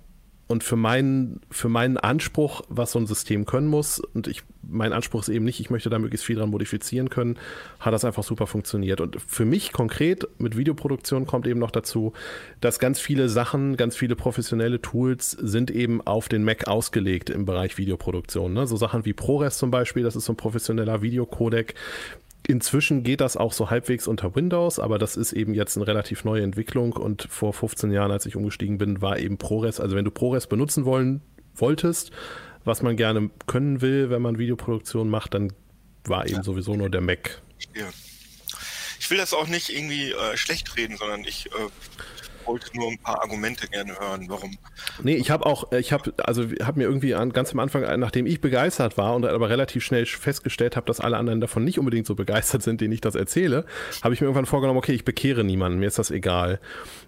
und 0.47 0.63
für 0.63 0.77
meinen, 0.77 1.41
für 1.51 1.67
meinen 1.67 1.97
Anspruch, 1.97 2.61
was 2.69 2.93
so 2.93 2.99
ein 2.99 3.05
System 3.05 3.45
können 3.45 3.67
muss, 3.67 3.99
und 3.99 4.27
ich, 4.27 4.43
mein 4.61 4.93
Anspruch 4.93 5.21
ist 5.21 5.29
eben 5.29 5.43
nicht, 5.43 5.59
ich 5.59 5.69
möchte 5.69 5.89
da 5.89 5.99
möglichst 5.99 6.25
viel 6.25 6.37
dran 6.37 6.49
modifizieren 6.49 7.09
können, 7.09 7.37
hat 7.79 7.93
das 7.93 8.05
einfach 8.05 8.23
super 8.23 8.47
funktioniert. 8.47 9.01
Und 9.01 9.21
für 9.21 9.45
mich 9.45 9.73
konkret 9.73 10.27
mit 10.37 10.55
Videoproduktion 10.55 11.25
kommt 11.25 11.47
eben 11.47 11.59
noch 11.59 11.71
dazu, 11.71 12.13
dass 12.61 12.79
ganz 12.79 12.99
viele 12.99 13.27
Sachen, 13.27 13.75
ganz 13.75 13.97
viele 13.97 14.15
professionelle 14.15 14.81
Tools 14.81 15.31
sind 15.31 15.69
eben 15.69 16.01
auf 16.05 16.29
den 16.29 16.43
Mac 16.43 16.67
ausgelegt 16.67 17.29
im 17.29 17.45
Bereich 17.45 17.77
Videoproduktion. 17.77 18.53
Ne? 18.53 18.67
So 18.67 18.77
Sachen 18.77 19.05
wie 19.05 19.13
ProRes 19.13 19.57
zum 19.57 19.69
Beispiel, 19.69 20.03
das 20.03 20.15
ist 20.15 20.25
so 20.25 20.33
ein 20.33 20.37
professioneller 20.37 21.01
Videocodec, 21.01 21.75
Inzwischen 22.49 23.03
geht 23.03 23.19
das 23.19 23.35
auch 23.35 23.51
so 23.51 23.69
halbwegs 23.69 24.07
unter 24.07 24.33
Windows, 24.33 24.79
aber 24.79 24.97
das 24.97 25.17
ist 25.17 25.33
eben 25.33 25.53
jetzt 25.53 25.75
eine 25.75 25.85
relativ 25.85 26.23
neue 26.23 26.43
Entwicklung 26.43 26.93
und 26.93 27.27
vor 27.29 27.51
15 27.51 27.91
Jahren, 27.91 28.09
als 28.09 28.25
ich 28.25 28.37
umgestiegen 28.37 28.77
bin, 28.77 29.01
war 29.01 29.19
eben 29.19 29.37
ProRes. 29.37 29.81
Also 29.81 29.97
wenn 29.97 30.05
du 30.05 30.11
ProRes 30.11 30.47
benutzen 30.47 30.85
wollen 30.85 31.21
wolltest, 31.55 32.11
was 32.63 32.81
man 32.81 32.95
gerne 32.95 33.29
können 33.47 33.81
will, 33.81 34.09
wenn 34.09 34.21
man 34.21 34.37
Videoproduktion 34.37 35.09
macht, 35.09 35.33
dann 35.33 35.51
war 36.05 36.25
eben 36.25 36.41
sowieso 36.41 36.75
nur 36.75 36.89
der 36.89 37.01
Mac. 37.01 37.41
Ja. 37.75 37.89
Ich 38.97 39.11
will 39.11 39.17
das 39.17 39.33
auch 39.33 39.47
nicht 39.47 39.69
irgendwie 39.69 40.11
äh, 40.11 40.37
schlecht 40.37 40.77
reden, 40.77 40.95
sondern 40.95 41.25
ich 41.25 41.47
äh, 41.47 41.49
wollte 42.47 42.75
nur 42.75 42.91
ein 42.91 42.97
paar 42.97 43.21
Argumente 43.21 43.67
gerne 43.67 43.97
hören, 43.99 44.25
warum. 44.29 44.57
Nee, 45.03 45.15
ich 45.15 45.31
habe 45.31 45.45
auch, 45.45 45.71
ich 45.71 45.91
habe, 45.91 46.13
also 46.23 46.43
habe 46.63 46.79
mir 46.79 46.85
irgendwie 46.85 47.15
an, 47.15 47.33
ganz 47.33 47.51
am 47.51 47.59
Anfang, 47.59 47.99
nachdem 47.99 48.25
ich 48.25 48.41
begeistert 48.41 48.97
war 48.97 49.15
und 49.15 49.25
aber 49.25 49.49
relativ 49.49 49.83
schnell 49.83 50.05
festgestellt 50.05 50.75
habe, 50.75 50.85
dass 50.85 50.99
alle 50.99 51.17
anderen 51.17 51.41
davon 51.41 51.63
nicht 51.63 51.79
unbedingt 51.79 52.07
so 52.07 52.15
begeistert 52.15 52.63
sind, 52.63 52.81
denen 52.81 52.93
ich 52.93 53.01
das 53.01 53.15
erzähle, 53.15 53.65
habe 54.03 54.13
ich 54.13 54.21
mir 54.21 54.27
irgendwann 54.27 54.45
vorgenommen, 54.45 54.77
okay, 54.77 54.93
ich 54.93 55.05
bekehre 55.05 55.43
niemanden, 55.43 55.79
mir 55.79 55.87
ist 55.87 55.99
das 55.99 56.11
egal. 56.11 56.59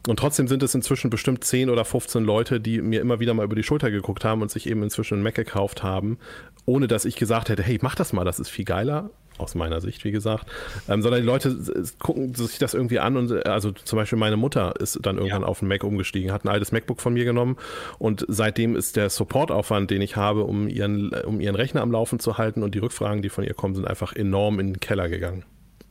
Und 0.08 0.20
trotzdem 0.20 0.48
sind 0.48 0.64
es 0.64 0.76
inzwischen 0.76 1.10
bestimmt 1.10 1.44
10 1.44 1.70
oder 1.70 1.86
15 1.86 2.24
Leute, 2.24 2.60
die 2.60 2.82
mir 2.82 3.02
immer 3.02 3.20
wieder 3.20 3.34
mal 3.34 3.46
über 3.46 3.56
die 3.56 3.64
Schulter 3.64 3.92
geguckt 3.92 4.26
haben 4.26 4.42
und 4.42 4.52
sich 4.52 4.68
eben 4.70 4.84
inzwischen 4.84 5.16
einen 5.16 5.24
Mac 5.24 5.36
gekauft 5.36 5.84
haben, 5.84 6.18
ohne 6.66 6.88
dass 6.88 7.06
ich 7.06 7.16
gesagt 7.16 7.50
hätte, 7.50 7.64
hey, 7.64 7.80
mach 7.82 7.96
das 7.96 8.14
mal, 8.14 8.26
das 8.26 8.40
ist 8.40 8.50
viel 8.50 8.66
geiler 8.66 9.10
aus 9.40 9.56
meiner 9.56 9.82
Sicht, 9.82 10.04
wie 10.04 10.12
gesagt, 10.12 10.46
ähm, 10.88 11.02
sondern 11.02 11.22
die 11.22 11.26
Leute 11.26 11.56
gucken 12.00 12.36
sich 12.36 12.58
das 12.58 12.74
irgendwie 12.74 13.00
an 13.00 13.18
und 13.18 13.46
also 13.46 13.72
zum 13.72 13.98
Beispiel 13.98 14.18
meine 14.18 14.38
Mutter 14.38 14.74
ist 14.80 15.00
dann 15.02 15.18
irgendwann 15.18 15.42
ja. 15.42 15.48
auf 15.48 15.60
den 15.60 15.68
Mac 15.68 15.84
umgestiegen, 15.84 16.32
hat 16.32 16.46
ein 16.46 16.50
altes 16.50 16.72
MacBook 16.72 17.02
von 17.02 17.14
mir 17.14 17.26
genommen 17.26 17.58
und 17.98 18.26
seitdem 18.28 18.76
ist 18.76 18.96
der 18.96 19.10
Supportaufwand, 19.10 19.92
den 19.92 20.02
ich 20.02 20.16
habe, 20.16 20.44
um 20.44 20.68
ihren, 20.68 21.10
um 21.24 21.40
ihren 21.40 21.56
Rechner 21.56 21.82
am 21.82 21.92
Laufen 21.92 22.20
zu 22.20 22.38
halten 22.38 22.64
und 22.64 22.76
die 22.76 22.80
Rückfragen, 22.80 23.22
die 23.22 23.30
von 23.30 23.44
ihr 23.44 23.54
kommen, 23.54 23.76
sind 23.76 23.88
einfach 23.88 24.14
enorm 24.14 24.60
in 24.60 24.74
den 24.74 24.80
Keller 24.80 25.10
gegangen. 25.10 25.46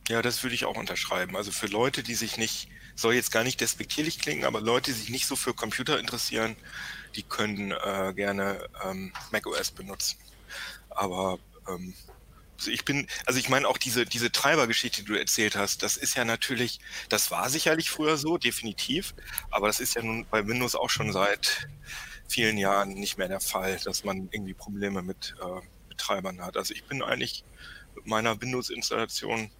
Ja, 0.09 0.23
das 0.23 0.43
würde 0.43 0.55
ich 0.55 0.65
auch 0.65 0.75
unterschreiben. 0.75 1.37
Also 1.37 1.51
für 1.51 1.67
Leute, 1.67 2.01
die 2.01 2.15
sich 2.15 2.37
nicht, 2.37 2.67
soll 2.95 3.13
jetzt 3.13 3.31
gar 3.31 3.43
nicht 3.43 3.61
despektierlich 3.61 4.19
klingen, 4.19 4.43
aber 4.43 4.59
Leute, 4.59 4.91
die 4.91 4.97
sich 4.97 5.09
nicht 5.09 5.27
so 5.27 5.35
für 5.35 5.53
Computer 5.53 5.99
interessieren, 5.99 6.55
die 7.15 7.21
können 7.21 7.71
äh, 7.71 8.13
gerne 8.15 8.59
ähm, 8.83 9.13
macOS 9.31 9.69
benutzen. 9.69 10.17
Aber 10.89 11.37
ähm, 11.67 11.93
ich 12.67 12.85
bin, 12.85 13.07
also 13.25 13.39
ich 13.39 13.49
meine 13.49 13.67
auch 13.67 13.77
diese, 13.77 14.05
diese 14.05 14.31
Treibergeschichte, 14.31 15.01
die 15.01 15.07
du 15.07 15.19
erzählt 15.19 15.55
hast, 15.55 15.83
das 15.83 15.97
ist 15.97 16.15
ja 16.15 16.25
natürlich, 16.25 16.79
das 17.09 17.31
war 17.31 17.49
sicherlich 17.49 17.89
früher 17.89 18.17
so, 18.17 18.37
definitiv, 18.37 19.13
aber 19.51 19.67
das 19.67 19.79
ist 19.79 19.95
ja 19.95 20.01
nun 20.01 20.25
bei 20.29 20.47
Windows 20.47 20.75
auch 20.75 20.89
schon 20.89 21.11
seit 21.11 21.67
vielen 22.27 22.57
Jahren 22.57 22.93
nicht 22.93 23.17
mehr 23.17 23.27
der 23.27 23.39
Fall, 23.39 23.79
dass 23.83 24.03
man 24.03 24.29
irgendwie 24.31 24.53
Probleme 24.53 25.01
mit 25.01 25.35
äh, 25.41 25.61
Betreibern 25.89 26.41
hat. 26.41 26.57
Also 26.57 26.73
ich 26.73 26.83
bin 26.83 27.01
eigentlich 27.01 27.43
mit 27.95 28.07
meiner 28.07 28.39
Windows-Installation 28.39 29.51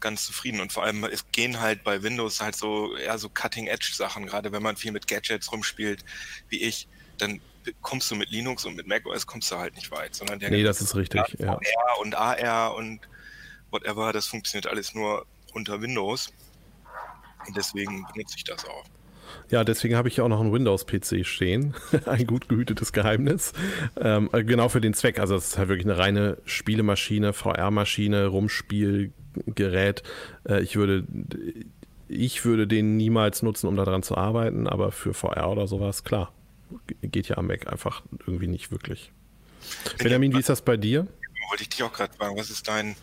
ganz 0.00 0.24
zufrieden. 0.24 0.60
Und 0.60 0.72
vor 0.72 0.84
allem 0.84 1.04
es 1.04 1.30
gehen 1.32 1.60
halt 1.60 1.84
bei 1.84 2.02
Windows 2.02 2.40
halt 2.40 2.56
so 2.56 2.96
eher 2.96 3.18
so 3.18 3.28
Cutting-Edge-Sachen, 3.28 4.26
gerade 4.26 4.52
wenn 4.52 4.62
man 4.62 4.76
viel 4.76 4.92
mit 4.92 5.06
Gadgets 5.06 5.50
rumspielt, 5.52 6.04
wie 6.48 6.62
ich, 6.62 6.88
dann 7.18 7.40
kommst 7.82 8.10
du 8.10 8.16
mit 8.16 8.30
Linux 8.30 8.64
und 8.64 8.76
mit 8.76 8.86
macOS 8.86 9.26
kommst 9.26 9.50
du 9.50 9.56
halt 9.56 9.74
nicht 9.74 9.90
weit, 9.90 10.14
sondern 10.14 10.38
der 10.38 10.50
Nee, 10.50 10.62
das 10.62 10.80
ist 10.80 10.96
richtig, 10.96 11.22
ja. 11.38 11.54
VR 11.54 12.00
und 12.00 12.14
AR 12.14 12.74
und 12.74 13.00
whatever, 13.70 14.12
das 14.12 14.26
funktioniert 14.26 14.66
alles 14.66 14.94
nur 14.94 15.26
unter 15.52 15.80
Windows. 15.80 16.32
Und 17.46 17.56
deswegen 17.56 18.06
benutze 18.12 18.36
ich 18.36 18.44
das 18.44 18.64
auch. 18.64 18.84
Ja, 19.50 19.64
deswegen 19.64 19.96
habe 19.96 20.08
ich 20.08 20.16
ja 20.16 20.24
auch 20.24 20.28
noch 20.28 20.40
einen 20.40 20.52
Windows-PC 20.52 21.24
stehen. 21.24 21.74
ein 22.06 22.26
gut 22.26 22.48
gehütetes 22.48 22.92
Geheimnis. 22.92 23.52
Ähm, 24.00 24.28
äh, 24.32 24.42
genau 24.44 24.68
für 24.68 24.80
den 24.80 24.94
Zweck. 24.94 25.18
Also, 25.20 25.36
es 25.36 25.48
ist 25.48 25.58
halt 25.58 25.68
wirklich 25.68 25.86
eine 25.86 25.98
reine 25.98 26.38
Spielemaschine, 26.44 27.32
VR-Maschine, 27.32 28.26
Rumspielgerät. 28.26 30.02
Äh, 30.48 30.62
ich 30.62 30.76
würde. 30.76 31.06
Ich 32.08 32.44
würde 32.44 32.68
den 32.68 32.96
niemals 32.96 33.42
nutzen, 33.42 33.66
um 33.66 33.74
daran 33.74 34.04
zu 34.04 34.16
arbeiten, 34.16 34.68
aber 34.68 34.92
für 34.92 35.12
VR 35.12 35.50
oder 35.50 35.66
sowas, 35.66 36.04
klar 36.04 36.32
geht 37.02 37.28
ja 37.28 37.38
am 37.38 37.46
Mac 37.46 37.66
einfach 37.66 38.02
irgendwie 38.26 38.48
nicht 38.48 38.70
wirklich. 38.70 39.12
Benjamin, 39.98 40.32
wie 40.34 40.40
ist 40.40 40.48
das 40.48 40.62
bei 40.62 40.76
dir? 40.76 41.06
Wollte 41.48 41.62
ich 41.62 41.68
dich 41.68 41.82
auch 41.82 41.92
gerade 41.92 42.12
fragen, 42.12 42.36
was 42.36 42.50
ist 42.50 42.66
dein 42.66 42.96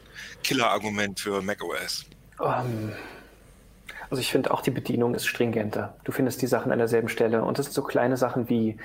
Killer-Argument 0.44 1.20
für 1.20 1.42
macOS? 1.42 2.06
Um, 2.40 2.48
ähm, 2.48 2.92
also 4.10 4.22
ich 4.22 4.32
finde 4.32 4.52
auch 4.52 4.62
die 4.62 4.72
Bedienung 4.72 5.16
ist 5.16 5.26
stringenter. 5.26 5.98
Du 6.04 6.12
findest 6.12 6.42
die 6.42 6.48
Sachen 6.48 6.72
an 6.72 6.78
derselben 6.78 7.10
Stelle 7.10 7.44
und 7.44 7.58
das 7.58 7.68
sind 7.68 7.74
so 7.74 7.84
kleine 7.84 8.18
Sachen 8.18 8.50
wie, 8.50 8.78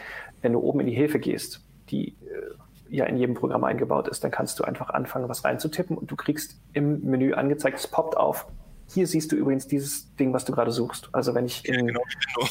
wenn 0.42 0.52
du 0.52 0.60
oben 0.60 0.80
in 0.80 0.86
die 0.86 0.94
Hilfe 0.94 1.18
gehst, 1.18 1.60
die 1.90 2.08
äh, 2.08 2.94
ja 2.96 3.04
in 3.04 3.16
jedem 3.16 3.34
Programm 3.34 3.64
eingebaut 3.64 4.08
ist, 4.08 4.24
dann 4.24 4.30
kannst 4.30 4.58
du 4.58 4.64
einfach 4.64 4.90
anfangen, 4.90 5.28
was 5.28 5.44
reinzutippen 5.44 5.98
und 5.98 6.10
du 6.10 6.16
kriegst 6.16 6.56
im 6.72 7.02
Menü 7.02 7.34
angezeigt, 7.34 7.78
es 7.78 7.86
poppt 7.86 8.16
auf. 8.16 8.46
Hier 8.90 9.06
siehst 9.06 9.32
du 9.32 9.36
übrigens 9.36 9.66
dieses 9.66 10.14
Ding, 10.16 10.32
was 10.32 10.46
du 10.46 10.52
gerade 10.52 10.70
suchst. 10.70 11.10
Also 11.12 11.34
wenn 11.34 11.44
ich 11.44 11.68
in, 11.68 11.74
ja, 11.74 11.80
genau, 11.80 12.02
genau. 12.34 12.48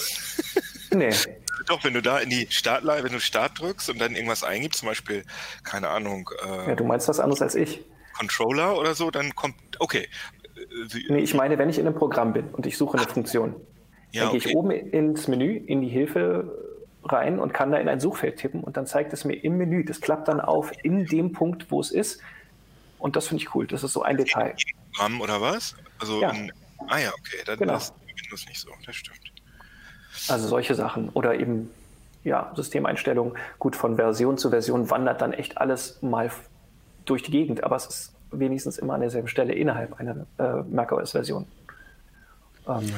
nee, 0.94 1.10
doch, 1.66 1.84
wenn 1.84 1.94
du 1.94 2.02
da 2.02 2.20
in 2.20 2.30
die 2.30 2.48
Startleihe, 2.50 3.04
wenn 3.04 3.12
du 3.12 3.20
Start 3.20 3.60
drückst 3.60 3.90
und 3.90 4.00
dann 4.00 4.16
irgendwas 4.16 4.44
eingibst, 4.44 4.80
zum 4.80 4.90
Beispiel, 4.90 5.24
keine 5.64 5.90
Ahnung. 5.90 6.30
Äh, 6.46 6.70
ja, 6.70 6.76
du 6.76 6.84
meinst 6.84 7.08
was 7.08 7.20
anderes 7.20 7.42
als 7.42 7.56
ich. 7.56 7.84
Controller 8.18 8.78
oder 8.78 8.96
so, 8.96 9.12
dann 9.12 9.36
kommt, 9.36 9.56
okay. 9.80 10.08
Nee, 11.10 11.20
ich 11.20 11.34
meine, 11.34 11.58
wenn 11.58 11.70
ich 11.70 11.78
in 11.78 11.86
einem 11.86 11.96
Programm 11.96 12.34
bin 12.34 12.50
und 12.50 12.66
ich 12.66 12.78
suche 12.78 12.98
eine 12.98 13.08
Funktion, 13.08 13.56
ja, 14.12 14.24
dann 14.24 14.32
gehe 14.32 14.40
okay. 14.40 14.50
ich 14.50 14.56
oben 14.56 14.72
ins 14.72 15.28
Menü, 15.28 15.56
in 15.56 15.82
die 15.82 15.90
Hilfe 15.90 16.52
rein 17.04 17.40
und 17.40 17.54
kann 17.54 17.72
da 17.72 17.78
in 17.78 17.88
ein 17.88 18.00
Suchfeld 18.00 18.38
tippen 18.38 18.64
und 18.64 18.78
dann 18.78 18.88
zeigt 18.88 19.14
es 19.14 19.24
mir 19.24 19.36
im 19.36 19.58
Menü. 19.58 19.84
Das 19.84 20.02
klappt 20.02 20.28
dann 20.28 20.42
auf 20.42 20.72
in 20.84 21.06
dem 21.06 21.32
Punkt, 21.32 21.72
wo 21.72 21.80
es 21.80 21.92
ist. 21.92 22.22
Und 23.00 23.16
das 23.16 23.28
finde 23.28 23.44
ich 23.44 23.56
cool. 23.56 23.68
Das 23.68 23.84
ist 23.84 23.94
so 23.94 24.02
ein 24.02 24.18
Detail. 24.18 24.56
Programm 24.94 25.22
oder 25.22 25.40
was? 25.40 25.76
Also 26.00 26.22
ja. 26.22 26.32
In, 26.32 26.52
ah 26.88 26.98
ja, 26.98 27.10
okay. 27.10 27.44
Dann 27.46 27.60
genau. 27.60 27.78
ist 27.78 27.94
Windows 28.24 28.46
nicht 28.48 28.60
so. 28.60 28.70
Das 28.86 28.96
stimmt. 28.96 29.27
Also 30.30 30.48
solche 30.48 30.76
Sachen 30.76 31.10
oder 31.10 31.36
eben 31.36 31.70
ja, 32.24 32.52
Systemeinstellungen. 32.56 33.34
Gut, 33.60 33.76
von 33.76 33.96
Version 33.96 34.38
zu 34.38 34.50
Version 34.50 34.90
wandert 34.90 35.22
dann 35.22 35.34
echt 35.34 35.58
alles 35.58 36.02
mal 36.02 36.30
durch 37.06 37.24
die 37.24 37.32
Gegend, 37.32 37.64
aber 37.64 37.76
es 37.76 37.86
ist 37.86 38.14
wenigstens 38.32 38.78
immer 38.78 38.96
an 38.96 39.02
derselben 39.02 39.28
Stelle 39.28 39.54
innerhalb 39.54 40.00
einer 40.00 40.26
äh, 40.38 40.64
macOS-Version. 40.70 41.46
Ähm, 42.68 42.92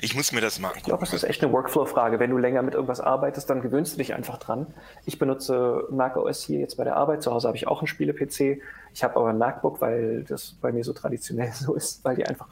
ich 0.00 0.14
muss 0.14 0.30
mir 0.32 0.40
das 0.40 0.60
mal 0.60 0.68
angucken. 0.68 0.78
Ich 0.78 0.84
glaube, 0.84 1.04
das 1.04 1.12
ist 1.12 1.24
echt 1.24 1.42
eine 1.42 1.52
Workflow-Frage. 1.52 2.20
Wenn 2.20 2.30
du 2.30 2.38
länger 2.38 2.62
mit 2.62 2.74
irgendwas 2.74 3.00
arbeitest, 3.00 3.50
dann 3.50 3.62
gewöhnst 3.62 3.94
du 3.94 3.98
dich 3.98 4.14
einfach 4.14 4.38
dran. 4.38 4.66
Ich 5.06 5.18
benutze 5.18 5.84
macOS 5.90 6.42
hier 6.42 6.60
jetzt 6.60 6.76
bei 6.76 6.84
der 6.84 6.96
Arbeit. 6.96 7.22
Zu 7.22 7.32
Hause 7.32 7.48
habe 7.48 7.56
ich 7.56 7.66
auch 7.66 7.80
einen 7.80 7.88
Spiele-PC. 7.88 8.62
Ich 8.94 9.02
habe 9.02 9.16
aber 9.16 9.30
ein 9.30 9.38
MacBook, 9.38 9.80
weil 9.80 10.22
das 10.22 10.54
bei 10.60 10.70
mir 10.70 10.84
so 10.84 10.92
traditionell 10.92 11.52
so 11.54 11.74
ist, 11.74 12.04
weil 12.04 12.16
die 12.16 12.26
einfach 12.26 12.48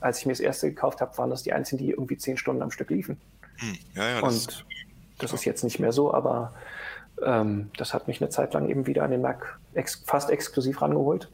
als 0.00 0.18
ich 0.18 0.26
mir 0.26 0.32
das 0.32 0.40
erste 0.40 0.68
gekauft 0.68 1.00
habe, 1.00 1.16
waren 1.18 1.30
das 1.30 1.42
die 1.42 1.52
einzigen, 1.52 1.78
die 1.78 1.90
irgendwie 1.90 2.16
zehn 2.16 2.36
Stunden 2.36 2.62
am 2.62 2.70
Stück 2.70 2.90
liefen. 2.90 3.20
Hm. 3.56 3.78
Ja, 3.94 4.08
ja, 4.08 4.20
das 4.20 4.46
Und 4.46 4.66
das 5.18 5.32
ist 5.32 5.44
jetzt 5.44 5.64
nicht 5.64 5.78
mehr 5.78 5.92
so, 5.92 6.12
aber 6.12 6.54
ähm, 7.22 7.70
das 7.76 7.92
hat 7.92 8.08
mich 8.08 8.20
eine 8.20 8.30
Zeit 8.30 8.54
lang 8.54 8.68
eben 8.68 8.86
wieder 8.86 9.04
an 9.04 9.10
den 9.10 9.20
Mac 9.20 9.58
ex 9.74 10.02
fast 10.06 10.30
exklusiv 10.30 10.80
rangeholt. 10.80 11.28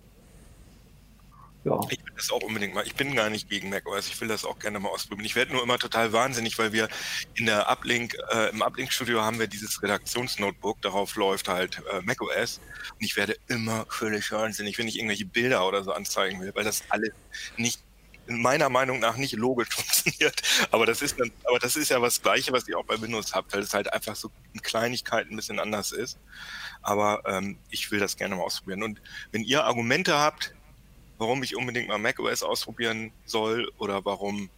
Ja. 1.67 1.81
Ich 1.91 1.99
will 1.99 2.13
das 2.15 2.31
auch 2.31 2.43
unbedingt 2.43 2.75
mal. 2.75 2.87
Ich 2.87 2.95
bin 2.95 3.17
gar 3.17 3.29
nicht 3.29 3.51
gegen 3.51 3.71
macOS. 3.71 4.07
Ich 4.07 4.21
will 4.21 4.29
das 4.29 4.45
auch 4.45 4.57
gerne 4.61 4.79
mal 4.79 4.89
ausprobieren. 4.89 5.27
Ich 5.27 5.35
werde 5.35 5.53
nur 5.53 5.65
immer 5.65 5.79
total 5.79 6.13
wahnsinnig, 6.13 6.57
weil 6.61 6.73
wir 6.73 6.89
in 7.35 7.47
der 7.47 7.69
Uplink, 7.69 8.17
äh, 8.33 8.51
im 8.51 8.63
Uplink-Studio 8.63 9.21
haben 9.23 9.41
wir 9.41 9.49
dieses 9.49 9.83
Redaktionsnotebook. 9.83 10.81
Darauf 10.83 11.17
läuft 11.17 11.49
halt 11.49 11.83
äh, 11.93 12.03
macOS. 12.03 12.61
Und 12.93 13.05
ich 13.05 13.17
werde 13.17 13.37
immer 13.49 13.85
völlig 13.89 14.31
wahnsinnig, 14.31 14.79
wenn 14.79 14.87
ich 14.87 14.97
irgendwelche 14.97 15.27
Bilder 15.27 15.67
oder 15.67 15.83
so 15.83 15.91
anzeigen 15.91 16.41
will, 16.41 16.53
weil 16.55 16.63
das 16.63 16.85
alles 16.89 17.11
nicht 17.57 17.81
meiner 18.27 18.69
Meinung 18.69 18.99
nach 19.01 19.17
nicht 19.17 19.35
logisch 19.35 19.69
funktioniert. 19.71 20.43
Aber 20.71 20.87
das 20.87 21.03
ist 21.03 21.19
dann, 21.19 21.31
aber 21.45 21.59
das 21.59 21.77
ist 21.77 21.91
ja 21.91 22.01
was 22.01 22.23
Gleiche, 22.23 22.53
was 22.53 22.69
ihr 22.69 22.79
auch 22.79 22.85
bei 22.85 23.01
Windows 23.01 23.35
habt, 23.35 23.53
weil 23.53 23.61
es 23.61 23.75
halt 23.75 23.93
einfach 23.93 24.17
so 24.17 24.31
in 24.53 24.63
Kleinigkeiten 24.63 25.33
ein 25.33 25.37
bisschen 25.37 25.59
anders 25.59 25.93
ist. 25.93 26.19
Aber 26.83 27.23
ähm, 27.27 27.59
ich 27.71 27.91
will 27.91 28.01
das 28.01 28.17
gerne 28.17 28.37
mal 28.37 28.43
ausprobieren. 28.43 28.83
Und 28.83 29.01
wenn 29.33 29.43
ihr 29.43 29.65
Argumente 29.65 30.19
habt, 30.19 30.55
warum 31.19 31.43
ich 31.43 31.57
unbedingt 31.57 31.89
mal 31.89 31.99
macOS 31.99 32.43
ausprobieren 32.43 33.13
soll 33.25 33.71
oder 33.79 34.05
warum, 34.05 34.51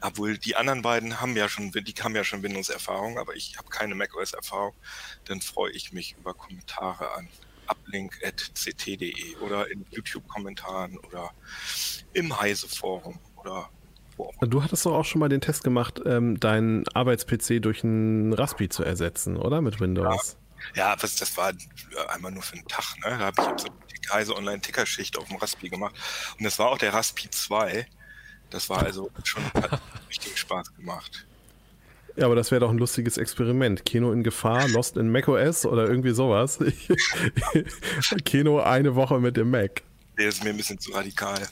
obwohl 0.00 0.36
die 0.36 0.56
anderen 0.56 0.82
beiden 0.82 1.20
haben 1.20 1.36
ja 1.36 1.48
schon, 1.48 1.72
die 1.72 1.94
haben 1.94 2.14
ja 2.14 2.24
schon 2.24 2.42
Windows-Erfahrung, 2.42 3.18
aber 3.18 3.34
ich 3.34 3.56
habe 3.56 3.68
keine 3.68 3.94
macOS-Erfahrung, 3.94 4.74
dann 5.24 5.40
freue 5.40 5.72
ich 5.72 5.92
mich 5.92 6.16
über 6.18 6.34
Kommentare 6.34 7.14
an 7.14 7.28
uplink.ct.de 7.68 9.36
oder 9.36 9.70
in 9.70 9.84
YouTube-Kommentaren 9.90 10.98
oder 10.98 11.30
im 12.12 12.38
Heise-Forum 12.38 13.18
oder 13.36 13.68
wo 14.16 14.24
auch 14.24 14.32
immer. 14.40 14.50
Du 14.50 14.62
hattest 14.62 14.86
doch 14.86 14.94
auch 14.94 15.04
schon 15.04 15.20
mal 15.20 15.28
den 15.28 15.40
Test 15.40 15.64
gemacht, 15.64 16.00
ähm, 16.04 16.40
deinen 16.40 16.86
Arbeits-PC 16.88 17.60
durch 17.60 17.84
einen 17.84 18.32
Raspi 18.32 18.68
zu 18.68 18.82
ersetzen, 18.82 19.36
oder? 19.36 19.60
Mit 19.60 19.80
Windows. 19.80 20.36
Ja, 20.74 20.96
was, 21.00 21.16
das 21.16 21.36
war 21.36 21.52
einmal 22.08 22.32
nur 22.32 22.42
für 22.42 22.54
einen 22.54 22.66
Tag. 22.66 22.96
Ne? 23.04 23.16
Da 23.18 23.26
habe 23.26 23.54
ich 23.56 23.62
so 23.62 23.68
die 23.68 24.10
Heise 24.10 24.34
Online-Tickerschicht 24.34 25.18
auf 25.18 25.28
dem 25.28 25.36
Raspi 25.36 25.68
gemacht. 25.68 25.94
Und 26.38 26.44
das 26.44 26.58
war 26.58 26.70
auch 26.70 26.78
der 26.78 26.92
Raspi 26.92 27.30
2. 27.30 27.86
Das 28.50 28.68
war 28.68 28.82
also 28.82 29.10
schon 29.24 29.44
hat 29.54 29.80
richtig 30.08 30.38
Spaß 30.38 30.74
gemacht. 30.76 31.25
Ja, 32.16 32.26
aber 32.26 32.34
das 32.34 32.50
wäre 32.50 32.60
doch 32.60 32.70
ein 32.70 32.78
lustiges 32.78 33.18
Experiment. 33.18 33.84
Kino 33.84 34.10
in 34.10 34.22
Gefahr, 34.22 34.68
Lost 34.68 34.96
in 34.96 35.10
macOS 35.10 35.66
oder 35.66 35.86
irgendwie 35.86 36.12
sowas. 36.12 36.58
Kino 38.24 38.60
eine 38.60 38.94
Woche 38.94 39.20
mit 39.20 39.36
dem 39.36 39.50
Mac. 39.50 39.82
Der 40.18 40.28
ist 40.28 40.42
mir 40.42 40.50
ein 40.50 40.56
bisschen 40.56 40.78
zu 40.78 40.92
radikal. 40.92 41.42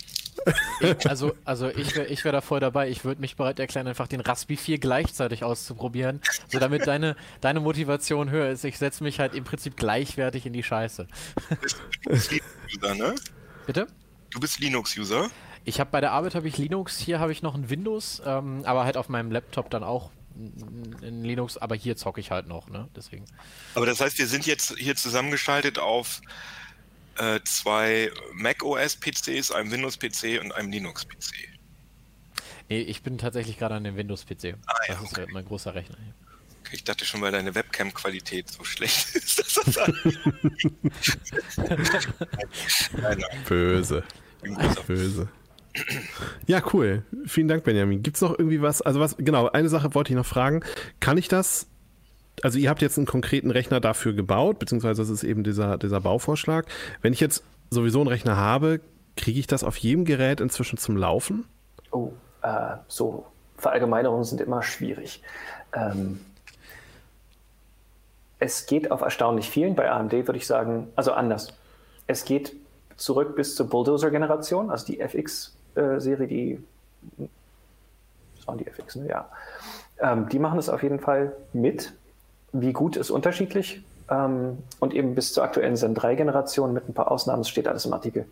Also, 1.06 1.34
also 1.44 1.68
ich 1.68 1.94
wäre 1.94 2.06
ich 2.06 2.24
wär 2.24 2.32
da 2.32 2.40
voll 2.40 2.60
dabei. 2.60 2.88
Ich 2.90 3.04
würde 3.04 3.20
mich 3.20 3.36
bereit 3.36 3.58
erklären, 3.58 3.86
einfach 3.86 4.08
den 4.08 4.20
Raspi 4.20 4.56
4 4.56 4.78
gleichzeitig 4.78 5.44
auszuprobieren, 5.44 6.20
so 6.48 6.58
damit 6.58 6.86
deine, 6.86 7.16
deine 7.40 7.60
Motivation 7.60 8.30
höher 8.30 8.50
ist. 8.50 8.64
Ich 8.64 8.78
setze 8.78 9.04
mich 9.04 9.20
halt 9.20 9.34
im 9.34 9.44
Prinzip 9.44 9.76
gleichwertig 9.76 10.44
in 10.46 10.52
die 10.52 10.62
Scheiße. 10.62 11.06
Du 11.48 11.56
bist 12.10 12.30
Linux-User, 12.30 12.94
ne? 12.94 13.14
Bitte? 13.66 13.86
Du 14.30 14.40
bist 14.40 14.60
Linux-User? 14.60 15.30
Ich 15.64 15.80
habe 15.80 15.90
bei 15.90 16.00
der 16.00 16.12
Arbeit 16.12 16.34
habe 16.34 16.48
ich 16.48 16.58
Linux, 16.58 16.98
hier 16.98 17.20
habe 17.20 17.32
ich 17.32 17.42
noch 17.42 17.54
ein 17.54 17.70
Windows, 17.70 18.20
ähm, 18.26 18.62
aber 18.64 18.84
halt 18.84 18.96
auf 18.96 19.08
meinem 19.08 19.30
Laptop 19.30 19.70
dann 19.70 19.82
auch 19.82 20.10
in 21.02 21.22
Linux, 21.22 21.56
aber 21.56 21.74
hier 21.74 21.96
zocke 21.96 22.20
ich 22.20 22.30
halt 22.30 22.46
noch, 22.46 22.68
ne? 22.68 22.88
Deswegen. 22.96 23.24
Aber 23.74 23.86
das 23.86 24.00
heißt, 24.00 24.18
wir 24.18 24.26
sind 24.26 24.46
jetzt 24.46 24.76
hier 24.76 24.96
zusammengeschaltet 24.96 25.78
auf 25.78 26.20
äh, 27.18 27.40
zwei 27.44 28.10
macOS-PCs, 28.32 29.52
einem 29.52 29.70
Windows-PC 29.70 30.40
und 30.40 30.52
einem 30.52 30.70
Linux-PC. 30.70 31.48
Nee, 32.68 32.80
ich 32.80 33.02
bin 33.02 33.18
tatsächlich 33.18 33.58
gerade 33.58 33.74
an 33.74 33.84
dem 33.84 33.96
Windows-PC. 33.96 34.56
Ah, 34.66 34.74
ja, 34.88 34.94
das 34.94 35.02
ist 35.04 35.12
okay. 35.12 35.20
halt 35.20 35.30
mein 35.32 35.44
großer 35.44 35.74
Rechner 35.74 35.96
hier. 36.02 36.14
Okay, 36.60 36.76
Ich 36.76 36.84
dachte 36.84 37.04
schon, 37.04 37.20
weil 37.20 37.32
deine 37.32 37.54
Webcam-Qualität 37.54 38.48
so 38.48 38.64
schlecht 38.64 39.14
ist. 39.14 39.38
Dass 39.38 39.54
das 39.54 39.76
nein, 41.56 43.18
nein, 43.18 43.24
Böse. 43.48 44.02
Böse. 44.86 45.28
Ja, 46.46 46.62
cool. 46.72 47.02
Vielen 47.26 47.48
Dank, 47.48 47.64
Benjamin. 47.64 48.02
Gibt 48.02 48.16
es 48.16 48.22
noch 48.22 48.38
irgendwie 48.38 48.62
was? 48.62 48.82
Also 48.82 49.00
was, 49.00 49.16
genau, 49.16 49.48
eine 49.48 49.68
Sache 49.68 49.94
wollte 49.94 50.12
ich 50.12 50.16
noch 50.16 50.26
fragen. 50.26 50.62
Kann 51.00 51.18
ich 51.18 51.28
das, 51.28 51.66
also 52.42 52.58
ihr 52.58 52.70
habt 52.70 52.82
jetzt 52.82 52.96
einen 52.96 53.06
konkreten 53.06 53.50
Rechner 53.50 53.80
dafür 53.80 54.12
gebaut, 54.12 54.58
beziehungsweise 54.58 55.02
das 55.02 55.10
ist 55.10 55.24
eben 55.24 55.42
dieser, 55.42 55.78
dieser 55.78 56.00
Bauvorschlag. 56.00 56.66
Wenn 57.02 57.12
ich 57.12 57.20
jetzt 57.20 57.44
sowieso 57.70 58.00
einen 58.00 58.08
Rechner 58.08 58.36
habe, 58.36 58.80
kriege 59.16 59.38
ich 59.38 59.46
das 59.46 59.64
auf 59.64 59.76
jedem 59.76 60.04
Gerät 60.04 60.40
inzwischen 60.40 60.78
zum 60.78 60.96
Laufen? 60.96 61.44
Oh, 61.90 62.12
äh, 62.42 62.76
so 62.88 63.26
Verallgemeinerungen 63.56 64.24
sind 64.24 64.40
immer 64.40 64.62
schwierig. 64.62 65.22
Ähm, 65.72 66.20
es 68.38 68.66
geht 68.66 68.90
auf 68.90 69.00
erstaunlich 69.00 69.48
vielen. 69.48 69.74
Bei 69.74 69.90
AMD 69.90 70.12
würde 70.12 70.36
ich 70.36 70.46
sagen, 70.46 70.88
also 70.96 71.12
anders. 71.12 71.48
Es 72.06 72.24
geht 72.24 72.54
zurück 72.96 73.36
bis 73.36 73.56
zur 73.56 73.68
Bulldozer-Generation, 73.68 74.70
also 74.70 74.86
die 74.86 75.00
FX-Serie, 75.74 76.26
die. 76.26 76.64
Das 78.36 78.46
waren 78.46 78.58
die 78.58 78.66
FX, 78.66 78.96
ne? 78.96 79.08
Ja. 79.08 79.28
Ähm, 80.00 80.28
die 80.28 80.38
machen 80.38 80.58
es 80.58 80.68
auf 80.68 80.82
jeden 80.82 81.00
Fall 81.00 81.32
mit. 81.52 81.92
Wie 82.52 82.72
gut 82.72 82.96
ist 82.96 83.10
unterschiedlich. 83.10 83.82
Ähm, 84.10 84.58
und 84.80 84.94
eben 84.94 85.14
bis 85.14 85.32
zur 85.32 85.44
aktuellen 85.44 85.76
Zen 85.76 85.96
3-Generation 85.96 86.72
mit 86.72 86.88
ein 86.88 86.94
paar 86.94 87.10
Ausnahmen, 87.10 87.40
das 87.40 87.48
steht 87.48 87.66
alles 87.66 87.86
im 87.86 87.92
Artikel. 87.92 88.26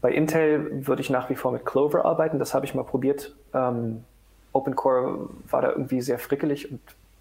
Bei 0.00 0.12
Intel 0.12 0.86
würde 0.86 1.02
ich 1.02 1.10
nach 1.10 1.28
wie 1.28 1.34
vor 1.34 1.50
mit 1.50 1.64
Clover 1.64 2.04
arbeiten. 2.04 2.38
Das 2.38 2.54
habe 2.54 2.64
ich 2.64 2.74
mal 2.74 2.84
probiert. 2.84 3.34
Ähm, 3.52 4.04
OpenCore 4.52 5.28
war 5.50 5.62
da 5.62 5.70
irgendwie 5.70 6.00
sehr 6.00 6.18
frickelig 6.18 6.70
und 6.70 6.80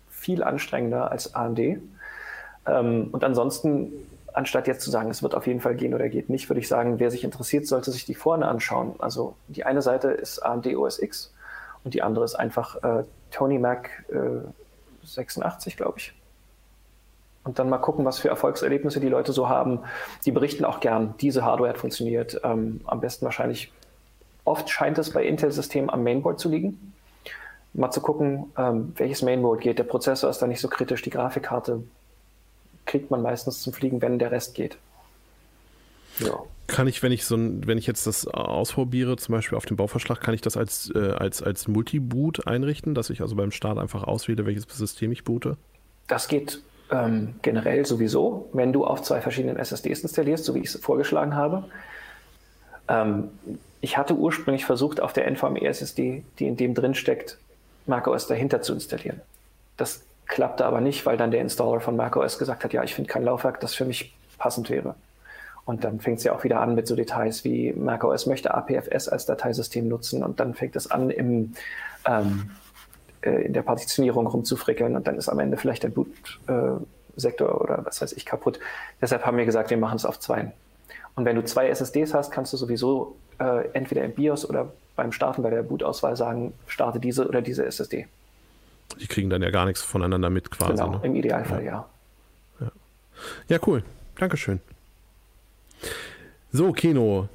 viel 0.10 0.44
anstrengender 0.44 1.12
als 1.12 1.34
AMD. 1.34 1.60
Ähm, 1.60 3.10
und 3.12 3.24
ansonsten, 3.24 3.94
anstatt 4.38 4.68
jetzt 4.68 4.82
zu 4.82 4.92
sagen, 4.92 5.10
es 5.10 5.24
wird 5.24 5.34
auf 5.34 5.48
jeden 5.48 5.62
Fall 5.62 5.76
gehen 5.76 5.96
oder 5.96 6.10
geht 6.10 6.30
nicht, 6.30 6.48
würde 6.48 6.60
ich 6.60 6.68
sagen, 6.68 7.00
wer 7.00 7.10
sich 7.10 7.24
interessiert, 7.24 7.66
sollte 7.66 7.92
sich 7.92 8.06
die 8.06 8.14
vorne 8.14 8.48
anschauen. 8.48 8.96
Also 9.00 9.36
die 9.48 9.66
eine 9.66 9.82
Seite 9.82 10.10
ist 10.10 10.40
AMD 10.40 10.68
OS 10.76 11.02
X 11.02 11.34
und 11.84 11.96
die 11.96 12.04
andere 12.04 12.24
ist 12.24 12.36
einfach 12.36 12.84
äh, 12.84 13.04
Tony 13.32 13.58
Mac 13.58 13.90
äh, 14.10 14.48
86, 15.04 15.76
glaube 15.76 15.96
ich. 15.98 16.14
Und 17.44 17.58
dann 17.58 17.70
mal 17.70 17.80
gucken, 17.80 18.06
was 18.06 18.20
für 18.20 18.30
Erfolgserlebnisse 18.30 19.00
die 19.00 19.08
Leute 19.08 19.32
so 19.32 19.50
haben. 19.50 19.80
Die 20.26 20.32
berichten 20.32 20.66
auch 20.66 20.82
gern, 20.82 21.16
diese 21.20 21.44
Hardware 21.44 21.70
hat 21.70 21.78
funktioniert. 21.80 22.40
Ähm, 22.44 22.82
am 22.86 23.00
besten 23.00 23.26
wahrscheinlich, 23.26 23.74
oft 24.44 24.70
scheint 24.70 25.00
es 25.00 25.14
bei 25.14 25.26
Intel-Systemen 25.26 25.90
am 25.90 26.04
Mainboard 26.04 26.40
zu 26.40 26.50
liegen. 26.50 26.94
Mal 27.74 27.90
zu 27.90 28.02
gucken, 28.02 28.52
ähm, 28.58 28.94
welches 28.98 29.24
Mainboard 29.24 29.62
geht. 29.62 29.80
Der 29.80 29.86
Prozessor 29.86 30.30
ist 30.30 30.40
da 30.40 30.48
nicht 30.48 30.62
so 30.62 30.68
kritisch, 30.68 31.02
die 31.02 31.10
Grafikkarte 31.10 31.82
kriegt 32.88 33.12
man 33.12 33.22
meistens 33.22 33.62
zum 33.62 33.74
Fliegen, 33.74 34.02
wenn 34.02 34.18
der 34.18 34.32
Rest 34.32 34.56
geht. 34.56 34.78
Ja. 36.20 36.40
Kann 36.66 36.88
ich, 36.88 37.02
wenn 37.04 37.12
ich 37.12 37.26
so 37.26 37.36
ein, 37.36 37.66
wenn 37.68 37.78
ich 37.78 37.88
jetzt 37.88 38.08
das 38.08 38.28
ausprobiere, 38.28 39.16
zum 39.18 39.34
Beispiel 39.34 39.58
auf 39.58 39.66
dem 39.66 39.78
Bauvorschlag, 39.78 40.20
kann 40.20 40.34
ich 40.34 40.42
das 40.42 40.58
als, 40.58 40.92
äh, 40.94 41.12
als, 41.12 41.42
als 41.42 41.68
Multiboot 41.68 42.48
einrichten, 42.48 42.94
dass 42.94 43.10
ich 43.10 43.22
also 43.22 43.36
beim 43.36 43.52
Start 43.52 43.78
einfach 43.78 44.04
auswähle, 44.04 44.46
welches 44.46 44.64
System 44.64 45.12
ich 45.12 45.24
boote? 45.24 45.58
Das 46.08 46.28
geht 46.28 46.62
ähm, 46.92 47.36
generell 47.42 47.86
sowieso, 47.86 48.50
wenn 48.54 48.74
du 48.74 48.86
auf 48.86 49.02
zwei 49.02 49.22
verschiedenen 49.22 49.58
SSDs 49.58 50.02
installierst, 50.02 50.44
so 50.44 50.56
wie 50.56 50.60
ich 50.60 50.74
es 50.74 50.80
vorgeschlagen 50.82 51.36
habe. 51.36 51.66
Ähm, 52.90 53.30
ich 53.80 53.98
hatte 53.98 54.16
ursprünglich 54.16 54.66
versucht, 54.66 55.00
auf 55.02 55.14
der 55.14 55.30
NVMe 55.30 55.62
SSD, 55.62 56.24
die 56.40 56.48
in 56.48 56.58
dem 56.58 56.74
drin 56.74 56.96
steckt, 56.96 57.38
macOS 57.86 58.28
dahinter 58.28 58.62
zu 58.62 58.74
installieren. 58.74 59.22
Das 59.78 60.02
klappte 60.28 60.66
aber 60.66 60.82
nicht, 60.82 61.06
weil 61.06 61.18
dann 61.18 61.32
der 61.32 61.42
Installer 61.42 61.80
von 61.80 61.96
macOS 61.96 62.38
gesagt 62.38 62.64
hat, 62.64 62.74
ja, 62.74 62.84
ich 62.84 62.96
finde 62.96 63.10
kein 63.10 63.24
Laufwerk, 63.24 63.60
das 63.60 63.76
für 63.76 63.86
mich 63.86 64.16
passend 64.38 64.70
wäre. 64.70 64.96
Und 65.66 65.84
dann 65.84 66.00
fängt 66.00 66.20
es 66.20 66.24
ja 66.24 66.34
auch 66.34 66.44
wieder 66.44 66.62
an 66.62 66.76
mit 66.76 66.88
so 66.88 66.96
Details 66.96 67.44
wie 67.44 67.74
macOS 67.74 68.26
möchte 68.26 68.54
APFS 68.54 69.10
als 69.10 69.26
Dateisystem 69.26 69.88
nutzen 69.88 70.24
und 70.24 70.40
dann 70.40 70.54
fängt 70.54 70.76
es 70.76 70.90
an 70.90 71.10
im 71.10 71.54
ähm, 72.06 72.52
äh, 73.22 73.42
in 73.46 73.54
der 73.54 73.64
Partitionierung 73.64 74.28
rumzufrickeln 74.28 74.96
und 74.96 75.08
dann 75.08 75.18
ist 75.18 75.30
am 75.30 75.40
Ende 75.40 75.58
vielleicht 75.58 75.84
der 75.84 75.90
Boot-Sektor 75.90 77.50
äh, 77.50 77.52
oder 77.52 77.86
was 77.86 78.02
weiß 78.02 78.14
ich 78.14 78.26
kaputt. 78.26 78.60
Deshalb 79.02 79.26
haben 79.26 79.38
wir 79.38 79.46
gesagt, 79.46 79.70
wir 79.70 79.78
machen 79.78 79.98
es 79.98 80.06
auf 80.06 80.20
zwei. 80.20 80.52
Und 81.16 81.26
wenn 81.26 81.36
du 81.36 81.44
zwei 81.44 81.68
SSDs 81.68 82.14
hast, 82.14 82.32
kannst 82.32 82.54
du 82.54 82.58
sowieso 82.58 83.16
äh, 83.40 83.68
entweder 83.74 84.04
im 84.04 84.14
BIOS 84.14 84.48
oder 84.48 84.72
beim 84.96 85.12
Starten 85.12 85.42
bei 85.42 85.50
der 85.50 85.64
Bootauswahl 85.64 86.16
sagen, 86.16 86.54
starte 86.68 87.00
diese 87.00 87.28
oder 87.28 87.42
diese 87.42 87.66
SSD. 87.66 88.08
Die 89.00 89.08
kriegen 89.08 89.30
dann 89.30 89.42
ja 89.42 89.50
gar 89.50 89.66
nichts 89.66 89.82
voneinander 89.82 90.30
mit 90.30 90.50
quasi. 90.52 90.72
genau, 90.74 90.92
Ne? 90.98 91.02
im 91.04 91.16
Idealfall 91.16 91.64
ja. 91.64 91.88
Ja, 93.50 93.60
cool. 93.66 93.84
Dankeschön. 94.16 94.60
So, 96.52 96.72
Kino. 96.72 97.30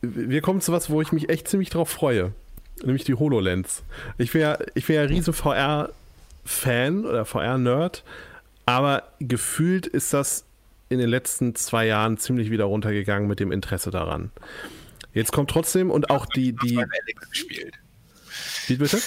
Wir 0.00 0.40
kommen 0.40 0.60
zu 0.60 0.72
was, 0.72 0.90
wo 0.90 1.00
ich 1.02 1.12
mich 1.12 1.28
echt 1.28 1.48
ziemlich 1.48 1.70
drauf 1.70 1.88
freue. 1.90 2.32
Nämlich 2.82 3.04
die 3.04 3.14
HoloLens. 3.14 3.82
Ich 4.18 4.34
wäre 4.34 4.66
ich 4.74 4.88
wär 4.88 5.02
ja 5.02 5.08
riesen 5.08 5.32
VR-Fan 5.32 7.04
oder 7.06 7.24
VR-Nerd, 7.24 8.04
aber 8.66 9.04
gefühlt 9.20 9.86
ist 9.86 10.12
das 10.12 10.44
in 10.88 10.98
den 10.98 11.08
letzten 11.08 11.54
zwei 11.54 11.86
Jahren 11.86 12.18
ziemlich 12.18 12.50
wieder 12.50 12.64
runtergegangen 12.64 13.28
mit 13.28 13.40
dem 13.40 13.50
Interesse 13.52 13.90
daran. 13.90 14.30
Jetzt 15.14 15.32
kommt 15.32 15.50
trotzdem 15.50 15.90
und 15.90 16.10
auch 16.10 16.26
die, 16.26 16.52
die, 16.52 16.78
wie 18.66 18.76
bitte? 18.76 18.98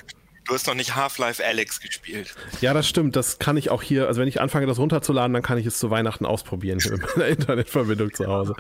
Du 0.50 0.56
hast 0.56 0.66
noch 0.66 0.74
nicht 0.74 0.96
Half-Life 0.96 1.46
Alex 1.46 1.80
gespielt. 1.80 2.34
Ja, 2.60 2.74
das 2.74 2.90
stimmt. 2.90 3.16
Das 3.16 3.38
kann 3.38 3.56
ich 3.56 3.70
auch 3.70 3.84
hier, 3.84 4.08
also 4.08 4.20
wenn 4.20 4.28
ich 4.28 4.42
anfange, 4.42 4.66
das 4.66 4.80
runterzuladen, 4.80 5.32
dann 5.32 5.44
kann 5.44 5.60
ich 5.60 5.66
es 5.68 5.78
zu 5.78 5.92
Weihnachten 5.92 6.26
ausprobieren 6.26 6.80
mit 6.90 7.02
meiner 7.16 7.28
Internetverbindung 7.30 8.12
zu 8.16 8.26
Hause. 8.26 8.56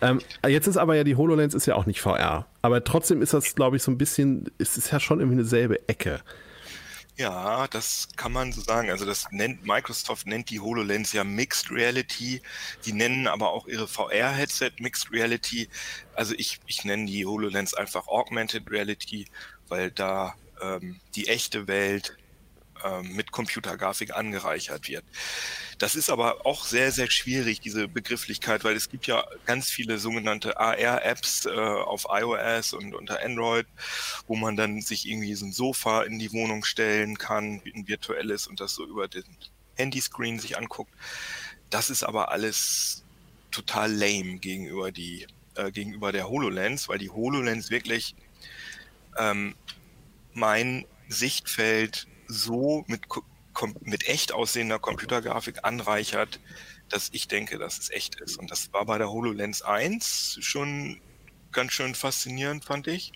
Ähm, 0.00 0.20
jetzt 0.46 0.68
ist 0.68 0.76
aber 0.76 0.94
ja 0.94 1.02
die 1.02 1.16
HoloLens 1.16 1.54
ist 1.54 1.66
ja 1.66 1.74
auch 1.74 1.86
nicht 1.86 2.00
VR. 2.00 2.46
Aber 2.62 2.84
trotzdem 2.84 3.20
ist 3.20 3.34
das, 3.34 3.56
glaube 3.56 3.76
ich, 3.76 3.82
so 3.82 3.90
ein 3.90 3.98
bisschen, 3.98 4.48
es 4.58 4.76
ist 4.76 4.92
ja 4.92 5.00
schon 5.00 5.18
irgendwie 5.18 5.38
eine 5.38 5.44
selbe 5.44 5.88
Ecke. 5.88 6.20
Ja, 7.16 7.66
das 7.66 8.10
kann 8.14 8.30
man 8.30 8.52
so 8.52 8.60
sagen. 8.60 8.90
Also 8.90 9.04
das 9.04 9.26
nennt 9.32 9.66
Microsoft 9.66 10.28
nennt 10.28 10.50
die 10.50 10.60
HoloLens 10.60 11.12
ja 11.12 11.24
Mixed 11.24 11.68
Reality. 11.72 12.42
Die 12.86 12.92
nennen 12.92 13.26
aber 13.26 13.50
auch 13.50 13.66
ihre 13.66 13.88
VR-Headset 13.88 14.70
Mixed 14.78 15.10
Reality. 15.10 15.68
Also 16.14 16.32
ich, 16.38 16.60
ich 16.68 16.84
nenne 16.84 17.06
die 17.06 17.26
HoloLens 17.26 17.74
einfach 17.74 18.06
Augmented 18.06 18.70
Reality, 18.70 19.26
weil 19.66 19.90
da 19.90 20.36
ähm, 20.62 21.00
die 21.14 21.28
echte 21.28 21.66
Welt 21.66 22.16
ähm, 22.84 23.14
mit 23.14 23.32
Computergrafik 23.32 24.14
angereichert 24.14 24.88
wird. 24.88 25.04
Das 25.78 25.94
ist 25.96 26.10
aber 26.10 26.44
auch 26.46 26.64
sehr, 26.64 26.92
sehr 26.92 27.10
schwierig, 27.10 27.60
diese 27.60 27.88
Begrifflichkeit, 27.88 28.62
weil 28.64 28.76
es 28.76 28.90
gibt 28.90 29.06
ja 29.06 29.24
ganz 29.46 29.70
viele 29.70 29.98
sogenannte 29.98 30.58
AR-Apps 30.58 31.46
äh, 31.46 31.50
auf 31.50 32.06
iOS 32.10 32.74
und 32.74 32.94
unter 32.94 33.22
Android, 33.22 33.66
wo 34.26 34.36
man 34.36 34.56
dann 34.56 34.80
sich 34.82 35.08
irgendwie 35.08 35.34
so 35.34 35.46
ein 35.46 35.52
Sofa 35.52 36.02
in 36.02 36.18
die 36.18 36.32
Wohnung 36.32 36.64
stellen 36.64 37.16
kann, 37.16 37.62
ein 37.64 37.88
virtuelles 37.88 38.46
und 38.46 38.60
das 38.60 38.74
so 38.74 38.84
über 38.84 39.08
den 39.08 39.24
Handyscreen 39.76 40.38
sich 40.38 40.58
anguckt. 40.58 40.92
Das 41.70 41.90
ist 41.90 42.02
aber 42.04 42.30
alles 42.30 43.02
total 43.50 43.92
lame 43.92 44.38
gegenüber 44.38 44.92
die 44.92 45.26
äh, 45.54 45.70
gegenüber 45.70 46.12
der 46.12 46.28
HoloLens, 46.28 46.88
weil 46.88 46.98
die 46.98 47.10
HoloLens 47.10 47.70
wirklich 47.70 48.14
ähm, 49.16 49.54
mein 50.34 50.86
Sichtfeld 51.08 52.06
so 52.26 52.84
mit, 52.86 53.02
mit 53.82 54.08
echt 54.08 54.32
aussehender 54.32 54.78
Computergrafik 54.78 55.64
anreichert, 55.64 56.40
dass 56.88 57.08
ich 57.12 57.28
denke, 57.28 57.58
dass 57.58 57.78
es 57.78 57.90
echt 57.90 58.20
ist. 58.20 58.38
Und 58.38 58.50
das 58.50 58.72
war 58.72 58.84
bei 58.86 58.98
der 58.98 59.10
HoloLens 59.10 59.62
1 59.62 60.38
schon 60.40 61.00
ganz 61.52 61.72
schön 61.72 61.94
faszinierend, 61.94 62.64
fand 62.64 62.86
ich. 62.88 63.12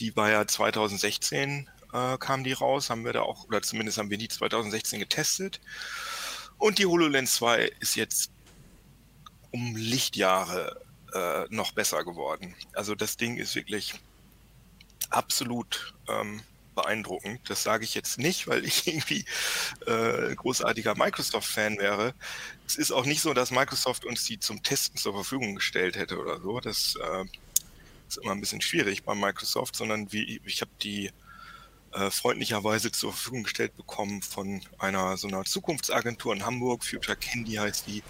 Die 0.00 0.14
war 0.16 0.30
ja 0.30 0.46
2016 0.46 1.68
äh, 1.92 2.18
kam 2.18 2.44
die 2.44 2.52
raus, 2.52 2.90
haben 2.90 3.04
wir 3.04 3.12
da 3.12 3.22
auch, 3.22 3.46
oder 3.46 3.62
zumindest 3.62 3.98
haben 3.98 4.10
wir 4.10 4.18
die 4.18 4.28
2016 4.28 5.00
getestet. 5.00 5.60
Und 6.58 6.78
die 6.78 6.86
HoloLens 6.86 7.34
2 7.34 7.70
ist 7.80 7.94
jetzt 7.94 8.30
um 9.50 9.76
Lichtjahre 9.76 10.80
äh, 11.14 11.44
noch 11.50 11.72
besser 11.72 12.04
geworden. 12.04 12.54
Also 12.72 12.94
das 12.94 13.16
Ding 13.16 13.36
ist 13.36 13.54
wirklich 13.54 13.94
absolut 15.10 15.94
ähm, 16.08 16.42
beeindruckend. 16.74 17.40
Das 17.48 17.62
sage 17.62 17.84
ich 17.84 17.94
jetzt 17.94 18.18
nicht, 18.18 18.46
weil 18.46 18.64
ich 18.64 18.86
irgendwie 18.88 19.24
äh, 19.86 20.34
großartiger 20.34 20.94
Microsoft-Fan 20.94 21.78
wäre. 21.78 22.14
Es 22.66 22.76
ist 22.76 22.92
auch 22.92 23.04
nicht 23.04 23.20
so, 23.20 23.34
dass 23.34 23.50
Microsoft 23.50 24.04
uns 24.04 24.24
die 24.24 24.38
zum 24.38 24.62
Testen 24.62 24.98
zur 24.98 25.14
Verfügung 25.14 25.56
gestellt 25.56 25.96
hätte 25.96 26.18
oder 26.18 26.40
so. 26.40 26.60
Das 26.60 26.96
äh, 27.02 27.24
ist 28.08 28.18
immer 28.18 28.32
ein 28.32 28.40
bisschen 28.40 28.60
schwierig 28.60 29.02
bei 29.04 29.14
Microsoft, 29.14 29.76
sondern 29.76 30.12
wie 30.12 30.40
ich 30.44 30.60
habe 30.60 30.70
die 30.82 31.10
äh, 31.92 32.10
freundlicherweise 32.10 32.92
zur 32.92 33.12
Verfügung 33.12 33.44
gestellt 33.44 33.76
bekommen 33.76 34.22
von 34.22 34.60
einer 34.78 35.16
so 35.16 35.26
einer 35.26 35.44
Zukunftsagentur 35.44 36.34
in 36.34 36.44
Hamburg, 36.44 36.84
Future 36.84 37.16
Candy 37.16 37.54
heißt 37.54 37.86
die, 37.86 38.02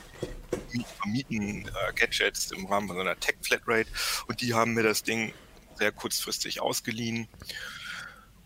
vermieten 0.99 1.69
äh, 1.69 1.93
Gadgets 1.95 2.51
im 2.51 2.67
Rahmen 2.67 2.89
von 2.89 2.97
so 2.97 3.03
einer 3.03 3.19
Tech 3.19 3.37
Flatrate 3.41 3.89
und 4.27 4.41
die 4.41 4.53
haben 4.53 4.75
mir 4.75 4.83
das 4.83 5.03
Ding 5.03 5.33
sehr 5.79 5.93
kurzfristig 5.93 6.61
ausgeliehen 6.61 7.29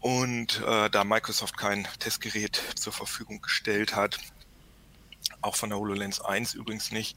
und 0.00 0.60
äh, 0.66 0.90
da 0.90 1.04
Microsoft 1.04 1.56
kein 1.56 1.88
Testgerät 1.98 2.60
zur 2.74 2.92
Verfügung 2.92 3.40
gestellt 3.40 3.96
hat, 3.96 4.18
auch 5.40 5.56
von 5.56 5.70
der 5.70 5.78
HoloLens 5.78 6.20
1 6.20 6.54
übrigens 6.54 6.90
nicht. 6.90 7.16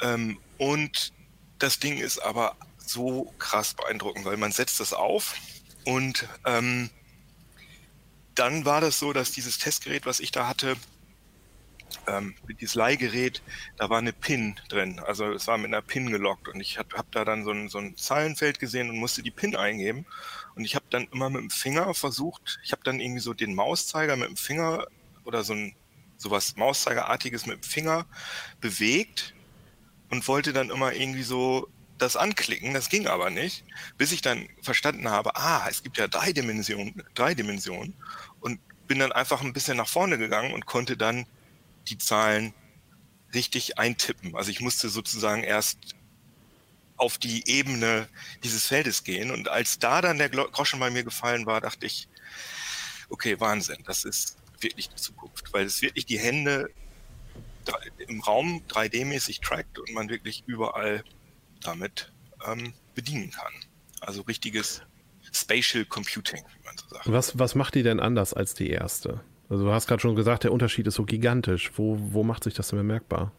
Ähm, 0.00 0.38
und 0.58 1.12
das 1.58 1.78
Ding 1.78 1.98
ist 1.98 2.18
aber 2.18 2.56
so 2.78 3.34
krass 3.38 3.74
beeindruckend, 3.74 4.24
weil 4.24 4.36
man 4.36 4.52
setzt 4.52 4.80
das 4.80 4.92
auf 4.92 5.34
und 5.84 6.28
ähm, 6.44 6.90
dann 8.34 8.64
war 8.64 8.80
das 8.80 8.98
so, 8.98 9.12
dass 9.12 9.32
dieses 9.32 9.58
Testgerät, 9.58 10.06
was 10.06 10.20
ich 10.20 10.30
da 10.30 10.46
hatte, 10.46 10.76
ähm, 12.06 12.34
dieses 12.60 12.74
Leihgerät, 12.74 13.42
da 13.76 13.90
war 13.90 13.98
eine 13.98 14.12
PIN 14.12 14.56
drin. 14.68 15.00
Also 15.00 15.32
es 15.32 15.46
war 15.46 15.58
mit 15.58 15.68
einer 15.68 15.82
PIN 15.82 16.10
gelockt 16.10 16.48
und 16.48 16.60
ich 16.60 16.78
habe 16.78 16.96
hab 16.96 17.10
da 17.12 17.24
dann 17.24 17.44
so 17.44 17.50
ein, 17.50 17.68
so 17.68 17.78
ein 17.78 17.96
Zahlenfeld 17.96 18.58
gesehen 18.58 18.90
und 18.90 18.98
musste 18.98 19.22
die 19.22 19.30
PIN 19.30 19.56
eingeben. 19.56 20.06
Und 20.54 20.64
ich 20.64 20.74
habe 20.74 20.86
dann 20.90 21.08
immer 21.12 21.30
mit 21.30 21.42
dem 21.42 21.50
Finger 21.50 21.92
versucht, 21.94 22.58
ich 22.64 22.72
habe 22.72 22.82
dann 22.84 23.00
irgendwie 23.00 23.20
so 23.20 23.34
den 23.34 23.54
Mauszeiger 23.54 24.16
mit 24.16 24.28
dem 24.28 24.36
Finger 24.36 24.86
oder 25.24 25.44
so 25.44 25.52
ein 25.54 25.74
sowas 26.16 26.56
Mauszeigerartiges 26.56 27.46
mit 27.46 27.56
dem 27.56 27.62
Finger 27.62 28.06
bewegt 28.60 29.34
und 30.10 30.26
wollte 30.28 30.52
dann 30.52 30.70
immer 30.70 30.94
irgendwie 30.94 31.22
so 31.22 31.68
das 31.98 32.16
anklicken. 32.16 32.74
Das 32.74 32.88
ging 32.88 33.06
aber 33.06 33.30
nicht, 33.30 33.64
bis 33.98 34.12
ich 34.12 34.22
dann 34.22 34.48
verstanden 34.62 35.10
habe, 35.10 35.36
ah, 35.36 35.66
es 35.68 35.82
gibt 35.82 35.98
ja 35.98 36.08
drei 36.08 36.32
Dimensionen, 36.32 37.02
drei 37.14 37.34
Dimensionen 37.34 37.94
und 38.40 38.60
bin 38.86 38.98
dann 38.98 39.12
einfach 39.12 39.42
ein 39.42 39.52
bisschen 39.52 39.76
nach 39.76 39.88
vorne 39.88 40.18
gegangen 40.18 40.52
und 40.52 40.66
konnte 40.66 40.96
dann 40.96 41.26
die 41.88 41.98
Zahlen 41.98 42.54
richtig 43.34 43.78
eintippen. 43.78 44.36
Also 44.36 44.50
ich 44.50 44.60
musste 44.60 44.88
sozusagen 44.88 45.42
erst 45.42 45.78
auf 46.96 47.18
die 47.18 47.46
Ebene 47.48 48.08
dieses 48.42 48.66
Feldes 48.66 49.04
gehen. 49.04 49.30
Und 49.30 49.48
als 49.48 49.78
da 49.78 50.00
dann 50.00 50.18
der 50.18 50.30
Groschen 50.30 50.80
bei 50.80 50.90
mir 50.90 51.04
gefallen 51.04 51.46
war, 51.46 51.60
dachte 51.60 51.86
ich, 51.86 52.08
okay, 53.08 53.38
Wahnsinn, 53.38 53.82
das 53.84 54.04
ist 54.04 54.38
wirklich 54.60 54.88
die 54.88 54.96
Zukunft, 54.96 55.52
weil 55.52 55.66
es 55.66 55.82
wirklich 55.82 56.06
die 56.06 56.18
Hände 56.18 56.70
im 57.98 58.20
Raum 58.20 58.62
3D-mäßig 58.68 59.40
trackt 59.42 59.78
und 59.78 59.92
man 59.92 60.08
wirklich 60.08 60.44
überall 60.46 61.04
damit 61.60 62.12
ähm, 62.46 62.72
bedienen 62.94 63.30
kann. 63.30 63.52
Also 64.00 64.22
richtiges 64.22 64.82
Spatial 65.32 65.84
Computing, 65.84 66.44
wie 66.44 66.64
man 66.64 66.78
so 66.78 66.88
sagt. 66.88 67.10
Was, 67.10 67.38
was 67.38 67.54
macht 67.54 67.74
die 67.74 67.82
denn 67.82 68.00
anders 68.00 68.32
als 68.34 68.54
die 68.54 68.70
erste? 68.70 69.20
Also 69.48 69.64
du 69.64 69.72
hast 69.72 69.86
gerade 69.86 70.00
schon 70.00 70.16
gesagt, 70.16 70.44
der 70.44 70.52
Unterschied 70.52 70.86
ist 70.86 70.94
so 70.94 71.04
gigantisch. 71.04 71.72
Wo, 71.76 71.96
wo 72.00 72.24
macht 72.24 72.44
sich 72.44 72.54
das 72.54 72.68
denn 72.68 72.78
bemerkbar? 72.78 73.32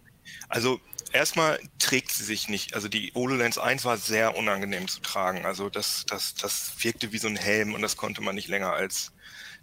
Also 0.49 0.79
erstmal 1.11 1.59
trägt 1.79 2.11
sie 2.11 2.23
sich 2.23 2.49
nicht. 2.49 2.73
Also 2.75 2.87
die 2.87 3.11
HoloLens 3.13 3.57
1 3.57 3.85
war 3.85 3.97
sehr 3.97 4.37
unangenehm 4.37 4.87
zu 4.87 5.01
tragen. 5.01 5.45
Also 5.45 5.69
das, 5.69 6.05
das, 6.07 6.35
das 6.35 6.73
wirkte 6.83 7.11
wie 7.11 7.17
so 7.17 7.27
ein 7.27 7.35
Helm 7.35 7.73
und 7.73 7.81
das 7.81 7.97
konnte 7.97 8.21
man 8.21 8.35
nicht 8.35 8.47
länger 8.47 8.73
als 8.73 9.11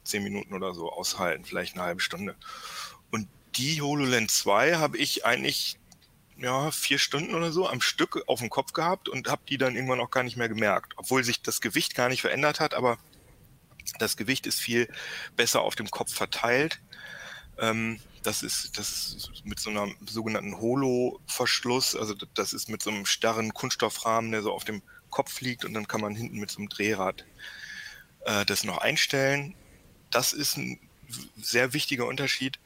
zehn 0.05 0.23
Minuten 0.23 0.53
oder 0.55 0.75
so 0.75 0.93
aushalten, 0.93 1.45
vielleicht 1.45 1.75
eine 1.75 1.85
halbe 1.85 2.01
Stunde. 2.01 2.35
Und 3.11 3.27
die 3.57 3.81
HoloLens 3.81 4.39
2 4.39 4.75
habe 4.75 4.99
ich 4.99 5.25
eigentlich 5.25 5.79
ja, 6.37 6.71
vier 6.71 6.99
Stunden 6.99 7.35
oder 7.35 7.53
so 7.53 7.69
am 7.69 7.81
Stück 7.81 8.23
auf 8.27 8.41
dem 8.41 8.51
Kopf 8.51 8.73
gehabt 8.73 9.09
und 9.09 9.29
habe 9.29 9.43
die 9.49 9.57
dann 9.57 9.77
irgendwann 9.77 10.01
auch 10.01 10.11
gar 10.11 10.25
nicht 10.25 10.37
mehr 10.37 10.49
gemerkt. 10.49 10.95
Obwohl 10.97 11.25
sich 11.25 11.43
das 11.43 11.61
Gewicht 11.61 11.95
gar 11.95 12.09
nicht 12.09 12.21
verändert 12.21 12.61
hat, 12.61 12.75
aber 12.75 12.99
das 13.99 14.17
Gewicht 14.17 14.47
ist 14.47 14.61
viel 14.61 14.89
besser 15.37 15.63
auf 15.63 15.75
dem 15.75 15.91
Kopf 15.91 16.13
verteilt. 16.13 16.81
Ähm, 17.59 18.01
das 18.23 18.43
ist, 18.43 18.79
das 18.79 19.13
ist 19.13 19.45
mit 19.45 19.61
so 19.61 19.71
einem 19.71 19.97
sogenannten 20.07 20.59
Holo-Verschluss, 20.59 21.95
also 21.95 22.15
das 22.35 22.53
ist 22.53 22.69
mit 22.69 22.83
so 22.83 22.91
einem 22.91 23.07
starren 23.07 23.53
Kunststoffrahmen, 23.53 24.33
der 24.33 24.43
so 24.43 24.53
auf 24.53 24.65
dem 24.65 24.83
Kopf 25.11 25.41
liegt 25.41 25.65
und 25.65 25.75
dann 25.75 25.87
kann 25.87 26.01
man 26.01 26.15
hinten 26.15 26.39
mit 26.39 26.51
so 26.51 26.59
einem 26.59 26.69
Drehrad 26.69 27.25
äh, 28.25 28.45
das 28.47 28.65
noch 28.65 28.79
einstellen. 28.79 29.55
Das 30.11 30.33
ist 30.33 30.57
ein 30.57 30.81
sehr 31.37 31.73
wichtiger 31.73 32.07
Unterschied. 32.07 32.59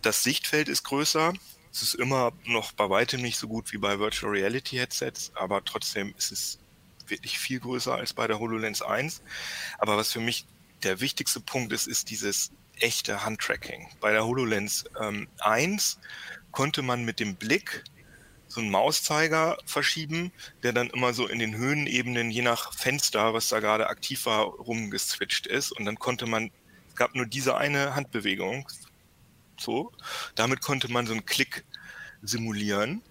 Das 0.00 0.22
Sichtfeld 0.22 0.68
ist 0.68 0.84
größer. 0.84 1.34
Es 1.72 1.82
ist 1.82 1.94
immer 1.94 2.32
noch 2.44 2.72
bei 2.72 2.88
weitem 2.88 3.20
nicht 3.20 3.38
so 3.38 3.48
gut 3.48 3.72
wie 3.72 3.78
bei 3.78 3.98
Virtual 3.98 4.32
Reality 4.32 4.76
Headsets, 4.76 5.32
aber 5.34 5.64
trotzdem 5.64 6.14
ist 6.16 6.32
es 6.32 6.58
wirklich 7.06 7.38
viel 7.38 7.60
größer 7.60 7.94
als 7.94 8.12
bei 8.12 8.26
der 8.26 8.38
HoloLens 8.38 8.82
1. 8.82 9.22
Aber 9.78 9.96
was 9.96 10.12
für 10.12 10.20
mich 10.20 10.46
der 10.82 11.00
wichtigste 11.00 11.40
Punkt 11.40 11.72
ist, 11.72 11.86
ist 11.86 12.10
dieses 12.10 12.50
echte 12.78 13.24
Handtracking. 13.24 13.88
Bei 14.00 14.12
der 14.12 14.24
HoloLens 14.24 14.84
ähm, 15.00 15.28
1 15.40 15.98
konnte 16.50 16.82
man 16.82 17.04
mit 17.04 17.20
dem 17.20 17.36
Blick 17.36 17.84
so 18.48 18.60
einen 18.60 18.70
Mauszeiger 18.70 19.58
verschieben, 19.64 20.32
der 20.62 20.72
dann 20.72 20.90
immer 20.90 21.14
so 21.14 21.28
in 21.28 21.38
den 21.38 21.56
Höhenebenen, 21.56 22.30
je 22.30 22.42
nach 22.42 22.72
Fenster, 22.74 23.32
was 23.32 23.48
da 23.48 23.60
gerade 23.60 23.88
aktiv 23.88 24.26
war, 24.26 24.44
rumgeswitcht 24.44 25.46
ist. 25.46 25.70
Und 25.70 25.84
dann 25.84 25.98
konnte 25.98 26.26
man, 26.26 26.50
es 26.88 26.96
gab 26.96 27.14
nur 27.14 27.26
diese 27.26 27.56
eine 27.56 27.94
Handbewegung. 27.94 28.66
So. 29.56 29.92
Damit 30.34 30.62
konnte 30.62 30.90
man 30.90 31.06
so 31.06 31.12
einen 31.12 31.26
Klick 31.26 31.64
simulieren. 32.22 33.02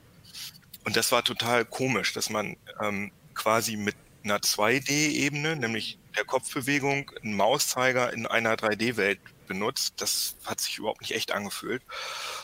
Und 0.83 0.97
das 0.97 1.11
war 1.11 1.23
total 1.23 1.63
komisch, 1.63 2.13
dass 2.13 2.29
man 2.29 2.57
ähm, 2.81 3.11
quasi 3.33 3.77
mit 3.77 3.95
einer 4.23 4.39
2D-Ebene, 4.39 5.55
nämlich 5.55 5.97
der 6.19 6.25
Kopfbewegung, 6.25 7.11
einen 7.23 7.35
Mauszeiger 7.35 8.11
in 8.11 8.27
einer 8.27 8.55
3D-Welt 8.55 9.19
benutzt. 9.47 9.93
Das 9.97 10.35
hat 10.45 10.59
sich 10.59 10.77
überhaupt 10.77 11.01
nicht 11.01 11.15
echt 11.15 11.31
angefühlt. 11.31 11.81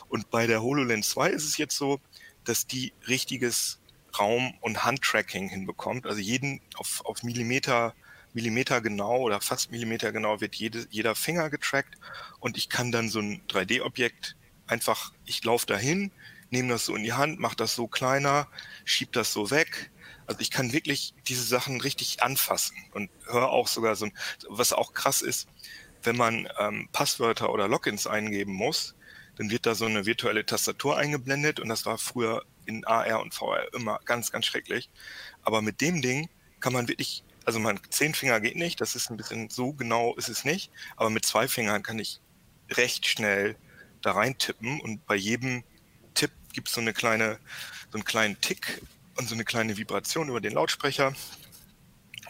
Und 0.07 0.29
bei 0.31 0.47
der 0.47 0.61
HoloLens 0.61 1.09
2 1.09 1.29
ist 1.31 1.43
es 1.43 1.57
jetzt 1.57 1.75
so, 1.75 1.99
dass 2.45 2.67
die 2.67 2.93
richtiges 3.07 3.79
Raum- 4.17 4.53
und 4.61 4.85
Handtracking 4.85 5.49
hinbekommt. 5.49 6.05
Also 6.05 6.21
jeden 6.21 6.61
auf, 6.75 7.05
auf 7.05 7.23
Millimeter 7.23 7.93
Millimeter 8.33 8.81
genau 8.81 9.19
oder 9.19 9.39
fast 9.39 9.71
Millimeter 9.71 10.11
genau 10.11 10.41
wird 10.41 10.55
jede, 10.55 10.85
jeder 10.89 11.15
Finger 11.15 11.49
getrackt 11.49 11.95
und 12.41 12.57
ich 12.57 12.67
kann 12.67 12.91
dann 12.91 13.07
so 13.07 13.19
ein 13.19 13.41
3D-Objekt 13.47 14.35
einfach, 14.67 15.13
ich 15.25 15.41
laufe 15.45 15.65
dahin, 15.65 16.11
nehme 16.49 16.67
das 16.67 16.83
so 16.83 16.95
in 16.97 17.03
die 17.03 17.13
Hand, 17.13 17.39
mache 17.39 17.55
das 17.55 17.75
so 17.75 17.87
kleiner, 17.87 18.49
schieb 18.83 19.13
das 19.13 19.31
so 19.31 19.51
weg. 19.51 19.89
Also 20.27 20.39
ich 20.41 20.51
kann 20.51 20.73
wirklich 20.73 21.13
diese 21.27 21.43
Sachen 21.43 21.81
richtig 21.81 22.23
anfassen 22.23 22.75
und 22.93 23.09
höre 23.27 23.49
auch 23.49 23.67
sogar 23.67 23.95
so, 23.95 24.09
was 24.49 24.73
auch 24.73 24.93
krass 24.93 25.21
ist, 25.21 25.47
wenn 26.03 26.17
man 26.17 26.47
ähm, 26.59 26.89
Passwörter 26.91 27.51
oder 27.51 27.67
Logins 27.67 28.07
eingeben 28.07 28.53
muss, 28.53 28.95
dann 29.37 29.49
wird 29.49 29.65
da 29.65 29.75
so 29.75 29.85
eine 29.85 30.05
virtuelle 30.05 30.45
Tastatur 30.45 30.97
eingeblendet 30.97 31.59
und 31.59 31.69
das 31.69 31.85
war 31.85 31.97
früher 31.97 32.43
in 32.65 32.85
AR 32.85 33.21
und 33.21 33.33
VR 33.33 33.73
immer 33.73 33.99
ganz, 34.05 34.31
ganz 34.31 34.45
schrecklich. 34.45 34.89
Aber 35.43 35.61
mit 35.61 35.81
dem 35.81 36.01
Ding 36.01 36.29
kann 36.59 36.73
man 36.73 36.87
wirklich, 36.87 37.23
also 37.43 37.59
man, 37.59 37.79
zehn 37.89 38.13
Finger 38.13 38.39
geht 38.39 38.55
nicht, 38.55 38.81
das 38.81 38.95
ist 38.95 39.09
ein 39.09 39.17
bisschen 39.17 39.49
so 39.49 39.73
genau 39.73 40.15
ist 40.15 40.29
es 40.29 40.45
nicht, 40.45 40.71
aber 40.95 41.09
mit 41.09 41.25
zwei 41.25 41.47
Fingern 41.47 41.83
kann 41.83 41.99
ich 41.99 42.21
recht 42.71 43.05
schnell 43.07 43.55
da 44.01 44.13
rein 44.13 44.37
tippen 44.37 44.79
und 44.81 45.05
bei 45.05 45.15
jedem 45.15 45.63
Tipp 46.13 46.31
gibt 46.53 46.69
es 46.69 46.73
so 46.73 46.81
eine 46.81 46.93
kleine, 46.93 47.39
so 47.91 47.97
einen 47.97 48.05
kleinen 48.05 48.39
Tick 48.41 48.81
und 49.17 49.27
so 49.27 49.35
eine 49.35 49.45
kleine 49.45 49.77
Vibration 49.77 50.29
über 50.29 50.41
den 50.41 50.53
Lautsprecher 50.53 51.13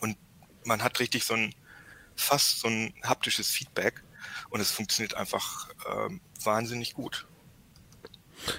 und 0.02 0.18
man 0.64 0.84
hat 0.84 1.00
richtig 1.00 1.26
so 1.26 1.34
ein 1.34 1.54
fast 2.16 2.62
so 2.62 2.68
ein 2.68 2.94
haptisches 3.04 3.50
Feedback 3.50 4.04
und 4.50 4.60
es 4.60 4.72
funktioniert 4.72 5.16
einfach 5.16 5.70
ähm, 5.90 6.22
wahnsinnig 6.44 6.94
gut. 6.94 7.28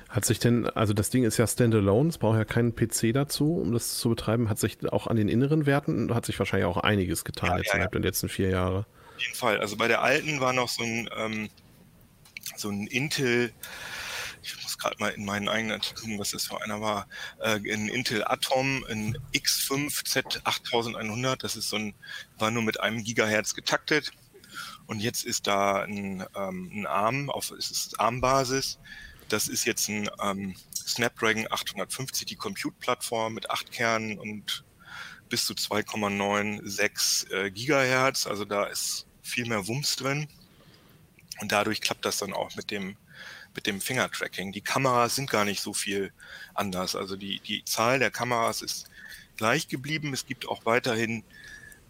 Hat 0.08 0.24
sich 0.24 0.38
denn, 0.38 0.66
also 0.70 0.94
das 0.94 1.10
Ding 1.10 1.24
ist 1.24 1.36
ja 1.36 1.46
standalone, 1.46 2.08
es 2.08 2.18
braucht 2.18 2.38
ja 2.38 2.44
keinen 2.44 2.74
PC 2.74 3.12
dazu, 3.12 3.58
um 3.58 3.72
das 3.72 3.98
zu 3.98 4.08
betreiben. 4.08 4.48
Hat 4.48 4.58
sich 4.58 4.78
auch 4.90 5.06
an 5.06 5.16
den 5.16 5.28
inneren 5.28 5.66
Werten, 5.66 6.14
hat 6.14 6.26
sich 6.26 6.38
wahrscheinlich 6.38 6.66
auch 6.66 6.78
einiges 6.78 7.24
getan 7.24 7.50
ja, 7.50 7.56
jetzt 7.58 7.68
ja, 7.68 7.74
innerhalb 7.74 7.94
ja. 7.94 8.00
der 8.00 8.08
letzten 8.08 8.28
vier 8.28 8.50
Jahre. 8.50 8.86
Auf 9.14 9.22
jeden 9.22 9.34
Fall. 9.34 9.60
Also 9.60 9.76
bei 9.76 9.86
der 9.86 10.02
alten 10.02 10.40
war 10.40 10.52
noch 10.52 10.68
so 10.68 10.82
ein, 10.82 11.08
ähm, 11.16 11.50
so 12.56 12.70
ein 12.70 12.86
Intel, 12.86 13.52
ich 14.46 14.62
muss 14.62 14.78
gerade 14.78 14.96
mal 14.98 15.10
in 15.10 15.24
meinen 15.24 15.48
eigenen 15.48 15.80
Artikeln, 15.80 16.18
was 16.18 16.30
das 16.30 16.46
für 16.46 16.62
einer 16.62 16.80
war, 16.80 17.08
äh, 17.40 17.56
ein 17.56 17.88
Intel 17.88 18.24
Atom, 18.24 18.84
ein 18.88 19.18
X5 19.34 20.04
Z8100, 20.04 21.36
das 21.36 21.56
ist 21.56 21.68
so 21.68 21.76
ein, 21.76 21.94
war 22.38 22.50
nur 22.50 22.62
mit 22.62 22.80
einem 22.80 23.02
Gigahertz 23.02 23.54
getaktet. 23.54 24.12
Und 24.86 25.00
jetzt 25.00 25.24
ist 25.24 25.46
da 25.46 25.82
ein, 25.82 26.24
ähm, 26.36 26.70
ein 26.72 26.86
ARM, 26.86 27.30
auf, 27.30 27.50
es 27.50 27.70
ist 27.70 27.98
ARM-Basis, 27.98 28.78
das 29.28 29.48
ist 29.48 29.64
jetzt 29.64 29.88
ein 29.88 30.08
ähm, 30.22 30.54
Snapdragon 30.74 31.50
850, 31.50 32.26
die 32.26 32.36
Compute-Plattform 32.36 33.34
mit 33.34 33.50
acht 33.50 33.72
Kernen 33.72 34.18
und 34.18 34.64
bis 35.28 35.46
zu 35.46 35.54
2,96 35.54 37.32
äh, 37.32 37.50
Gigahertz. 37.50 38.26
Also 38.26 38.44
da 38.44 38.64
ist 38.64 39.06
viel 39.22 39.46
mehr 39.46 39.66
Wumms 39.66 39.96
drin. 39.96 40.28
Und 41.40 41.52
dadurch 41.52 41.80
klappt 41.80 42.04
das 42.04 42.18
dann 42.18 42.32
auch 42.32 42.54
mit 42.54 42.70
dem, 42.70 42.96
mit 43.56 43.66
dem 43.66 43.80
Finger-Tracking. 43.80 44.52
Die 44.52 44.60
Kameras 44.60 45.16
sind 45.16 45.30
gar 45.30 45.44
nicht 45.44 45.60
so 45.60 45.72
viel 45.72 46.12
anders. 46.54 46.94
Also 46.94 47.16
die, 47.16 47.40
die 47.40 47.64
Zahl 47.64 47.98
der 47.98 48.10
Kameras 48.10 48.62
ist 48.62 48.88
gleich 49.36 49.66
geblieben. 49.68 50.12
Es 50.12 50.26
gibt 50.26 50.48
auch 50.48 50.64
weiterhin 50.64 51.24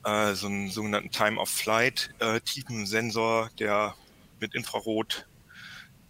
äh, 0.05 0.35
so 0.35 0.47
einen 0.47 0.71
sogenannten 0.71 1.11
Time-of-Flight-Tiefensensor, 1.11 3.47
äh, 3.47 3.51
der 3.59 3.95
mit 4.41 4.55
Infrarot 4.55 5.27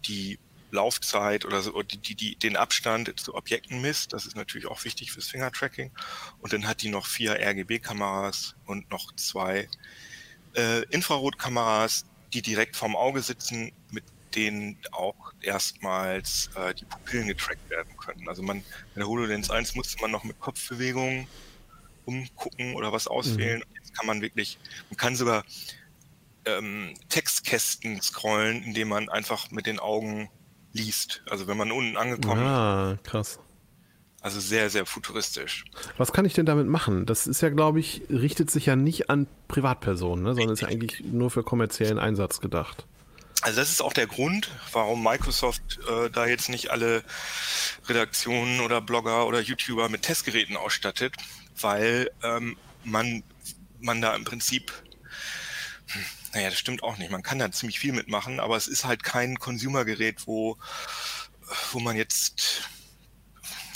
die 0.05 0.39
Laufzeit 0.71 1.45
oder 1.45 1.61
so, 1.61 1.81
die, 1.81 1.97
die, 1.97 2.15
die, 2.15 2.35
den 2.35 2.57
Abstand 2.57 3.19
zu 3.19 3.35
Objekten 3.35 3.81
misst. 3.81 4.13
Das 4.13 4.25
ist 4.25 4.35
natürlich 4.35 4.67
auch 4.67 4.83
wichtig 4.83 5.11
fürs 5.11 5.27
Finger-Tracking. 5.27 5.91
Und 6.39 6.53
dann 6.53 6.67
hat 6.67 6.81
die 6.81 6.89
noch 6.89 7.05
vier 7.05 7.39
RGB-Kameras 7.39 8.55
und 8.65 8.89
noch 8.91 9.15
zwei 9.15 9.69
äh, 10.55 10.83
Infrarotkameras, 10.89 12.05
die 12.33 12.41
direkt 12.41 12.75
vorm 12.75 12.95
Auge 12.95 13.21
sitzen, 13.21 13.71
mit 13.91 14.03
denen 14.35 14.77
auch 14.91 15.33
erstmals 15.41 16.49
äh, 16.55 16.73
die 16.73 16.85
Pupillen 16.85 17.27
getrackt 17.27 17.69
werden 17.69 17.95
können. 17.97 18.27
Also 18.27 18.43
man, 18.43 18.61
bei 18.93 18.99
der 19.01 19.07
HoloLens 19.07 19.49
1 19.49 19.75
musste 19.75 20.01
man 20.01 20.11
noch 20.11 20.23
mit 20.23 20.39
Kopfbewegungen 20.39 21.27
umgucken 22.05 22.75
oder 22.75 22.91
was 22.91 23.07
auswählen. 23.07 23.59
Mhm. 23.59 23.75
Jetzt 23.75 23.93
kann 23.95 24.07
man 24.07 24.21
wirklich, 24.21 24.57
man 24.89 24.97
kann 24.97 25.15
sogar 25.15 25.43
ähm, 26.45 26.93
Textkästen 27.09 28.01
scrollen, 28.01 28.63
indem 28.63 28.89
man 28.89 29.09
einfach 29.09 29.51
mit 29.51 29.65
den 29.65 29.79
Augen 29.79 30.29
liest. 30.73 31.21
Also 31.29 31.47
wenn 31.47 31.57
man 31.57 31.71
unten 31.71 31.97
angekommen 31.97 32.41
ist. 32.41 32.47
Ah, 32.47 32.97
krass. 33.03 33.39
Also 34.21 34.39
sehr, 34.39 34.69
sehr 34.69 34.85
futuristisch. 34.85 35.65
Was 35.97 36.11
kann 36.11 36.25
ich 36.25 36.33
denn 36.33 36.45
damit 36.45 36.67
machen? 36.67 37.05
Das 37.05 37.27
ist 37.27 37.41
ja, 37.41 37.49
glaube 37.49 37.79
ich, 37.79 38.01
richtet 38.09 38.49
sich 38.49 38.65
ja 38.65 38.75
nicht 38.75 39.09
an 39.09 39.27
Privatpersonen, 39.47 40.23
ne, 40.23 40.33
sondern 40.33 40.53
ist 40.53 40.61
ja 40.61 40.67
eigentlich 40.67 41.03
nur 41.05 41.29
für 41.29 41.43
kommerziellen 41.43 41.99
Einsatz 41.99 42.41
gedacht. 42.41 42.87
Also 43.41 43.59
das 43.59 43.69
ist 43.69 43.81
auch 43.81 43.93
der 43.93 44.07
Grund, 44.07 44.49
warum 44.71 45.03
Microsoft 45.03 45.79
äh, 45.89 46.09
da 46.09 46.25
jetzt 46.25 46.49
nicht 46.49 46.71
alle 46.71 47.03
Redaktionen 47.87 48.61
oder 48.61 48.81
Blogger 48.81 49.27
oder 49.27 49.39
YouTuber 49.39 49.89
mit 49.89 50.03
Testgeräten 50.03 50.57
ausstattet, 50.57 51.15
weil 51.59 52.09
ähm, 52.23 52.57
man, 52.83 53.23
man 53.79 54.01
da 54.01 54.15
im 54.15 54.23
Prinzip 54.23 54.71
hm, 55.87 56.05
naja, 56.33 56.49
das 56.49 56.59
stimmt 56.59 56.83
auch 56.83 56.97
nicht. 56.97 57.11
Man 57.11 57.23
kann 57.23 57.39
da 57.39 57.51
ziemlich 57.51 57.79
viel 57.79 57.93
mitmachen, 57.93 58.39
aber 58.39 58.57
es 58.57 58.67
ist 58.67 58.85
halt 58.85 59.03
kein 59.03 59.39
Consumer-Gerät, 59.39 60.27
wo, 60.27 60.57
wo 61.71 61.79
man 61.79 61.95
jetzt 61.95 62.69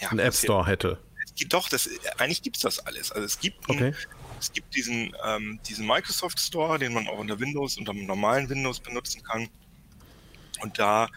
ja, 0.01 0.09
einen 0.09 0.19
App 0.19 0.35
Store 0.35 0.65
hätte. 0.65 0.99
Doch, 1.47 1.69
das, 1.69 1.89
eigentlich 2.17 2.41
gibt 2.41 2.57
es 2.57 2.61
das 2.61 2.79
alles. 2.85 3.11
Also 3.11 3.25
es 3.25 3.39
gibt, 3.39 3.67
okay. 3.69 3.85
einen, 3.85 3.95
es 4.41 4.51
gibt 4.51 4.75
diesen, 4.75 5.15
ähm, 5.23 5.59
diesen 5.67 5.85
Microsoft 5.85 6.39
Store, 6.39 6.79
den 6.79 6.93
man 6.93 7.07
auch 7.07 7.19
unter 7.19 7.39
Windows, 7.39 7.77
unter 7.77 7.93
dem 7.93 8.07
normalen 8.07 8.49
Windows 8.49 8.79
benutzen 8.79 9.23
kann. 9.23 9.47
Und 10.61 10.79
da, 10.79 11.09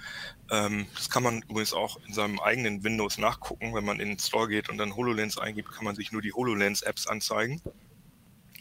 ähm, 0.51 0.87
das 0.95 1.09
kann 1.09 1.23
man 1.23 1.43
übrigens 1.43 1.73
auch 1.73 1.99
in 2.07 2.13
seinem 2.13 2.39
eigenen 2.41 2.85
Windows 2.85 3.19
nachgucken, 3.19 3.75
wenn 3.75 3.85
man 3.85 3.99
in 3.99 4.09
den 4.09 4.19
Store 4.19 4.47
geht 4.49 4.69
und 4.69 4.77
dann 4.79 4.95
HoloLens 4.95 5.39
eingibt, 5.39 5.73
kann 5.73 5.85
man 5.85 5.97
sich 5.97 6.13
nur 6.13 6.21
die 6.21 6.33
HoloLens-Apps 6.33 7.07
anzeigen. 7.07 7.63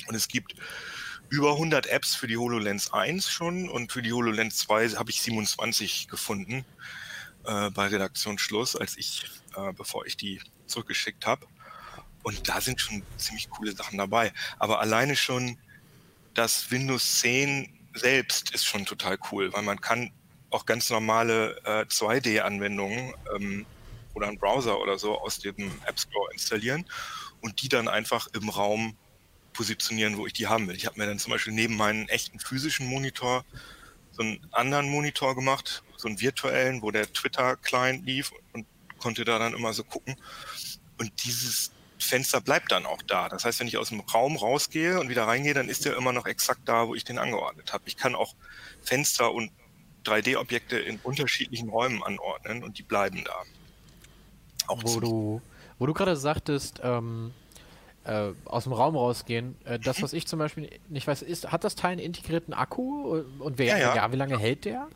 Und 0.07 0.15
es 0.15 0.27
gibt 0.27 0.55
über 1.29 1.53
100 1.53 1.87
Apps 1.87 2.15
für 2.15 2.27
die 2.27 2.37
HoloLens 2.37 2.93
1 2.93 3.29
schon 3.29 3.69
und 3.69 3.91
für 3.91 4.01
die 4.01 4.13
HoloLens 4.13 4.57
2 4.59 4.89
habe 4.89 5.11
ich 5.11 5.21
27 5.21 6.07
gefunden 6.07 6.65
äh, 7.45 7.69
bei 7.71 7.87
Redaktionsschluss, 7.87 8.75
als 8.75 8.97
ich, 8.97 9.25
äh, 9.55 9.73
bevor 9.73 10.05
ich 10.05 10.15
die 10.15 10.39
zurückgeschickt 10.67 11.25
habe. 11.25 11.45
Und 12.23 12.47
da 12.49 12.61
sind 12.61 12.79
schon 12.79 13.03
ziemlich 13.17 13.49
coole 13.49 13.73
Sachen 13.73 13.97
dabei. 13.97 14.31
Aber 14.59 14.79
alleine 14.79 15.15
schon 15.15 15.57
das 16.33 16.71
Windows 16.71 17.19
10 17.19 17.71
selbst 17.93 18.51
ist 18.51 18.65
schon 18.65 18.85
total 18.85 19.17
cool, 19.31 19.53
weil 19.53 19.61
man 19.61 19.79
kann 19.79 20.11
auch 20.49 20.65
ganz 20.65 20.89
normale 20.89 21.57
äh, 21.65 21.85
2D-Anwendungen 21.85 23.13
ähm, 23.35 23.65
oder 24.13 24.27
einen 24.27 24.37
Browser 24.37 24.79
oder 24.79 24.97
so 24.97 25.19
aus 25.19 25.39
dem 25.39 25.71
App 25.85 25.99
Store 25.99 26.31
installieren 26.31 26.85
und 27.41 27.61
die 27.61 27.69
dann 27.69 27.87
einfach 27.87 28.27
im 28.33 28.49
Raum 28.49 28.95
positionieren, 29.53 30.17
wo 30.17 30.25
ich 30.25 30.33
die 30.33 30.47
haben 30.47 30.67
will. 30.67 30.75
Ich 30.75 30.85
habe 30.85 30.99
mir 30.99 31.05
dann 31.05 31.19
zum 31.19 31.31
Beispiel 31.31 31.53
neben 31.53 31.75
meinen 31.75 32.07
echten 32.09 32.39
physischen 32.39 32.87
Monitor 32.87 33.45
so 34.11 34.21
einen 34.21 34.39
anderen 34.51 34.89
Monitor 34.89 35.35
gemacht, 35.35 35.83
so 35.97 36.07
einen 36.07 36.19
virtuellen, 36.19 36.81
wo 36.81 36.91
der 36.91 37.11
Twitter-Client 37.11 38.05
lief 38.05 38.31
und 38.53 38.65
konnte 38.99 39.25
da 39.25 39.39
dann 39.39 39.53
immer 39.53 39.73
so 39.73 39.83
gucken. 39.83 40.15
Und 40.99 41.11
dieses 41.25 41.71
Fenster 42.03 42.41
bleibt 42.41 42.71
dann 42.71 42.85
auch 42.85 43.01
da. 43.01 43.29
Das 43.29 43.45
heißt, 43.45 43.59
wenn 43.59 43.67
ich 43.67 43.77
aus 43.77 43.89
dem 43.89 44.01
Raum 44.01 44.35
rausgehe 44.35 44.99
und 44.99 45.09
wieder 45.09 45.23
reingehe, 45.23 45.53
dann 45.53 45.69
ist 45.69 45.85
der 45.85 45.95
immer 45.95 46.13
noch 46.13 46.25
exakt 46.25 46.61
da, 46.65 46.87
wo 46.87 46.95
ich 46.95 47.03
den 47.03 47.17
angeordnet 47.17 47.73
habe. 47.73 47.83
Ich 47.87 47.97
kann 47.97 48.15
auch 48.15 48.35
Fenster 48.81 49.31
und 49.31 49.51
3D-Objekte 50.05 50.77
in 50.77 50.99
unterschiedlichen 51.03 51.69
Räumen 51.69 52.03
anordnen 52.03 52.63
und 52.63 52.77
die 52.77 52.83
bleiben 52.83 53.23
da. 53.23 53.35
Auch 54.67 54.81
wo 54.83 54.99
du, 54.99 55.41
wo 55.79 55.85
du 55.85 55.93
gerade 55.93 56.15
sagtest, 56.15 56.81
ähm, 56.83 57.33
äh, 58.05 58.31
aus 58.45 58.63
dem 58.63 58.73
Raum 58.73 58.95
rausgehen. 58.95 59.55
Äh, 59.65 59.79
das, 59.79 60.01
was 60.01 60.13
ich 60.13 60.27
zum 60.27 60.39
Beispiel 60.39 60.69
nicht 60.89 61.07
weiß, 61.07 61.21
ist, 61.21 61.51
hat 61.51 61.63
das 61.63 61.75
Teil 61.75 61.93
einen 61.93 62.01
integrierten 62.01 62.53
Akku? 62.53 63.23
Und 63.39 63.57
wer, 63.57 63.77
ja, 63.77 63.77
ja. 63.77 63.95
ja 63.95 64.11
wie 64.11 64.17
lange 64.17 64.37
hält 64.37 64.65
der? 64.65 64.87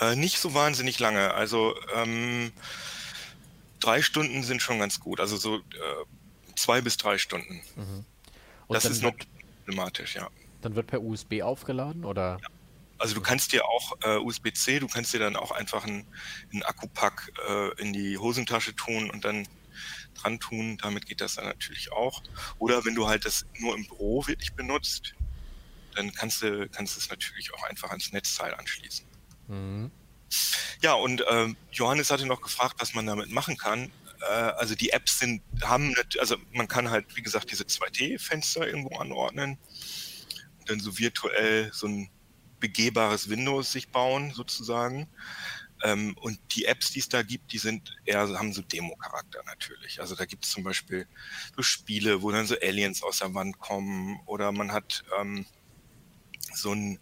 Äh, 0.00 0.16
nicht 0.16 0.38
so 0.38 0.54
wahnsinnig 0.54 0.98
lange. 0.98 1.34
Also 1.34 1.74
ähm, 1.94 2.52
drei 3.80 4.02
Stunden 4.02 4.42
sind 4.42 4.62
schon 4.62 4.78
ganz 4.78 5.00
gut. 5.00 5.20
Also 5.20 5.36
so 5.36 5.56
äh, 5.56 5.60
zwei 6.56 6.80
bis 6.80 6.96
drei 6.96 7.18
Stunden. 7.18 7.60
Mhm. 7.76 8.04
das 8.68 8.84
ist 8.84 9.02
noch 9.02 9.14
problematisch, 9.58 10.14
ja. 10.14 10.28
Dann 10.62 10.74
wird 10.74 10.86
per 10.88 11.02
USB 11.02 11.42
aufgeladen 11.42 12.04
oder? 12.04 12.38
Ja. 12.40 12.48
Also 12.98 13.14
du 13.14 13.22
kannst 13.22 13.52
dir 13.52 13.64
auch 13.64 13.96
äh, 14.02 14.18
USB-C, 14.18 14.78
du 14.78 14.86
kannst 14.86 15.14
dir 15.14 15.20
dann 15.20 15.34
auch 15.34 15.52
einfach 15.52 15.86
einen, 15.86 16.06
einen 16.52 16.62
Akkupack 16.62 17.32
äh, 17.48 17.80
in 17.80 17.94
die 17.94 18.18
Hosentasche 18.18 18.76
tun 18.76 19.10
und 19.10 19.24
dann 19.24 19.48
dran 20.14 20.38
tun. 20.38 20.76
Damit 20.76 21.06
geht 21.06 21.22
das 21.22 21.36
dann 21.36 21.46
natürlich 21.46 21.92
auch. 21.92 22.22
Oder 22.58 22.84
wenn 22.84 22.94
du 22.94 23.08
halt 23.08 23.24
das 23.24 23.46
nur 23.58 23.74
im 23.74 23.86
Büro 23.86 24.26
wirklich 24.26 24.52
benutzt, 24.52 25.14
dann 25.94 26.12
kannst 26.12 26.42
du 26.42 26.68
kannst 26.68 26.98
es 26.98 27.08
natürlich 27.08 27.54
auch 27.54 27.62
einfach 27.64 27.90
ans 27.90 28.12
Netzteil 28.12 28.54
anschließen. 28.54 29.06
Mhm. 29.48 29.90
Ja, 30.82 30.94
und 30.94 31.22
äh, 31.22 31.54
Johannes 31.72 32.10
hatte 32.10 32.26
noch 32.26 32.40
gefragt, 32.40 32.76
was 32.78 32.94
man 32.94 33.06
damit 33.06 33.30
machen 33.30 33.56
kann. 33.56 33.92
Äh, 34.20 34.24
also 34.24 34.74
die 34.74 34.90
Apps 34.90 35.18
sind, 35.18 35.42
haben, 35.62 35.94
also 36.18 36.36
man 36.52 36.68
kann 36.68 36.90
halt, 36.90 37.16
wie 37.16 37.22
gesagt, 37.22 37.50
diese 37.50 37.64
2D-Fenster 37.64 38.66
irgendwo 38.66 38.96
anordnen. 38.98 39.58
dann 40.66 40.80
so 40.80 40.98
virtuell 40.98 41.70
so 41.72 41.86
ein 41.88 42.10
begehbares 42.60 43.28
Windows 43.28 43.72
sich 43.72 43.88
bauen, 43.88 44.32
sozusagen. 44.34 45.08
Ähm, 45.82 46.14
und 46.20 46.38
die 46.54 46.66
Apps, 46.66 46.92
die 46.92 47.00
es 47.00 47.08
da 47.08 47.22
gibt, 47.22 47.52
die 47.52 47.58
sind 47.58 47.96
eher, 48.04 48.28
haben 48.38 48.52
so 48.52 48.62
Demo-Charakter 48.62 49.42
natürlich. 49.46 50.00
Also 50.00 50.14
da 50.14 50.26
gibt 50.26 50.44
es 50.44 50.50
zum 50.50 50.62
Beispiel 50.62 51.06
so 51.56 51.62
Spiele, 51.62 52.22
wo 52.22 52.30
dann 52.30 52.46
so 52.46 52.54
Aliens 52.60 53.02
aus 53.02 53.18
der 53.18 53.34
Wand 53.34 53.58
kommen 53.58 54.20
oder 54.26 54.52
man 54.52 54.72
hat 54.72 55.04
ähm, 55.18 55.46
so 56.54 56.72
ein 56.72 56.98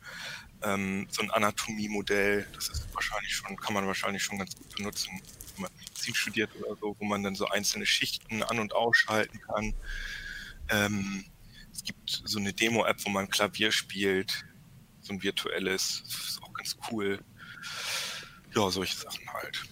ähm, 0.63 1.07
so 1.11 1.23
ein 1.23 1.31
Anatomie-Modell, 1.31 2.47
das 2.55 2.69
ist 2.69 2.95
wahrscheinlich 2.95 3.35
schon, 3.35 3.57
kann 3.57 3.75
man 3.75 3.87
wahrscheinlich 3.87 4.23
schon 4.23 4.39
ganz 4.39 4.55
gut 4.57 4.75
benutzen, 4.77 5.21
wenn 5.55 5.63
man 5.63 5.71
Medizin 5.79 6.15
studiert 6.15 6.51
oder 6.57 6.77
so, 6.81 6.97
wo 6.99 7.05
man 7.05 7.23
dann 7.23 7.35
so 7.35 7.49
einzelne 7.49 7.87
Schichten 7.87 8.43
an- 8.43 8.59
und 8.59 8.73
ausschalten 8.73 9.41
kann. 9.41 9.75
Ähm, 10.71 11.25
es 11.73 11.85
gibt 11.85 12.23
so 12.25 12.39
eine 12.39 12.53
Demo-App, 12.53 13.05
wo 13.05 13.11
man 13.11 13.29
Klavier 13.29 13.71
spielt, 13.71 14.45
so 15.01 15.13
ein 15.13 15.23
virtuelles, 15.23 16.03
das 16.05 16.29
ist 16.29 16.43
auch 16.43 16.53
ganz 16.53 16.77
cool. 16.91 17.25
Ja, 18.55 18.71
solche 18.71 18.97
Sachen 18.97 19.33
halt. 19.33 19.63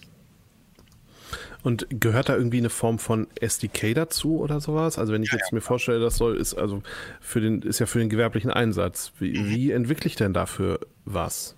Und 1.67 1.85
gehört 1.89 2.29
da 2.29 2.35
irgendwie 2.37 2.59
eine 2.59 2.69
Form 2.69 2.97
von 2.97 3.27
SDK 3.41 3.93
dazu 3.93 4.39
oder 4.39 4.61
sowas? 4.61 4.97
Also 4.97 5.11
wenn 5.11 5.21
ich 5.23 5.31
Ja, 5.31 5.33
jetzt 5.33 5.51
ja, 5.51 5.51
mir 5.51 5.59
vorstelle, 5.61 5.99
das 5.99 6.15
soll 6.15 6.37
ist 6.37 6.53
also 6.53 6.81
für 7.19 7.41
den 7.41 7.61
ist 7.61 7.79
ja 7.79 7.85
für 7.87 7.99
den 7.99 8.09
gewerblichen 8.09 8.51
Einsatz. 8.51 9.11
Wie, 9.19 9.33
Mhm. 9.33 9.49
wie 9.49 9.71
entwickle 9.71 10.07
ich 10.07 10.15
denn 10.15 10.33
dafür 10.33 10.79
was? 11.03 11.57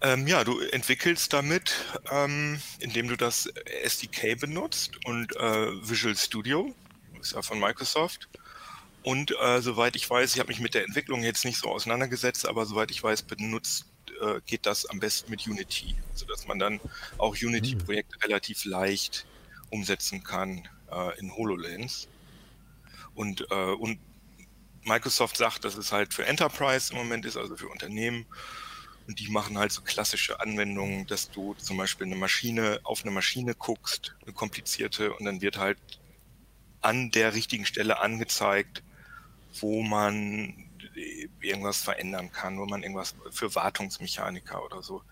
Ähm, 0.00 0.26
ja, 0.26 0.44
du 0.44 0.60
entwickelst 0.60 1.32
damit, 1.32 1.74
ähm, 2.10 2.60
indem 2.78 3.08
du 3.08 3.16
das 3.16 3.46
SDK 3.82 4.34
benutzt 4.36 4.98
und 5.06 5.34
äh, 5.36 5.88
Visual 5.88 6.16
Studio, 6.16 6.74
ist 7.20 7.32
ja 7.32 7.42
von 7.42 7.58
Microsoft. 7.58 8.28
Und 9.02 9.32
äh, 9.40 9.62
soweit 9.62 9.96
ich 9.96 10.08
weiß, 10.10 10.34
ich 10.34 10.40
habe 10.40 10.48
mich 10.48 10.60
mit 10.60 10.74
der 10.74 10.84
Entwicklung 10.84 11.22
jetzt 11.24 11.44
nicht 11.44 11.58
so 11.58 11.68
auseinandergesetzt, 11.70 12.46
aber 12.48 12.66
soweit 12.66 12.90
ich 12.90 13.02
weiß, 13.02 13.22
benutzt 13.24 13.86
äh, 14.20 14.40
geht 14.46 14.66
das 14.66 14.86
am 14.86 15.00
besten 15.00 15.30
mit 15.30 15.46
Unity, 15.46 15.94
sodass 16.14 16.46
man 16.46 16.58
dann 16.58 16.80
auch 17.18 17.34
Unity-Projekte 17.34 18.22
relativ 18.22 18.64
leicht 18.64 19.26
umsetzen 19.70 20.22
kann 20.22 20.68
äh, 20.90 21.18
in 21.18 21.34
HoloLens. 21.34 22.08
Und, 23.14 23.46
äh, 23.50 23.54
und 23.54 23.98
Microsoft 24.84 25.36
sagt, 25.36 25.64
dass 25.64 25.76
es 25.76 25.92
halt 25.92 26.12
für 26.14 26.26
Enterprise 26.26 26.92
im 26.92 26.98
Moment 26.98 27.24
ist, 27.24 27.36
also 27.36 27.56
für 27.56 27.68
Unternehmen. 27.68 28.26
Und 29.06 29.20
die 29.20 29.28
machen 29.28 29.58
halt 29.58 29.72
so 29.72 29.82
klassische 29.82 30.40
Anwendungen, 30.40 31.06
dass 31.06 31.30
du 31.30 31.54
zum 31.54 31.76
Beispiel 31.76 32.06
eine 32.06 32.16
Maschine 32.16 32.80
auf 32.84 33.02
eine 33.02 33.10
Maschine 33.10 33.54
guckst, 33.54 34.14
eine 34.22 34.32
komplizierte, 34.32 35.12
und 35.12 35.26
dann 35.26 35.40
wird 35.42 35.58
halt 35.58 35.78
an 36.80 37.10
der 37.10 37.34
richtigen 37.34 37.66
Stelle 37.66 38.00
angezeigt, 38.00 38.82
wo 39.60 39.82
man 39.82 40.63
irgendwas 41.40 41.82
verändern 41.82 42.30
kann, 42.32 42.58
wo 42.58 42.66
man 42.66 42.82
irgendwas 42.82 43.14
für 43.30 43.54
Wartungsmechaniker 43.54 44.64
oder 44.64 44.82
so. 44.82 45.02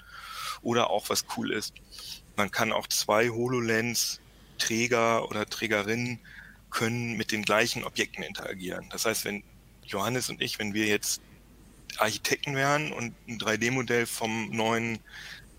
Oder 0.63 0.91
auch 0.91 1.09
was 1.09 1.25
cool 1.37 1.53
ist, 1.53 1.75
man 2.37 2.51
kann 2.51 2.73
auch 2.73 2.87
zwei 2.87 3.29
HoloLens-Träger 3.31 5.29
oder 5.29 5.47
Trägerinnen 5.47 6.21
können 6.71 7.17
mit 7.17 7.33
den 7.33 7.43
gleichen 7.43 7.85
Objekten 7.85 8.23
interagieren. 8.25 8.89
Das 8.91 9.05
heißt, 9.05 9.25
wenn 9.25 9.45
Johannes 9.85 10.31
und 10.31 10.41
ich, 10.41 10.59
wenn 10.59 10.75
wir 10.75 10.87
jetzt 10.87 11.21
Architekten 11.99 12.55
wären 12.57 12.93
und 12.93 13.15
ein 13.29 13.39
3D-Modell 13.39 14.07
vom 14.07 14.51
neuen 14.51 14.99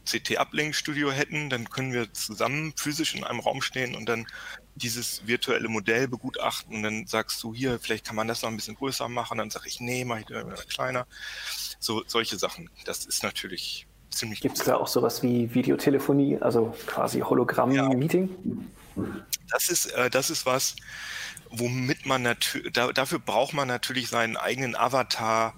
CT 0.05 0.37
Uplink 0.37 0.75
Studio 0.75 1.11
hätten, 1.11 1.49
dann 1.49 1.69
können 1.69 1.93
wir 1.93 2.11
zusammen 2.13 2.73
physisch 2.75 3.15
in 3.15 3.23
einem 3.23 3.39
Raum 3.39 3.61
stehen 3.61 3.95
und 3.95 4.07
dann 4.07 4.27
dieses 4.75 5.25
virtuelle 5.27 5.69
Modell 5.69 6.07
begutachten 6.07 6.75
und 6.75 6.83
dann 6.83 7.07
sagst 7.07 7.41
du 7.43 7.53
hier, 7.53 7.79
vielleicht 7.79 8.05
kann 8.05 8.15
man 8.15 8.27
das 8.27 8.41
noch 8.41 8.49
ein 8.49 8.55
bisschen 8.55 8.75
größer 8.75 9.07
machen, 9.07 9.37
dann 9.37 9.49
sage 9.49 9.67
ich, 9.67 9.79
nee, 9.79 10.03
mach 10.03 10.19
ich 10.19 10.67
kleiner. 10.67 11.05
So, 11.79 12.03
solche 12.07 12.37
Sachen. 12.37 12.69
Das 12.85 13.05
ist 13.05 13.23
natürlich 13.23 13.87
ziemlich 14.09 14.41
Gibt 14.41 14.57
es 14.57 14.65
da 14.65 14.75
auch 14.75 14.87
sowas 14.87 15.23
wie 15.23 15.53
Videotelefonie, 15.53 16.37
also 16.39 16.75
quasi 16.85 17.19
Hologramm-Meeting? 17.19 18.29
Das 19.49 19.69
ist, 19.69 19.87
äh, 19.87 20.09
das 20.09 20.29
ist 20.29 20.45
was, 20.45 20.75
womit 21.49 22.05
man 22.05 22.21
natürlich, 22.21 22.71
da, 22.73 22.91
dafür 22.91 23.19
braucht 23.19 23.53
man 23.53 23.67
natürlich 23.67 24.09
seinen 24.09 24.37
eigenen 24.37 24.75
Avatar 24.75 25.55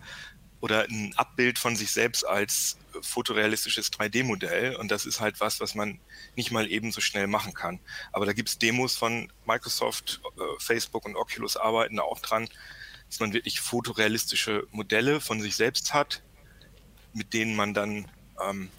oder 0.62 0.86
ein 0.90 1.14
Abbild 1.16 1.60
von 1.60 1.76
sich 1.76 1.92
selbst 1.92 2.26
als 2.26 2.78
fotorealistisches 3.06 3.92
3D-Modell. 3.92 4.76
Und 4.76 4.92
das 4.92 5.06
ist 5.06 5.20
halt 5.20 5.40
was, 5.40 5.60
was 5.60 5.76
man 5.76 6.00
nicht 6.36 6.52
mal 6.52 6.70
eben 6.70 6.92
so 6.92 7.02
schnell 7.02 7.28
machen 7.28 7.54
kann. 7.54 7.80
Aber 8.12 8.26
da 8.26 8.34
gibt 8.34 8.50
es 8.50 8.58
Demos 8.58 8.96
von 8.96 9.32
Microsoft, 9.46 10.22
äh, 10.38 10.42
Facebook 10.60 11.06
und 11.06 11.16
Oculus 11.16 11.58
arbeiten 11.58 11.98
da 11.98 12.04
auch 12.04 12.20
dran, 12.20 12.48
dass 13.10 13.20
man 13.20 13.34
wirklich 13.34 13.62
fotorealistische 13.62 14.68
Modelle 14.72 15.22
von 15.22 15.42
sich 15.42 15.56
selbst 15.56 15.94
hat, 15.94 16.24
mit 17.14 17.34
denen 17.34 17.56
man 17.56 17.74
dann 17.74 18.12
ähm, 18.44 18.70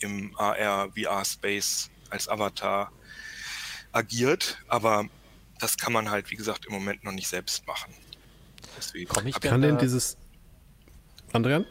im 0.00 0.36
AR, 0.36 0.90
VR-Space 0.92 1.90
als 2.10 2.28
Avatar 2.28 2.92
agiert. 3.92 4.58
Aber 4.68 5.08
das 5.58 5.76
kann 5.76 5.92
man 5.92 6.10
halt, 6.10 6.30
wie 6.30 6.36
gesagt, 6.36 6.66
im 6.66 6.72
Moment 6.72 7.04
noch 7.04 7.12
nicht 7.12 7.28
selbst 7.28 7.66
machen. 7.66 7.94
Deswegen 8.76 9.08
Komm 9.08 9.26
ich 9.26 9.40
Kann 9.40 9.62
denn 9.62 9.78
dieses 9.78 10.16
Andrian? 11.32 11.66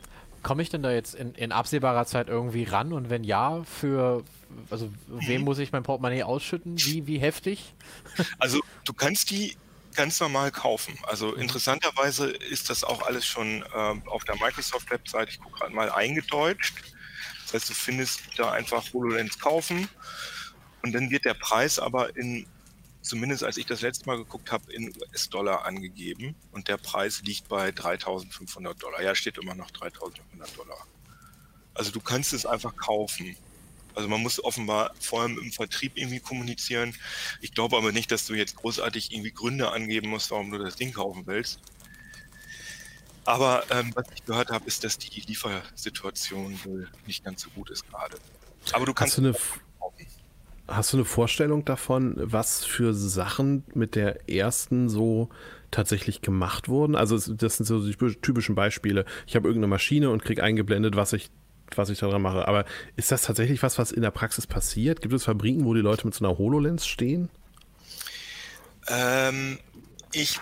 Komme 0.46 0.62
ich 0.62 0.70
denn 0.70 0.84
da 0.84 0.92
jetzt 0.92 1.16
in, 1.16 1.34
in 1.34 1.52
absehbarer 1.52 2.06
Zeit 2.06 2.30
irgendwie 2.30 2.66
ran? 2.66 2.94
Und 2.94 3.10
wenn 3.10 3.24
ja, 3.24 3.64
für 3.64 4.24
also 4.70 4.92
wem 5.08 5.42
muss 5.42 5.58
ich 5.58 5.72
mein 5.72 5.82
Portemonnaie 5.82 6.22
ausschütten? 6.22 6.78
Wie, 6.78 7.08
wie 7.08 7.18
heftig? 7.18 7.74
Also 8.38 8.60
du 8.86 8.94
kannst 8.94 9.32
die 9.32 9.58
ganz 9.96 10.20
normal 10.20 10.52
kaufen. 10.52 11.00
Also 11.08 11.34
Mhm. 11.34 11.42
interessanterweise 11.42 12.30
ist 12.30 12.70
das 12.70 12.84
auch 12.84 13.02
alles 13.08 13.26
schon 13.26 13.66
ähm, 13.74 14.04
auf 14.08 14.24
der 14.26 14.36
Microsoft-Website, 14.36 15.30
ich 15.30 15.40
gucke 15.40 15.58
gerade 15.58 15.74
mal, 15.74 15.92
eingedeutscht. 15.92 16.76
Das 17.46 17.56
heißt, 17.56 17.70
du 17.70 17.74
findest 17.74 18.22
da 18.38 18.52
einfach 18.52 18.84
HoloLens 18.94 19.40
kaufen 19.40 19.90
und 20.84 20.94
dann 20.94 21.10
wird 21.10 21.26
der 21.26 21.34
Preis 21.34 21.80
aber 21.80 22.16
in, 22.16 22.46
zumindest 23.06 23.44
als 23.44 23.58
ich 23.58 23.66
das 23.66 23.82
letzte 23.82 24.06
Mal 24.08 24.18
geguckt 24.18 24.52
habe, 24.52 24.72
in 24.74 24.94
US-Dollar 24.98 25.66
angegeben 25.66 26.36
und 26.52 26.68
der 26.68 26.78
Preis 26.78 27.22
liegt 27.24 27.48
bei 27.48 27.72
3500 27.72 28.82
Dollar. 28.82 29.02
Ja, 29.02 29.16
steht 29.16 29.38
immer 29.38 29.56
noch 29.56 29.72
3500 29.72 30.58
Dollar. 30.58 30.88
Also 31.74 31.92
du 31.92 32.00
kannst 32.00 32.34
es 32.34 32.46
einfach 32.46 32.76
kaufen. 32.76 33.36
Also 33.94 34.10
man 34.10 34.22
muss 34.22 34.44
offenbar 34.44 34.94
vor 35.00 35.22
allem 35.22 35.38
im 35.38 35.52
Vertrieb 35.52 35.94
irgendwie 35.96 36.20
kommunizieren. 36.20 36.96
Ich 37.42 37.54
glaube 37.54 37.78
aber 37.78 37.92
nicht, 37.92 38.12
dass 38.12 38.26
du 38.26 38.34
jetzt 38.34 38.56
großartig 38.58 39.14
irgendwie 39.14 39.32
Gründe 39.32 39.72
angeben 39.72 40.10
musst, 40.10 40.32
warum 40.32 40.52
du 40.52 40.58
das 40.58 40.76
Ding 40.76 40.92
kaufen 40.92 41.26
willst. 41.28 41.60
Aber 43.26 43.64
ähm, 43.72 43.92
was 43.96 44.06
ich 44.14 44.26
gehört 44.26 44.50
habe, 44.52 44.66
ist, 44.66 44.84
dass 44.84 44.98
die 44.98 45.22
Liefersituation 45.22 46.60
wohl 46.64 46.90
nicht 47.08 47.24
ganz 47.24 47.42
so 47.42 47.50
gut 47.52 47.70
ist 47.70 47.88
gerade. 47.90 48.18
Aber 48.72 48.86
du 48.86 48.94
kannst 48.94 49.18
Hast 49.18 49.24
du, 49.24 49.30
eine, 49.30 49.38
hast 50.68 50.94
du 50.94 50.98
eine 50.98 51.06
Vorstellung 51.06 51.66
davon, 51.66 52.16
was 52.18 52.66
für 52.66 52.94
Sachen 52.94 53.64
mit 53.74 53.96
der 53.96 54.30
ersten 54.30 54.90
so 54.90 55.30
tatsächlich 55.72 56.22
gemacht 56.22 56.70
wurden? 56.70 56.96
Also 56.96 57.18
das 57.34 57.58
sind 57.58 57.66
so 57.66 57.86
die 57.86 57.96
typischen 57.96 58.56
Beispiele. 58.56 59.06
Ich 59.28 59.36
habe 59.36 59.48
irgendeine 59.48 59.70
Maschine 59.70 60.10
und 60.10 60.24
kriege 60.24 60.44
eingeblendet, 60.44 60.96
was 60.96 61.14
ich 61.14 61.30
was 61.76 61.90
ich 61.90 62.00
daran 62.00 62.22
mache. 62.22 62.48
Aber 62.48 62.66
ist 62.96 63.12
das 63.12 63.24
tatsächlich 63.24 63.64
was, 63.64 63.80
was 63.80 63.92
in 63.92 64.04
der 64.04 64.12
Praxis 64.12 64.46
passiert? 64.46 65.02
Gibt 65.02 65.14
es 65.14 65.24
Fabriken, 65.24 65.66
wo 65.66 65.74
die 65.74 65.82
Leute 65.82 66.06
mit 66.06 66.14
so 66.14 66.24
einer 66.24 66.38
HoloLens 66.38 66.86
stehen? 66.86 67.30
Ähm, 68.88 69.60
ich 70.14 70.40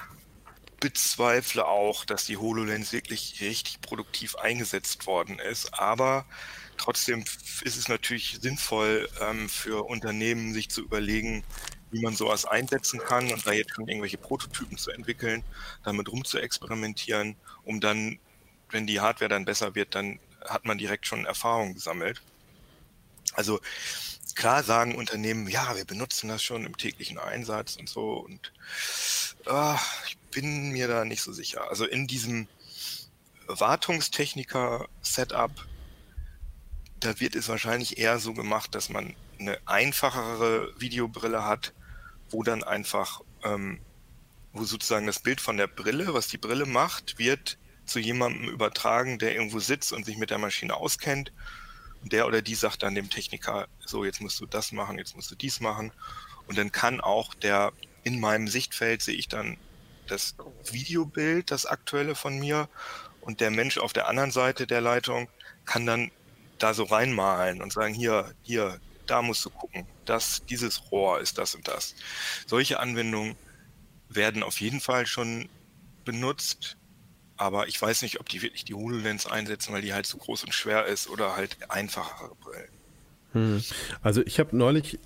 bezweifle 0.80 1.66
auch, 1.66 2.04
dass 2.04 2.26
die 2.26 2.38
HoloLens 2.38 2.92
wirklich 2.92 3.38
richtig 3.40 3.80
produktiv 3.80 4.36
eingesetzt 4.36 5.08
worden 5.08 5.40
ist, 5.40 5.80
aber 5.80 6.26
trotzdem 6.78 7.24
ist 7.62 7.78
es 7.78 7.88
natürlich 7.88 8.40
sinnvoll 8.42 9.10
ähm, 9.22 9.50
für 9.50 9.86
Unternehmen, 9.86 10.54
sich 10.54 10.70
zu 10.70 10.82
überlegen, 10.82 11.44
wie 11.92 12.02
man 12.02 12.16
sowas 12.16 12.46
einsetzen 12.46 13.00
kann 13.00 13.32
und 13.32 13.46
da 13.46 13.52
jetzt 13.52 13.76
schon 13.76 13.88
irgendwelche 13.88 14.18
Prototypen 14.18 14.78
zu 14.78 14.92
entwickeln, 14.92 15.44
damit 15.84 16.10
rumzuexperimentieren, 16.10 17.36
um 17.64 17.80
dann, 17.80 18.20
wenn 18.72 18.88
die 18.88 19.00
Hardware 19.00 19.30
dann 19.30 19.46
besser 19.46 19.76
wird, 19.76 19.96
dann 19.96 20.20
hat 20.44 20.66
man 20.66 20.78
direkt 20.78 21.06
schon 21.06 21.26
Erfahrung 21.26 21.74
gesammelt. 21.74 22.22
Also 23.34 23.62
klar 24.36 24.64
sagen 24.64 24.96
Unternehmen, 24.96 25.48
ja, 25.48 25.76
wir 25.76 25.86
benutzen 25.86 26.28
das 26.28 26.44
schon 26.44 26.66
im 26.66 26.78
täglichen 26.78 27.20
Einsatz 27.20 27.76
und 27.76 27.90
so 27.90 28.18
und 28.18 28.52
ah, 29.46 29.80
ich 30.08 30.18
bin 30.32 30.72
mir 30.72 30.88
da 30.88 31.06
nicht 31.06 31.22
so 31.22 31.32
sicher. 31.32 31.70
Also 31.70 31.86
in 31.86 32.08
diesem 32.08 32.48
Wartungstechniker-Setup, 33.48 35.52
da 37.04 37.20
wird 37.20 37.36
es 37.36 37.50
wahrscheinlich 37.50 37.98
eher 37.98 38.20
so 38.20 38.34
gemacht, 38.34 38.76
dass 38.76 38.90
man 38.90 39.16
eine 39.40 39.58
einfachere 39.66 40.74
Videobrille 40.80 41.44
hat, 41.44 41.74
wo 42.30 42.44
dann 42.44 42.64
einfach, 42.64 43.22
ähm, 43.44 43.80
wo 44.54 44.64
sozusagen 44.64 45.06
das 45.06 45.20
Bild 45.20 45.42
von 45.42 45.58
der 45.58 45.68
Brille, 45.68 46.14
was 46.14 46.28
die 46.28 46.38
Brille 46.38 46.66
macht, 46.66 47.20
wird 47.20 47.58
zu 47.86 48.00
jemandem 48.00 48.48
übertragen, 48.48 49.20
der 49.20 49.36
irgendwo 49.36 49.60
sitzt 49.60 49.92
und 49.92 50.06
sich 50.06 50.18
mit 50.18 50.30
der 50.30 50.38
Maschine 50.38 50.76
auskennt. 50.76 51.34
Und 52.02 52.14
der 52.14 52.26
oder 52.28 52.42
die 52.42 52.56
sagt 52.56 52.84
dann 52.84 52.96
dem 52.96 53.10
Techniker, 53.10 53.68
so 53.80 54.06
jetzt 54.06 54.22
musst 54.22 54.40
du 54.40 54.46
das 54.46 54.72
machen, 54.72 54.98
jetzt 54.98 55.16
musst 55.16 55.32
du 55.32 55.36
dies 55.36 55.60
machen. 55.60 55.92
Und 56.48 56.58
dann 56.58 56.72
kann 56.72 57.02
auch 57.02 57.34
der, 57.34 57.74
in 58.04 58.20
meinem 58.20 58.48
Sichtfeld 58.48 59.02
sehe 59.02 59.16
ich 59.16 59.28
dann 59.28 59.58
das 60.08 60.36
Videobild, 60.72 61.52
das 61.52 61.66
aktuelle 61.66 62.16
von 62.16 62.40
mir. 62.40 62.70
und 63.22 63.40
der 63.40 63.52
Mensch 63.52 63.78
auf 63.78 63.94
der 63.94 64.08
anderen 64.10 64.32
Seite 64.32 64.68
der 64.68 64.82
Leitung 64.82 65.30
kann 65.66 65.86
dann 65.86 66.12
da 66.64 66.74
so 66.74 66.84
reinmalen 66.84 67.62
und 67.62 67.74
sagen, 67.74 67.94
hier, 67.94 68.34
hier, 68.42 68.80
da 69.06 69.22
musst 69.22 69.44
du 69.44 69.50
gucken, 69.50 69.86
das, 70.06 70.46
dieses 70.46 70.92
Rohr 70.92 71.20
ist 71.20 71.38
das 71.38 71.56
und 71.56 71.68
das. 71.68 71.94
Solche 72.48 72.80
Anwendungen 72.80 73.36
werden 74.08 74.44
auf 74.44 74.62
jeden 74.62 74.80
Fall 74.80 75.06
schon 75.06 75.50
benutzt, 76.06 76.78
aber 77.36 77.68
ich 77.68 77.82
weiß 77.82 78.02
nicht, 78.02 78.22
ob 78.22 78.30
die 78.30 78.42
wirklich 78.42 78.64
die 78.64 78.74
HoloLens 78.74 79.26
einsetzen, 79.26 79.74
weil 79.74 79.82
die 79.82 79.94
halt 79.94 80.06
so 80.06 80.18
groß 80.18 80.46
und 80.46 80.54
schwer 80.54 80.86
ist 80.86 81.10
oder 81.10 81.36
halt 81.36 81.58
einfachere 81.70 82.34
Brillen. 82.36 82.70
Hm. 83.34 83.64
Also 84.02 84.22
ich 84.26 84.40
habe 84.40 84.56
neulich, 84.56 85.00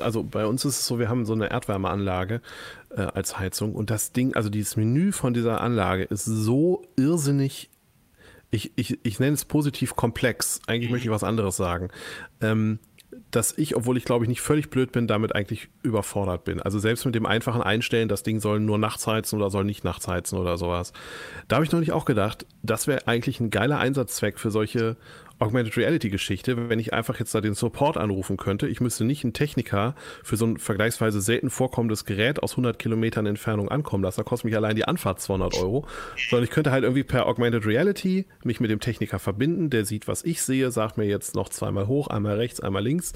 also 0.00 0.24
bei 0.24 0.46
uns 0.46 0.64
ist 0.64 0.80
es 0.80 0.86
so, 0.86 0.98
wir 0.98 1.08
haben 1.08 1.26
so 1.26 1.34
eine 1.34 1.48
Erdwärmeanlage 1.50 2.40
äh, 2.90 3.02
als 3.02 3.38
Heizung 3.38 3.76
und 3.76 3.90
das 3.90 4.10
Ding, 4.10 4.34
also 4.34 4.48
dieses 4.48 4.76
Menü 4.76 5.12
von 5.12 5.32
dieser 5.32 5.60
Anlage 5.60 6.04
ist 6.04 6.24
so 6.24 6.84
irrsinnig 6.96 7.70
ich, 8.54 8.72
ich, 8.76 9.00
ich 9.02 9.18
nenne 9.18 9.34
es 9.34 9.44
positiv 9.44 9.96
komplex. 9.96 10.60
Eigentlich 10.66 10.90
möchte 10.90 11.08
ich 11.08 11.10
was 11.10 11.24
anderes 11.24 11.56
sagen. 11.56 11.88
Ähm, 12.40 12.78
dass 13.30 13.56
ich, 13.56 13.76
obwohl 13.76 13.96
ich 13.96 14.04
glaube 14.04 14.24
ich 14.24 14.28
nicht 14.28 14.40
völlig 14.40 14.70
blöd 14.70 14.92
bin, 14.92 15.06
damit 15.06 15.34
eigentlich 15.34 15.68
überfordert 15.82 16.44
bin. 16.44 16.60
Also 16.60 16.78
selbst 16.78 17.04
mit 17.04 17.14
dem 17.14 17.26
einfachen 17.26 17.62
Einstellen, 17.62 18.08
das 18.08 18.22
Ding 18.22 18.40
soll 18.40 18.60
nur 18.60 18.78
nachts 18.78 19.06
heizen 19.06 19.36
oder 19.36 19.50
soll 19.50 19.64
nicht 19.64 19.84
nachts 19.84 20.08
heizen 20.08 20.38
oder 20.38 20.56
sowas. 20.56 20.92
Da 21.48 21.56
habe 21.56 21.64
ich 21.64 21.72
neulich 21.72 21.92
auch 21.92 22.04
gedacht, 22.04 22.46
das 22.62 22.86
wäre 22.86 23.06
eigentlich 23.06 23.40
ein 23.40 23.50
geiler 23.50 23.78
Einsatzzweck 23.78 24.38
für 24.38 24.50
solche 24.50 24.96
Augmented 25.38 25.76
Reality 25.76 26.10
Geschichte, 26.10 26.68
wenn 26.68 26.78
ich 26.78 26.92
einfach 26.92 27.18
jetzt 27.18 27.34
da 27.34 27.40
den 27.40 27.54
Support 27.54 27.96
anrufen 27.96 28.36
könnte. 28.36 28.68
Ich 28.68 28.80
müsste 28.80 29.04
nicht 29.04 29.24
einen 29.24 29.32
Techniker 29.32 29.94
für 30.22 30.36
so 30.36 30.46
ein 30.46 30.58
vergleichsweise 30.58 31.20
selten 31.20 31.50
vorkommendes 31.50 32.04
Gerät 32.04 32.42
aus 32.42 32.52
100 32.52 32.78
Kilometern 32.78 33.26
Entfernung 33.26 33.68
ankommen 33.68 34.04
lassen. 34.04 34.20
Da 34.20 34.24
kostet 34.24 34.46
mich 34.46 34.56
allein 34.56 34.76
die 34.76 34.84
Anfahrt 34.84 35.20
200 35.20 35.56
Euro. 35.56 35.86
Sondern 36.30 36.44
ich 36.44 36.50
könnte 36.50 36.70
halt 36.70 36.84
irgendwie 36.84 37.02
per 37.02 37.26
Augmented 37.26 37.66
Reality 37.66 38.26
mich 38.44 38.60
mit 38.60 38.70
dem 38.70 38.80
Techniker 38.80 39.18
verbinden. 39.18 39.70
Der 39.70 39.84
sieht, 39.84 40.06
was 40.06 40.24
ich 40.24 40.42
sehe, 40.42 40.70
sagt 40.70 40.98
mir 40.98 41.06
jetzt 41.06 41.34
noch 41.34 41.48
zweimal 41.48 41.88
hoch, 41.88 42.06
einmal 42.08 42.36
rechts, 42.36 42.60
einmal 42.60 42.82
links. 42.82 43.12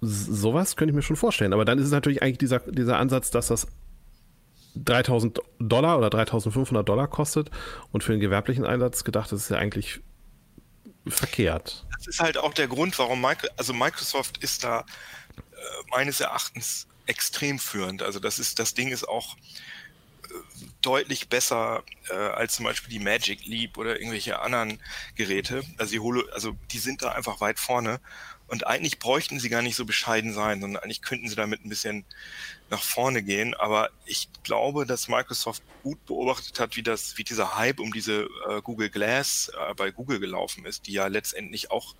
Sowas 0.00 0.76
könnte 0.76 0.92
ich 0.92 0.96
mir 0.96 1.02
schon 1.02 1.16
vorstellen. 1.16 1.52
Aber 1.52 1.64
dann 1.64 1.78
ist 1.78 1.86
es 1.86 1.92
natürlich 1.92 2.22
eigentlich 2.22 2.38
dieser, 2.38 2.60
dieser 2.60 2.98
Ansatz, 2.98 3.30
dass 3.30 3.48
das 3.48 3.66
3000 4.76 5.40
Dollar 5.58 5.98
oder 5.98 6.10
3500 6.10 6.88
Dollar 6.88 7.08
kostet 7.08 7.50
und 7.92 8.04
für 8.04 8.12
einen 8.12 8.20
gewerblichen 8.20 8.64
Einsatz 8.64 9.04
gedacht, 9.04 9.32
das 9.32 9.42
ist 9.42 9.48
ja 9.48 9.56
eigentlich 9.56 10.00
verkehrt. 11.08 11.86
Das 11.96 12.06
ist 12.06 12.20
halt 12.20 12.38
auch 12.38 12.54
der 12.54 12.68
Grund, 12.68 12.98
warum 12.98 13.20
Microsoft, 13.20 13.58
also 13.58 13.72
Microsoft 13.72 14.38
ist 14.38 14.64
da 14.64 14.80
äh, 14.80 15.42
meines 15.90 16.20
Erachtens 16.20 16.86
extrem 17.06 17.58
führend. 17.58 18.02
Also 18.02 18.18
das 18.20 18.38
ist, 18.38 18.58
das 18.58 18.74
Ding 18.74 18.88
ist 18.88 19.08
auch 19.08 19.36
äh, 19.36 20.28
deutlich 20.82 21.28
besser 21.28 21.82
äh, 22.10 22.14
als 22.14 22.54
zum 22.54 22.64
Beispiel 22.64 22.90
die 22.90 23.04
Magic 23.04 23.46
Leap 23.46 23.78
oder 23.78 23.98
irgendwelche 23.98 24.40
anderen 24.40 24.80
Geräte. 25.14 25.62
Also 25.78 25.92
die 25.92 26.00
Holo, 26.00 26.24
also 26.32 26.56
die 26.70 26.78
sind 26.78 27.02
da 27.02 27.12
einfach 27.12 27.40
weit 27.40 27.58
vorne. 27.58 28.00
Und 28.48 28.66
eigentlich 28.66 29.00
bräuchten 29.00 29.40
sie 29.40 29.48
gar 29.48 29.62
nicht 29.62 29.74
so 29.74 29.84
bescheiden 29.84 30.32
sein, 30.32 30.60
sondern 30.60 30.82
eigentlich 30.82 31.02
könnten 31.02 31.28
sie 31.28 31.34
damit 31.34 31.64
ein 31.64 31.68
bisschen 31.68 32.04
nach 32.70 32.82
vorne 32.82 33.22
gehen. 33.22 33.54
Aber 33.54 33.90
ich 34.04 34.28
glaube, 34.44 34.86
dass 34.86 35.08
Microsoft 35.08 35.62
gut 35.82 36.04
beobachtet 36.06 36.60
hat, 36.60 36.76
wie 36.76 36.82
das, 36.82 37.18
wie 37.18 37.24
dieser 37.24 37.56
Hype 37.56 37.80
um 37.80 37.92
diese 37.92 38.28
äh, 38.48 38.62
Google 38.62 38.90
Glass 38.90 39.50
äh, 39.68 39.74
bei 39.74 39.90
Google 39.90 40.20
gelaufen 40.20 40.64
ist, 40.64 40.86
die 40.86 40.92
ja 40.92 41.08
letztendlich 41.08 41.72
auch 41.72 41.96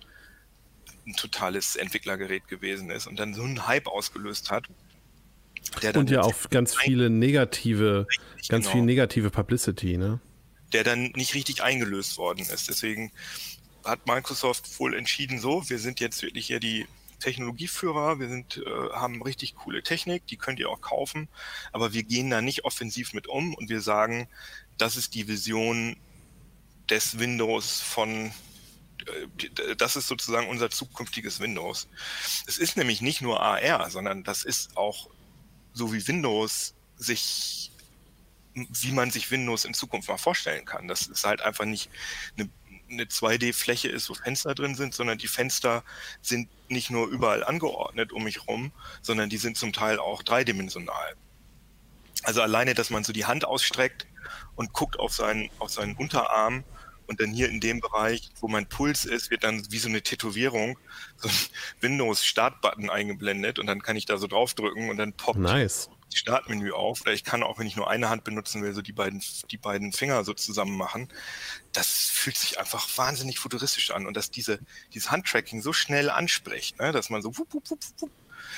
ein 1.05 1.15
totales 1.15 1.75
Entwicklergerät 1.75 2.47
gewesen 2.47 2.91
ist 2.91 3.07
und 3.07 3.19
dann 3.19 3.33
so 3.33 3.43
einen 3.43 3.67
Hype 3.67 3.87
ausgelöst 3.87 4.49
hat. 4.49 4.67
und 5.95 6.09
ja 6.09 6.21
auch 6.21 6.49
ganz 6.49 6.75
viele 6.75 7.09
negative, 7.09 8.07
ganz 8.47 8.65
genau, 8.65 8.71
viel 8.71 8.81
negative 8.83 9.31
Publicity, 9.31 9.97
ne? 9.97 10.19
Der 10.73 10.83
dann 10.83 11.11
nicht 11.15 11.33
richtig 11.33 11.63
eingelöst 11.63 12.17
worden 12.17 12.41
ist. 12.41 12.67
Deswegen 12.67 13.11
hat 13.87 14.05
Microsoft 14.05 14.79
wohl 14.79 14.93
entschieden, 14.93 15.39
so, 15.39 15.69
wir 15.69 15.79
sind 15.79 15.99
jetzt 15.99 16.21
wirklich 16.21 16.47
hier 16.47 16.59
die 16.59 16.85
Technologieführer, 17.19 18.19
wir 18.19 18.29
sind, 18.29 18.57
äh, 18.57 18.93
haben 18.93 19.21
richtig 19.23 19.55
coole 19.55 19.81
Technik, 19.81 20.27
die 20.27 20.37
könnt 20.37 20.59
ihr 20.59 20.69
auch 20.69 20.81
kaufen, 20.81 21.27
aber 21.71 21.93
wir 21.93 22.03
gehen 22.03 22.29
da 22.29 22.41
nicht 22.41 22.65
offensiv 22.65 23.13
mit 23.13 23.27
um 23.27 23.55
und 23.55 23.69
wir 23.69 23.81
sagen, 23.81 24.27
das 24.77 24.95
ist 24.95 25.15
die 25.15 25.27
Vision 25.27 25.97
des 26.89 27.19
Windows 27.19 27.81
von 27.81 28.31
äh, 29.07 29.75
das 29.75 29.95
ist 29.95 30.07
sozusagen 30.07 30.47
unser 30.47 30.69
zukünftiges 30.69 31.39
Windows. 31.39 31.87
Es 32.45 32.57
ist 32.57 32.77
nämlich 32.77 33.01
nicht 33.01 33.21
nur 33.21 33.41
AR, 33.41 33.89
sondern 33.89 34.23
das 34.23 34.43
ist 34.43 34.77
auch 34.77 35.09
so 35.73 35.93
wie 35.93 36.07
Windows 36.07 36.75
sich, 36.97 37.71
wie 38.53 38.91
man 38.91 39.11
sich 39.11 39.29
Windows 39.31 39.65
in 39.65 39.73
Zukunft 39.73 40.09
mal 40.09 40.17
vorstellen 40.17 40.65
kann. 40.65 40.87
Das 40.87 41.07
ist 41.07 41.25
halt 41.25 41.41
einfach 41.41 41.65
nicht 41.65 41.89
eine 42.37 42.49
eine 42.89 43.05
2D-Fläche 43.05 43.89
ist, 43.89 44.09
wo 44.09 44.13
Fenster 44.13 44.55
drin 44.55 44.75
sind, 44.75 44.93
sondern 44.93 45.17
die 45.17 45.27
Fenster 45.27 45.83
sind 46.21 46.49
nicht 46.69 46.89
nur 46.89 47.07
überall 47.07 47.43
angeordnet 47.43 48.11
um 48.11 48.23
mich 48.23 48.47
rum, 48.47 48.71
sondern 49.01 49.29
die 49.29 49.37
sind 49.37 49.57
zum 49.57 49.73
Teil 49.73 49.99
auch 49.99 50.23
dreidimensional. 50.23 51.15
Also 52.23 52.41
alleine, 52.41 52.73
dass 52.73 52.89
man 52.89 53.03
so 53.03 53.13
die 53.13 53.25
Hand 53.25 53.45
ausstreckt 53.45 54.07
und 54.55 54.73
guckt 54.73 54.99
auf 54.99 55.13
seinen, 55.13 55.49
auf 55.59 55.69
seinen 55.69 55.95
Unterarm 55.95 56.63
und 57.07 57.21
dann 57.21 57.31
hier 57.31 57.49
in 57.49 57.59
dem 57.59 57.79
Bereich, 57.79 58.29
wo 58.39 58.47
mein 58.47 58.67
Puls 58.67 59.05
ist, 59.05 59.31
wird 59.31 59.43
dann 59.43 59.63
wie 59.71 59.77
so 59.77 59.87
eine 59.87 60.01
Tätowierung, 60.01 60.77
so 61.15 61.29
ein 61.29 61.35
Windows-Start-Button 61.81 62.89
eingeblendet 62.89 63.59
und 63.59 63.67
dann 63.67 63.81
kann 63.81 63.95
ich 63.95 64.05
da 64.05 64.17
so 64.17 64.27
draufdrücken 64.27 64.89
und 64.89 64.97
dann 64.97 65.13
poppt 65.13 65.39
nice. 65.39 65.89
Startmenü 66.13 66.71
auf. 66.71 67.05
Ich 67.07 67.23
kann 67.23 67.43
auch, 67.43 67.59
wenn 67.59 67.67
ich 67.67 67.75
nur 67.75 67.89
eine 67.89 68.09
Hand 68.09 68.23
benutzen 68.23 68.63
will, 68.63 68.73
so 68.73 68.81
die 68.81 68.93
beiden, 68.93 69.21
die 69.51 69.57
beiden 69.57 69.91
Finger 69.93 70.23
so 70.23 70.33
zusammen 70.33 70.77
machen. 70.77 71.09
Das 71.73 71.87
fühlt 71.87 72.37
sich 72.37 72.59
einfach 72.59 72.87
wahnsinnig 72.97 73.39
futuristisch 73.39 73.91
an 73.91 74.07
und 74.07 74.15
dass 74.15 74.31
diese, 74.31 74.59
dieses 74.93 75.11
Handtracking 75.11 75.61
so 75.61 75.73
schnell 75.73 76.09
anspricht, 76.09 76.79
ne, 76.79 76.91
dass 76.91 77.09
man 77.09 77.21
so 77.21 77.37
wupp, 77.37 77.53
wupp, 77.53 77.69
wupp, 77.69 77.79
wupp. 77.99 78.11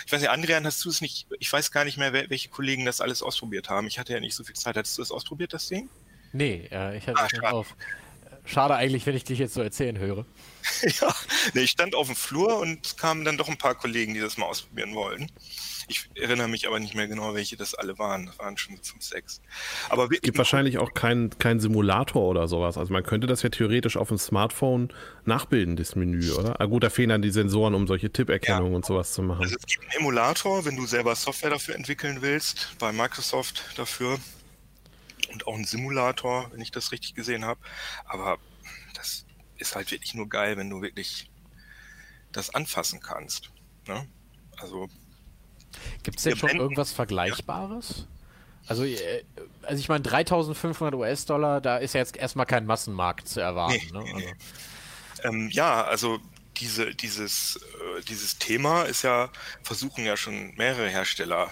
Ich 0.05 0.11
weiß 0.11 0.21
nicht, 0.21 0.29
Adrian, 0.29 0.65
hast 0.65 0.83
du 0.85 0.89
es 0.89 1.01
nicht, 1.01 1.27
ich 1.39 1.51
weiß 1.51 1.71
gar 1.71 1.85
nicht 1.85 1.97
mehr, 1.97 2.13
welche 2.13 2.49
Kollegen 2.49 2.85
das 2.85 3.01
alles 3.01 3.21
ausprobiert 3.21 3.69
haben. 3.69 3.87
Ich 3.87 3.99
hatte 3.99 4.13
ja 4.13 4.19
nicht 4.19 4.35
so 4.35 4.43
viel 4.43 4.55
Zeit. 4.55 4.75
Hattest 4.75 4.97
du 4.97 5.01
es 5.01 5.11
ausprobiert, 5.11 5.53
das 5.53 5.67
Ding? 5.67 5.89
Nee, 6.31 6.67
äh, 6.71 6.97
ich 6.97 7.07
hatte 7.07 7.19
ah, 7.19 7.27
es 7.31 7.43
auf. 7.43 7.75
Schade 8.49 8.75
eigentlich, 8.75 9.05
wenn 9.05 9.15
ich 9.15 9.23
dich 9.23 9.37
jetzt 9.37 9.53
so 9.53 9.61
erzählen 9.61 9.99
höre. 9.99 10.25
ja, 10.81 11.13
nee, 11.53 11.61
ich 11.61 11.71
stand 11.71 11.93
auf 11.93 12.07
dem 12.07 12.15
Flur 12.15 12.59
und 12.59 12.97
kamen 12.97 13.23
dann 13.23 13.37
doch 13.37 13.47
ein 13.47 13.57
paar 13.57 13.75
Kollegen, 13.75 14.13
die 14.13 14.19
das 14.19 14.37
mal 14.37 14.47
ausprobieren 14.47 14.95
wollten. 14.95 15.27
Ich 15.87 16.07
erinnere 16.15 16.47
mich 16.47 16.67
aber 16.67 16.79
nicht 16.79 16.93
mehr 16.93 17.07
genau, 17.07 17.33
welche 17.33 17.57
das 17.57 17.73
alle 17.73 17.97
waren. 17.97 18.27
Das 18.27 18.37
waren 18.37 18.57
schon 18.57 18.77
fünf, 18.77 19.03
sechs. 19.03 19.41
Aber 19.89 20.07
es 20.11 20.21
gibt 20.21 20.37
wahrscheinlich 20.37 20.77
auch 20.77 20.93
keinen 20.93 21.31
kein 21.39 21.59
Simulator 21.59 22.23
oder 22.23 22.47
sowas. 22.47 22.77
Also 22.77 22.93
man 22.93 23.03
könnte 23.03 23.25
das 23.25 23.41
ja 23.41 23.49
theoretisch 23.49 23.97
auf 23.97 24.09
dem 24.09 24.19
Smartphone 24.19 24.89
nachbilden, 25.25 25.75
das 25.75 25.95
Menü, 25.95 26.31
oder? 26.31 26.61
Ah, 26.61 26.65
gut, 26.65 26.83
da 26.83 26.91
fehlen 26.91 27.09
dann 27.09 27.23
die 27.23 27.31
Sensoren, 27.31 27.73
um 27.73 27.87
solche 27.87 28.11
Tipperkennung 28.11 28.69
ja. 28.69 28.75
und 28.75 28.85
sowas 28.85 29.13
zu 29.13 29.23
machen. 29.23 29.41
Also 29.41 29.55
es 29.55 29.65
gibt 29.65 29.83
einen 29.83 30.01
Emulator, 30.01 30.65
wenn 30.65 30.75
du 30.75 30.85
selber 30.85 31.15
Software 31.15 31.49
dafür 31.49 31.75
entwickeln 31.75 32.21
willst, 32.21 32.75
bei 32.77 32.91
Microsoft 32.91 33.63
dafür. 33.75 34.19
Und 35.31 35.47
auch 35.47 35.55
einen 35.55 35.65
Simulator, 35.65 36.51
wenn 36.51 36.61
ich 36.61 36.71
das 36.71 36.91
richtig 36.91 37.15
gesehen 37.15 37.45
habe. 37.45 37.59
Aber 38.05 38.37
das 38.95 39.25
ist 39.57 39.75
halt 39.75 39.91
wirklich 39.91 40.13
nur 40.13 40.27
geil, 40.27 40.57
wenn 40.57 40.69
du 40.69 40.81
wirklich 40.81 41.29
das 42.31 42.53
anfassen 42.53 42.99
kannst. 42.99 43.51
Ne? 43.87 44.07
Also 44.57 44.89
Gibt 46.03 46.17
es 46.17 46.23
denn 46.23 46.37
schon 46.37 46.57
irgendwas 46.57 46.91
Vergleichbares? 46.91 48.07
Also, 48.67 48.83
äh, 48.83 49.23
also 49.63 49.79
ich 49.79 49.89
meine, 49.89 50.01
3500 50.01 50.93
US-Dollar, 50.95 51.61
da 51.61 51.77
ist 51.77 51.93
ja 51.93 52.01
jetzt 52.01 52.15
erstmal 52.15 52.45
kein 52.45 52.65
Massenmarkt 52.65 53.27
zu 53.27 53.39
erwarten. 53.39 53.79
Nee, 53.91 53.97
ne? 53.97 54.03
nee, 54.03 54.13
also. 54.13 55.23
ähm, 55.23 55.49
ja, 55.51 55.83
also 55.83 56.19
diese, 56.57 56.93
dieses, 56.93 57.55
äh, 57.57 58.01
dieses 58.03 58.37
Thema 58.37 58.83
ist 58.83 59.03
ja, 59.03 59.29
versuchen 59.63 60.05
ja 60.05 60.17
schon 60.17 60.53
mehrere 60.55 60.89
Hersteller 60.89 61.51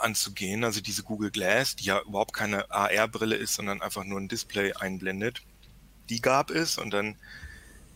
anzugehen. 0.00 0.64
Also 0.64 0.80
diese 0.80 1.02
Google 1.02 1.30
Glass, 1.30 1.76
die 1.76 1.84
ja 1.84 2.00
überhaupt 2.00 2.34
keine 2.34 2.70
AR-Brille 2.70 3.36
ist, 3.36 3.54
sondern 3.54 3.82
einfach 3.82 4.04
nur 4.04 4.20
ein 4.20 4.28
Display 4.28 4.72
einblendet. 4.72 5.42
Die 6.08 6.20
gab 6.20 6.50
es 6.50 6.78
und 6.78 6.90
dann 6.90 7.16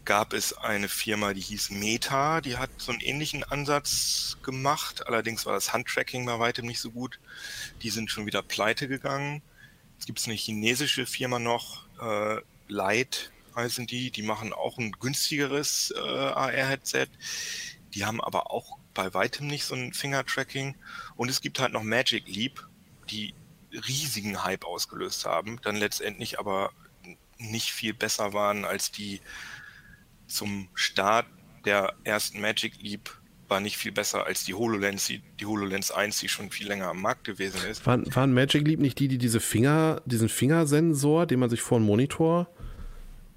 gab 0.04 0.32
es 0.32 0.52
eine 0.52 0.88
Firma, 0.88 1.32
die 1.32 1.40
hieß 1.40 1.70
Meta, 1.70 2.40
die 2.40 2.56
hat 2.56 2.70
so 2.78 2.92
einen 2.92 3.00
ähnlichen 3.00 3.44
Ansatz 3.44 4.36
gemacht. 4.42 5.06
Allerdings 5.06 5.46
war 5.46 5.54
das 5.54 5.72
Handtracking 5.72 6.26
bei 6.26 6.38
weitem 6.38 6.66
nicht 6.66 6.80
so 6.80 6.90
gut. 6.90 7.20
Die 7.82 7.90
sind 7.90 8.10
schon 8.10 8.26
wieder 8.26 8.42
pleite 8.42 8.88
gegangen. 8.88 9.42
Es 9.98 10.06
gibt 10.06 10.22
eine 10.26 10.34
chinesische 10.34 11.06
Firma 11.06 11.38
noch, 11.38 11.86
äh, 12.00 12.40
Light 12.68 13.30
heißen 13.54 13.86
die, 13.86 14.10
die 14.10 14.22
machen 14.22 14.52
auch 14.52 14.78
ein 14.78 14.92
günstigeres 14.92 15.92
äh, 15.96 16.00
AR-Headset. 16.00 17.08
Die 17.94 18.04
haben 18.04 18.20
aber 18.20 18.50
auch 18.50 18.78
bei 18.94 19.12
weitem 19.14 19.46
nicht 19.46 19.64
so 19.64 19.74
ein 19.74 19.92
Finger-Tracking. 19.92 20.74
Und 21.22 21.28
es 21.28 21.40
gibt 21.40 21.60
halt 21.60 21.72
noch 21.72 21.84
Magic 21.84 22.26
Leap, 22.26 22.66
die 23.08 23.32
riesigen 23.86 24.42
Hype 24.42 24.64
ausgelöst 24.64 25.24
haben, 25.24 25.60
dann 25.62 25.76
letztendlich 25.76 26.40
aber 26.40 26.72
nicht 27.38 27.70
viel 27.70 27.94
besser 27.94 28.32
waren 28.32 28.64
als 28.64 28.90
die 28.90 29.20
zum 30.26 30.66
Start 30.74 31.26
der 31.64 31.94
ersten 32.02 32.40
Magic 32.40 32.82
Leap 32.82 33.16
war 33.46 33.60
nicht 33.60 33.76
viel 33.76 33.92
besser 33.92 34.26
als 34.26 34.42
die 34.42 34.54
HoloLens, 34.54 35.06
die, 35.06 35.22
die 35.38 35.46
HoloLens 35.46 35.92
1, 35.92 36.18
die 36.18 36.28
schon 36.28 36.50
viel 36.50 36.66
länger 36.66 36.88
am 36.88 37.00
Markt 37.00 37.22
gewesen 37.22 37.60
ist. 37.70 37.86
Waren, 37.86 38.12
waren 38.12 38.34
Magic 38.34 38.66
Leap 38.66 38.80
nicht 38.80 38.98
die, 38.98 39.06
die 39.06 39.18
diese 39.18 39.38
Finger, 39.38 40.02
diesen 40.04 40.28
Fingersensor, 40.28 41.26
den 41.26 41.38
man 41.38 41.50
sich 41.50 41.62
vor 41.62 41.78
einen 41.78 41.86
Monitor 41.86 42.48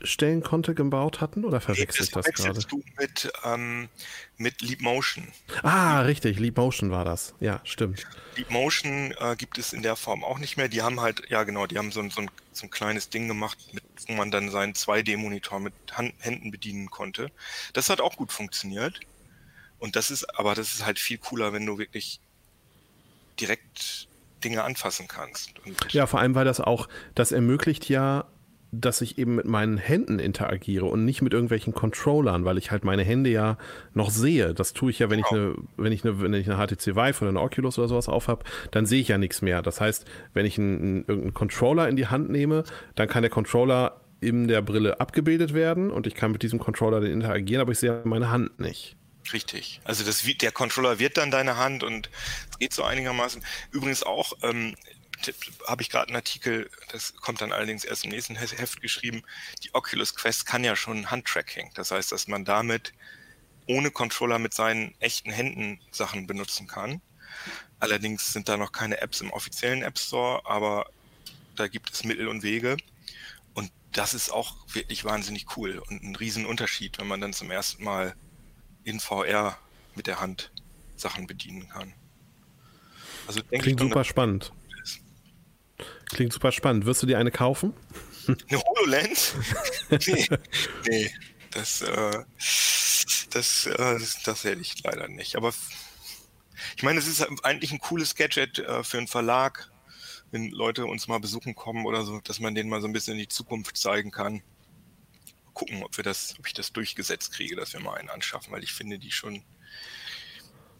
stellen 0.06 0.42
konnte, 0.42 0.74
gebaut 0.74 1.22
hatten? 1.22 1.46
Oder 1.46 1.62
verwechsel 1.62 2.06
ich 2.06 2.12
das, 2.12 2.26
gerade? 2.26 2.60
du 2.60 2.84
mit, 3.00 3.32
ähm, 3.44 3.90
mit 4.38 4.62
Leap 4.62 4.82
Motion. 4.82 5.28
Ah, 5.64 6.02
richtig, 6.02 6.40
Leap 6.40 6.58
Motion 6.58 6.92
war 6.92 7.06
das. 7.06 7.34
Ja, 7.40 7.62
stimmt. 7.64 8.06
Leap 8.36 8.50
Motion 8.50 9.14
äh, 9.20 9.36
gibt 9.38 9.58
es 9.58 9.74
in 9.74 9.82
der 9.82 9.96
Form 9.96 10.24
auch 10.24 10.40
nicht 10.40 10.58
mehr. 10.58 10.68
Die 10.68 10.82
haben 10.82 11.02
halt, 11.02 11.30
ja 11.30 11.44
genau, 11.44 11.68
die 11.68 11.78
haben 11.78 11.92
so, 11.92 12.08
so, 12.10 12.22
ein, 12.22 12.32
so 12.52 12.66
ein 12.66 12.70
kleines 12.70 13.10
Ding 13.10 13.28
gemacht, 13.28 13.58
mit, 13.74 13.84
wo 14.08 14.14
man 14.14 14.32
dann 14.32 14.50
seinen 14.50 14.74
2D-Monitor 14.74 15.60
mit 15.60 15.74
Hand, 15.94 16.14
Händen 16.20 16.52
bedienen 16.52 16.90
konnte. 16.90 17.32
Das 17.74 17.90
hat 17.90 18.02
auch 18.02 18.16
gut 18.16 18.32
funktioniert. 18.32 19.00
Und 19.80 19.96
das 19.96 20.12
ist, 20.12 20.24
aber 20.38 20.56
das 20.56 20.74
ist 20.74 20.86
halt 20.86 21.00
viel 21.00 21.18
cooler, 21.18 21.54
wenn 21.54 21.66
du 21.66 21.78
wirklich 21.78 22.20
direkt 23.40 24.08
Dinge 24.44 24.64
anfassen 24.64 25.08
kannst. 25.08 25.60
Und 25.66 25.92
ja, 25.92 26.08
vor 26.08 26.20
allem, 26.20 26.36
weil 26.36 26.46
das 26.46 26.60
auch, 26.62 26.88
das 27.16 27.32
ermöglicht 27.32 27.90
ja 27.90 28.26
dass 28.82 29.02
ich 29.02 29.18
eben 29.18 29.36
mit 29.36 29.46
meinen 29.46 29.78
Händen 29.78 30.20
interagiere 30.20 30.86
und 30.86 31.06
nicht 31.06 31.22
mit 31.22 31.34
irgendwelchen 31.34 31.74
Controllern, 31.74 32.46
weil 32.46 32.58
ich 32.58 32.72
halt 32.72 32.84
meine 32.84 33.04
Hände 33.04 33.30
ja 33.30 33.58
noch 33.94 34.10
sehe. 34.10 34.54
Das 34.54 34.74
tue 34.74 34.92
ich 34.92 35.00
ja, 35.00 35.10
wenn 35.10 35.20
ich 35.20 35.26
genau. 35.26 35.42
eine, 35.42 35.56
wenn 35.78 35.92
ich 35.92 36.04
eine, 36.04 36.20
wenn 36.22 36.34
ich 36.34 36.50
eine 36.50 36.58
HTC 36.58 36.96
Vive 36.96 37.22
oder 37.22 37.30
eine 37.30 37.42
Oculus 37.42 37.80
oder 37.80 37.88
sowas 37.88 38.10
aufhab, 38.10 38.44
dann 38.72 38.86
sehe 38.86 39.02
ich 39.02 39.08
ja 39.08 39.18
nichts 39.18 39.42
mehr. 39.42 39.62
Das 39.62 39.82
heißt, 39.82 40.06
wenn 40.34 40.46
ich 40.46 40.58
einen, 40.58 41.06
irgendeinen 41.08 41.34
Controller 41.34 41.88
in 41.88 41.96
die 41.96 42.08
Hand 42.08 42.30
nehme, 42.30 42.64
dann 42.96 43.08
kann 43.08 43.24
der 43.24 43.32
Controller 43.32 44.02
in 44.22 44.48
der 44.48 44.62
Brille 44.62 45.00
abgebildet 45.00 45.54
werden 45.54 45.92
und 45.92 46.08
ich 46.08 46.16
kann 46.16 46.32
mit 46.32 46.42
diesem 46.42 46.60
Controller 46.60 47.02
dann 47.02 47.12
interagieren, 47.12 47.62
aber 47.62 47.72
ich 47.72 47.80
sehe 47.80 48.02
meine 48.06 48.32
Hand 48.32 48.60
nicht. 48.60 48.96
Richtig. 49.34 49.82
Also 49.84 50.04
das, 50.04 50.24
der 50.24 50.52
Controller 50.52 51.00
wird 51.00 51.18
dann 51.18 51.32
deine 51.32 51.58
Hand 51.58 51.84
und 51.84 52.10
es 52.52 52.60
geht 52.60 52.74
so 52.74 52.84
einigermaßen. 52.84 53.44
Übrigens 53.72 54.04
auch, 54.04 54.34
ähm, 54.44 54.76
habe 55.68 55.82
ich 55.82 55.90
gerade 55.90 56.08
einen 56.08 56.16
Artikel, 56.16 56.70
das 56.92 57.16
kommt 57.16 57.42
dann 57.42 57.52
allerdings 57.52 57.84
erst 57.84 58.06
im 58.06 58.12
nächsten 58.12 58.36
Heft 58.36 58.82
geschrieben, 58.82 59.24
die 59.64 59.74
Oculus 59.74 60.16
Quest 60.16 60.46
kann 60.46 60.64
ja 60.64 60.76
schon 60.76 61.10
Handtracking. 61.10 61.72
Das 61.74 61.92
heißt, 61.92 62.12
dass 62.12 62.28
man 62.28 62.46
damit 62.46 62.94
ohne 63.68 63.92
Controller 63.92 64.40
mit 64.40 64.54
seinen 64.54 64.94
echten 65.00 65.32
Händen 65.32 65.80
Sachen 65.92 66.28
benutzen 66.28 66.68
kann. 66.68 67.02
Allerdings 67.80 68.32
sind 68.32 68.48
da 68.48 68.58
noch 68.58 68.72
keine 68.72 69.02
Apps 69.02 69.22
im 69.22 69.32
offiziellen 69.32 69.82
App 69.84 69.98
Store, 69.98 70.46
aber 70.46 70.90
da 71.56 71.68
gibt 71.68 71.94
es 71.94 72.04
Mittel 72.04 72.28
und 72.28 72.44
Wege. 72.44 72.78
Und 73.54 73.72
das 73.92 74.14
ist 74.14 74.30
auch 74.30 74.56
wirklich 74.74 75.06
wahnsinnig 75.06 75.58
cool 75.58 75.82
und 75.90 76.04
ein 76.04 76.16
Riesenunterschied, 76.16 77.00
wenn 77.00 77.08
man 77.08 77.22
dann 77.22 77.34
zum 77.34 77.52
ersten 77.52 77.84
Mal 77.84 78.16
in 78.84 79.00
VR 79.00 79.58
mit 79.96 80.08
der 80.08 80.20
Hand 80.20 80.52
Sachen 80.96 81.28
bedienen 81.28 81.68
kann. 81.70 81.94
Also 83.28 83.42
Klingt 83.44 83.80
super 83.80 84.04
spannend. 84.04 84.52
Klingt 86.06 86.34
super 86.34 86.52
spannend. 86.52 86.86
Wirst 86.86 87.02
du 87.04 87.08
dir 87.08 87.18
eine 87.18 87.32
kaufen? 87.32 87.74
Eine 88.28 88.62
HoloLens? 88.62 89.34
nee, 90.08 90.28
nee. 90.88 91.12
Das, 91.52 91.82
äh, 91.82 92.24
das, 93.32 93.66
äh, 93.66 93.78
das, 93.78 94.24
das 94.24 94.44
hätte 94.44 94.62
ich 94.62 94.84
leider 94.84 95.08
nicht. 95.08 95.36
Aber 95.36 95.54
ich 96.76 96.84
meine, 96.84 97.00
es 97.00 97.08
ist 97.08 97.26
eigentlich 97.44 97.72
ein 97.72 97.80
cooles 97.80 98.16
Gadget 98.16 98.60
äh, 98.60 98.84
für 98.84 98.98
einen 98.98 99.08
Verlag, 99.08 99.72
wenn 100.32 100.50
Leute 100.50 100.86
uns 100.86 101.08
mal 101.08 101.20
besuchen 101.20 101.56
kommen 101.56 101.86
oder 101.86 102.04
so, 102.04 102.20
dass 102.20 102.40
man 102.40 102.56
denen 102.56 102.70
mal 102.70 102.82
so 102.82 102.88
ein 102.88 102.94
bisschen 102.94 103.14
in 103.14 103.20
die 103.20 103.28
Zukunft 103.28 103.78
zeigen 103.78 104.12
kann. 104.12 104.42
Gucken, 105.54 105.84
ob 105.84 105.96
wir 105.96 106.04
das, 106.04 106.36
ob 106.40 106.48
ich 106.48 106.54
das 106.54 106.74
durchgesetzt 106.74 107.32
kriege, 107.32 107.56
dass 107.56 107.72
wir 107.74 107.80
mal 107.80 107.96
einen 107.96 108.10
anschaffen, 108.10 108.52
weil 108.52 108.64
ich 108.64 108.74
finde 108.74 109.00
die 109.00 109.12
schon, 109.12 109.44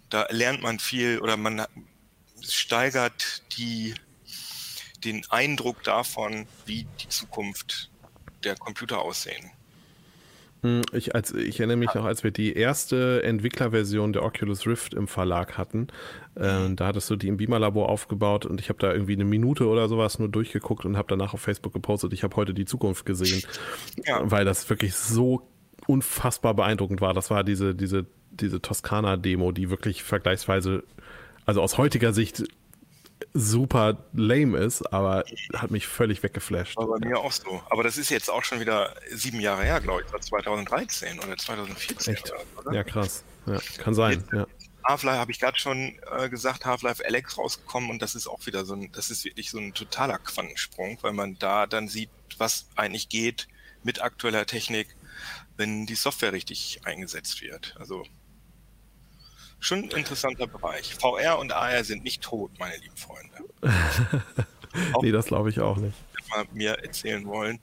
da 0.10 0.28
lernt 0.30 0.62
man 0.62 0.80
viel 0.80 1.20
oder 1.20 1.38
man 1.38 1.66
steigert 2.42 3.44
die 3.58 3.96
den 5.06 5.24
Eindruck 5.30 5.84
davon, 5.84 6.48
wie 6.66 6.88
die 7.02 7.10
Zukunft 7.10 7.90
der 8.44 8.56
Computer 8.56 9.02
aussehen. 9.02 9.52
Hm, 10.66 10.82
ich, 10.94 11.14
als, 11.14 11.32
ich 11.32 11.60
erinnere 11.60 11.78
mich 11.78 11.94
noch, 11.94 12.06
als 12.06 12.24
wir 12.24 12.32
die 12.32 12.54
erste 12.54 13.22
Entwicklerversion 13.24 14.14
der 14.14 14.24
Oculus 14.24 14.66
Rift 14.66 14.96
im 14.96 15.08
Verlag 15.08 15.58
hatten, 15.58 15.88
äh, 16.36 16.74
da 16.74 16.88
hattest 16.88 17.10
du 17.10 17.16
die 17.16 17.28
im 17.28 17.38
Beamer-Labor 17.38 17.88
aufgebaut 17.88 18.46
und 18.46 18.60
ich 18.60 18.70
habe 18.70 18.80
da 18.80 18.92
irgendwie 18.92 19.14
eine 19.14 19.26
Minute 19.26 19.68
oder 19.68 19.88
sowas 19.88 20.18
nur 20.18 20.30
durchgeguckt 20.30 20.86
und 20.86 20.98
habe 20.98 21.08
danach 21.10 21.36
auf 21.36 21.42
Facebook 21.42 21.74
gepostet, 21.74 22.14
ich 22.14 22.24
habe 22.24 22.36
heute 22.36 22.54
die 22.54 22.66
Zukunft 22.66 23.06
gesehen, 23.06 23.44
ja. 24.06 24.20
weil 24.24 24.44
das 24.44 24.68
wirklich 24.70 24.96
so 24.96 25.48
unfassbar 25.88 26.56
beeindruckend 26.56 27.00
war. 27.00 27.14
Das 27.14 27.30
war 27.30 27.44
diese, 27.44 27.76
diese, 27.76 28.08
diese 28.32 28.60
Toskana-Demo, 28.60 29.52
die 29.52 29.70
wirklich 29.70 30.04
vergleichsweise, 30.04 30.84
also 31.46 31.62
aus 31.62 31.78
heutiger 31.78 32.12
Sicht 32.12 32.44
super 33.34 33.98
lame 34.14 34.58
ist, 34.58 34.82
aber 34.94 35.26
hat 35.54 35.72
mich 35.72 35.88
völlig 35.88 36.24
weggeflasht. 36.24 36.78
War 36.78 36.88
bei 36.88 37.08
mir 37.08 37.20
auch 37.20 37.32
so. 37.32 37.62
Aber 37.70 37.84
das 37.84 37.98
ist 37.98 38.10
jetzt 38.10 38.30
auch 38.30 38.44
schon 38.44 38.60
wieder 38.60 38.96
sieben 39.12 39.40
Jahre 39.40 39.64
her, 39.64 39.82
glaube 39.82 40.04
ich. 40.06 40.12
war 40.12 40.22
2013 40.22 41.20
oder 41.20 41.38
2014. 41.38 42.14
Echt? 42.14 42.34
Oder? 42.58 42.74
Ja, 42.74 42.84
krass. 42.84 43.24
Ja, 43.46 43.60
kann 43.78 43.94
sein. 43.94 44.24
Ja. 44.34 44.48
Half-Life 44.84 45.18
habe 45.18 45.32
ich 45.32 45.40
gerade 45.40 45.58
schon 45.58 45.98
äh, 46.16 46.30
gesagt, 46.30 46.66
Half-Life 46.66 47.04
Alex 47.06 47.38
rausgekommen 47.38 47.90
und 47.90 48.02
das 48.02 48.16
ist 48.16 48.28
auch 48.28 48.46
wieder 48.46 48.66
so 48.66 48.76
ein, 48.76 48.92
das 48.92 49.10
ist 49.10 49.26
wirklich 49.26 49.50
so 49.50 49.58
ein 49.58 49.74
totaler 49.74 50.20
Quantensprung, 50.20 51.00
weil 51.02 51.14
man 51.14 51.38
da 51.40 51.66
dann 51.66 51.88
sieht, 51.88 52.10
was 52.38 52.68
eigentlich 52.76 53.10
geht 53.10 53.48
mit 53.84 54.02
aktueller 54.02 54.46
Technik, 54.46 54.96
wenn 55.58 55.86
die 55.86 55.96
Software 55.96 56.34
richtig 56.34 56.82
eingesetzt 56.84 57.42
wird. 57.42 57.76
Also 57.80 58.04
schon 59.66 59.84
ein 59.84 59.92
interessanter 59.92 60.48
Bereich. 60.48 60.94
VR 60.94 61.40
und 61.40 61.52
AR 61.52 61.84
sind 61.84 62.04
nicht 62.04 62.22
tot, 62.22 62.52
meine 62.60 62.78
lieben 62.78 62.96
Freunde. 62.96 63.36
nee, 65.02 65.12
das 65.12 65.26
glaube 65.26 65.50
ich 65.50 65.60
auch 65.60 65.78
nicht. 65.78 65.96
Mir 66.54 66.72
erzählen 66.80 67.26
wollen. 67.26 67.60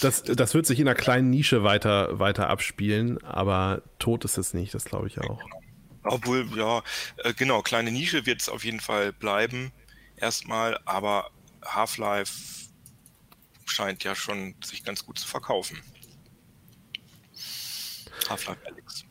Das, 0.00 0.22
das 0.22 0.54
wird 0.54 0.66
sich 0.66 0.80
in 0.80 0.88
einer 0.88 0.96
kleinen 0.96 1.30
Nische 1.30 1.62
weiter, 1.62 2.18
weiter 2.18 2.48
abspielen, 2.48 3.22
aber 3.22 3.82
tot 3.98 4.24
ist 4.24 4.36
es 4.36 4.52
nicht, 4.52 4.74
das 4.74 4.84
glaube 4.84 5.06
ich 5.06 5.18
auch. 5.20 5.38
Genau. 5.38 5.62
Obwohl, 6.02 6.48
ja, 6.56 6.82
äh, 7.18 7.34
genau, 7.34 7.62
kleine 7.62 7.90
Nische 7.90 8.26
wird 8.26 8.40
es 8.40 8.48
auf 8.48 8.64
jeden 8.64 8.80
Fall 8.80 9.12
bleiben, 9.12 9.72
erstmal, 10.16 10.78
aber 10.84 11.30
Half-Life 11.64 12.68
scheint 13.64 14.04
ja 14.04 14.14
schon 14.14 14.54
sich 14.64 14.84
ganz 14.84 15.04
gut 15.04 15.18
zu 15.18 15.26
verkaufen. 15.26 15.80
Half-Life 18.28 18.60
Alex. 18.66 19.05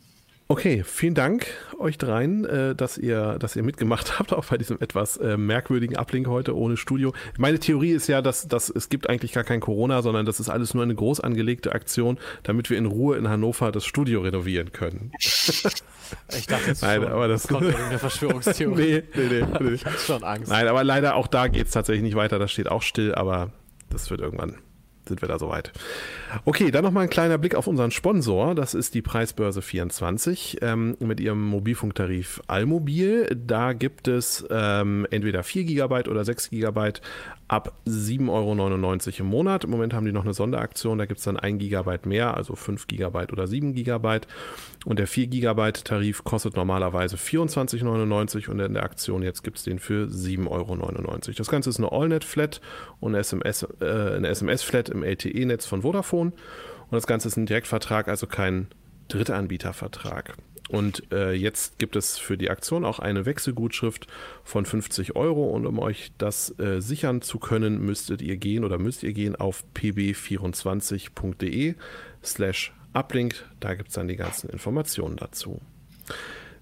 Okay, 0.47 0.83
vielen 0.85 1.15
Dank 1.15 1.47
euch 1.79 1.97
dreien, 1.97 2.45
äh, 2.45 2.75
dass 2.75 2.99
ihr, 2.99 3.39
dass 3.39 3.55
ihr 3.55 3.63
mitgemacht 3.63 4.19
habt, 4.19 4.31
auch 4.31 4.45
bei 4.45 4.57
diesem 4.57 4.79
etwas 4.79 5.17
äh, 5.17 5.37
merkwürdigen 5.37 5.97
Ablink 5.97 6.27
heute 6.27 6.55
ohne 6.55 6.77
Studio. 6.77 7.13
Meine 7.39 7.57
Theorie 7.57 7.91
ist 7.91 8.07
ja, 8.07 8.21
dass, 8.21 8.47
dass 8.47 8.69
es 8.69 8.89
gibt 8.89 9.09
eigentlich 9.09 9.31
gar 9.31 9.43
kein 9.43 9.59
Corona, 9.59 10.03
sondern 10.03 10.27
das 10.27 10.39
ist 10.39 10.49
alles 10.49 10.75
nur 10.75 10.83
eine 10.83 10.93
groß 10.93 11.19
angelegte 11.19 11.71
Aktion, 11.71 12.19
damit 12.43 12.69
wir 12.69 12.77
in 12.77 12.85
Ruhe 12.85 13.17
in 13.17 13.27
Hannover 13.27 13.71
das 13.71 13.85
Studio 13.85 14.21
renovieren 14.21 14.71
können. 14.71 15.11
Ich 16.37 16.45
dachte 16.45 16.67
jetzt 16.67 16.83
Nein, 16.83 17.01
schon, 17.01 17.11
aber 17.11 17.27
das 17.27 17.47
kommt 17.47 17.75
eine 17.75 17.97
Verschwörungstheorie. 17.97 19.01
nee, 19.15 19.27
nee, 19.27 19.41
nee. 19.41 19.57
nee. 19.59 19.69
Ich 19.71 19.87
hatte 19.87 19.97
schon 19.97 20.23
Angst. 20.23 20.51
Nein, 20.51 20.67
aber 20.67 20.83
leider 20.83 21.15
auch 21.15 21.25
da 21.25 21.47
geht 21.47 21.65
es 21.65 21.71
tatsächlich 21.71 22.03
nicht 22.03 22.15
weiter. 22.15 22.37
Das 22.37 22.51
steht 22.51 22.69
auch 22.69 22.83
still, 22.83 23.15
aber 23.15 23.51
das 23.89 24.11
wird 24.11 24.21
irgendwann 24.21 24.59
sind 25.07 25.21
wir 25.21 25.27
da 25.27 25.39
soweit. 25.39 25.71
Okay, 26.45 26.71
dann 26.71 26.83
nochmal 26.83 27.03
ein 27.03 27.09
kleiner 27.09 27.37
Blick 27.37 27.55
auf 27.55 27.67
unseren 27.67 27.91
Sponsor. 27.91 28.55
Das 28.55 28.73
ist 28.73 28.93
die 28.93 29.01
Preisbörse 29.01 29.61
24 29.61 30.59
ähm, 30.61 30.97
mit 30.99 31.19
ihrem 31.19 31.41
Mobilfunktarif 31.41 32.41
Allmobil. 32.47 33.27
Da 33.35 33.73
gibt 33.73 34.07
es 34.07 34.45
ähm, 34.49 35.07
entweder 35.11 35.43
4 35.43 35.63
GB 35.65 36.09
oder 36.09 36.25
6 36.25 36.49
GB 36.49 36.93
ab 37.47 37.73
7,99 37.87 38.29
Euro 38.29 39.19
im 39.19 39.25
Monat. 39.27 39.63
Im 39.65 39.69
Moment 39.69 39.93
haben 39.93 40.05
die 40.05 40.11
noch 40.11 40.23
eine 40.23 40.33
Sonderaktion, 40.33 40.97
da 40.97 41.05
gibt 41.05 41.19
es 41.19 41.25
dann 41.25 41.37
1 41.37 41.59
GB 41.59 41.99
mehr, 42.05 42.35
also 42.35 42.55
5 42.55 42.87
GB 42.87 43.31
oder 43.31 43.47
7 43.47 43.73
GB. 43.73 44.21
Und 44.85 44.99
der 44.99 45.07
4 45.07 45.27
GB 45.27 45.71
Tarif 45.83 46.23
kostet 46.23 46.55
normalerweise 46.55 47.17
24,99 47.17 48.49
und 48.49 48.59
in 48.59 48.73
der 48.73 48.83
Aktion 48.83 49.21
jetzt 49.21 49.43
gibt 49.43 49.57
es 49.57 49.63
den 49.63 49.79
für 49.79 50.05
7,99 50.07 50.47
Euro. 50.49 51.17
Das 51.37 51.47
Ganze 51.47 51.69
ist 51.69 51.77
eine 51.77 51.91
AllNet-Flat 51.91 52.61
und 52.99 53.13
eine 53.13 53.19
SMS-Flat 53.19 53.81
äh, 53.81 54.15
eine 54.15 54.27
SMS 54.27 54.63
im 54.95 55.03
LTE-Netz 55.03 55.65
von 55.65 55.83
Vodafone. 55.83 56.31
Und 56.31 56.91
das 56.91 57.07
Ganze 57.07 57.27
ist 57.27 57.37
ein 57.37 57.45
Direktvertrag, 57.45 58.07
also 58.07 58.27
kein 58.27 58.67
Drittanbietervertrag. 59.07 60.35
Und 60.69 61.11
äh, 61.11 61.33
jetzt 61.33 61.77
gibt 61.77 61.95
es 61.95 62.17
für 62.17 62.37
die 62.37 62.49
Aktion 62.49 62.85
auch 62.85 62.99
eine 62.99 63.25
Wechselgutschrift 63.25 64.07
von 64.43 64.65
50 64.65 65.15
Euro. 65.15 65.49
Und 65.49 65.67
um 65.67 65.79
euch 65.79 66.11
das 66.17 66.57
äh, 66.59 66.81
sichern 66.81 67.21
zu 67.21 67.39
können, 67.39 67.85
müsstet 67.85 68.21
ihr 68.21 68.37
gehen 68.37 68.63
oder 68.63 68.79
müsst 68.79 69.03
ihr 69.03 69.13
gehen 69.13 69.35
auf 69.35 69.63
pb24.de 69.75 71.75
slash 72.23 72.73
uplink. 72.93 73.45
Da 73.59 73.75
gibt 73.75 73.89
es 73.89 73.95
dann 73.95 74.07
die 74.07 74.15
ganzen 74.15 74.49
Informationen 74.49 75.17
dazu. 75.17 75.61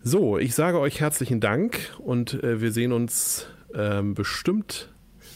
So, 0.02 0.38
ich 0.38 0.54
sage 0.54 0.80
euch 0.80 1.00
herzlichen 1.00 1.40
Dank 1.40 1.94
und 2.00 2.44
äh, 2.44 2.60
wir 2.60 2.74
sehen 2.74 2.92
uns 2.92 3.48
ähm, 3.74 4.16
bestimmt 4.16 4.93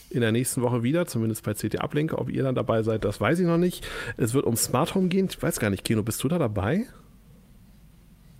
in 0.09 0.21
der 0.21 0.31
nächsten 0.31 0.61
Woche 0.61 0.83
wieder, 0.83 1.05
zumindest 1.05 1.43
bei 1.43 1.53
CT 1.53 1.83
Uplink. 1.83 2.13
Ob 2.13 2.29
ihr 2.29 2.43
dann 2.43 2.55
dabei 2.55 2.83
seid, 2.83 3.03
das 3.03 3.19
weiß 3.19 3.39
ich 3.39 3.45
noch 3.45 3.57
nicht. 3.57 3.85
Es 4.17 4.33
wird 4.33 4.45
um 4.45 4.55
Smart 4.55 4.95
Home 4.95 5.07
gehen. 5.07 5.27
Ich 5.29 5.41
weiß 5.41 5.59
gar 5.59 5.69
nicht, 5.69 5.83
Kino, 5.83 6.03
bist 6.03 6.23
du 6.23 6.27
da 6.27 6.37
dabei? 6.37 6.85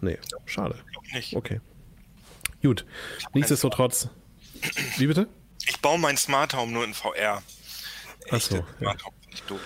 Nee, 0.01 0.17
schade. 0.45 0.75
Nicht. 1.13 1.35
Okay. 1.35 1.59
Gut. 2.61 2.85
Nichtsdestotrotz. 3.33 4.09
Wie 4.97 5.07
bitte? 5.07 5.27
Ich 5.67 5.79
baue 5.81 5.99
mein 5.99 6.17
Smart 6.17 6.53
Home 6.55 6.71
nur 6.71 6.83
in 6.83 6.93
VR. 6.93 7.41
Ach 8.29 8.41
so, 8.41 8.57
Echte 8.57 8.65
ja. 8.79 8.95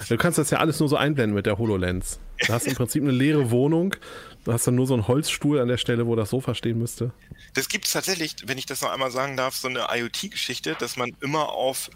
Du 0.10 0.18
kannst 0.18 0.38
das 0.38 0.49
ja 0.49 0.60
alles 0.60 0.80
nur 0.80 0.89
so 0.89 0.97
einblenden 0.97 1.34
mit 1.34 1.45
der 1.45 1.58
HoloLens. 1.58 2.20
Du 2.46 2.54
hast 2.54 2.68
im 2.68 2.76
Prinzip 2.76 3.04
eine 3.04 3.12
leere 3.12 3.52
Wohnung. 3.52 3.96
Du 4.44 4.52
hast 4.52 4.66
dann 4.66 4.76
nur 4.76 4.88
so 4.88 4.96
einen 4.96 5.08
Holzstuhl 5.08 5.60
an 5.60 5.68
der 5.68 5.78
Stelle, 5.78 6.08
wo 6.08 6.16
das 6.16 6.32
Sofa 6.32 6.56
stehen 6.56 6.80
müsste. 6.80 7.14
Das 7.54 7.70
gibt 7.70 7.86
es 7.86 7.94
tatsächlich, 7.94 8.36
wenn 8.46 8.58
ich 8.58 8.66
das 8.66 8.82
noch 8.82 8.92
einmal 8.92 9.12
sagen 9.12 9.38
darf, 9.38 9.56
so 9.56 9.68
eine 9.68 9.88
IoT-Geschichte, 9.92 10.76
dass 10.80 10.98
man 10.98 11.16
immer 11.22 11.50
auf 11.50 11.92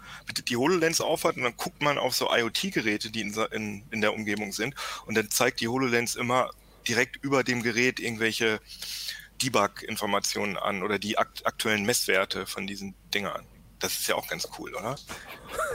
die 0.48 0.56
HoloLens 0.56 1.00
aufhat 1.00 1.36
und 1.36 1.42
dann 1.42 1.56
guckt 1.56 1.82
man 1.82 1.98
auf 1.98 2.14
so 2.14 2.28
IoT-Geräte, 2.32 3.10
die 3.10 3.22
in, 3.22 3.34
in, 3.50 3.82
in 3.90 4.00
der 4.00 4.14
Umgebung 4.14 4.52
sind 4.52 4.74
und 5.06 5.16
dann 5.16 5.30
zeigt 5.30 5.60
die 5.60 5.68
HoloLens 5.68 6.14
immer 6.14 6.50
direkt 6.86 7.16
über 7.24 7.42
dem 7.42 7.62
Gerät 7.62 7.98
irgendwelche 7.98 8.60
Debug-Informationen 9.42 10.56
an 10.56 10.82
oder 10.82 10.98
die 10.98 11.18
akt 11.18 11.44
aktuellen 11.46 11.84
Messwerte 11.84 12.46
von 12.46 12.66
diesen 12.66 12.94
Dingern. 13.12 13.44
Das 13.78 13.98
ist 13.98 14.06
ja 14.08 14.14
auch 14.14 14.28
ganz 14.28 14.48
cool, 14.58 14.74
oder? 14.74 14.96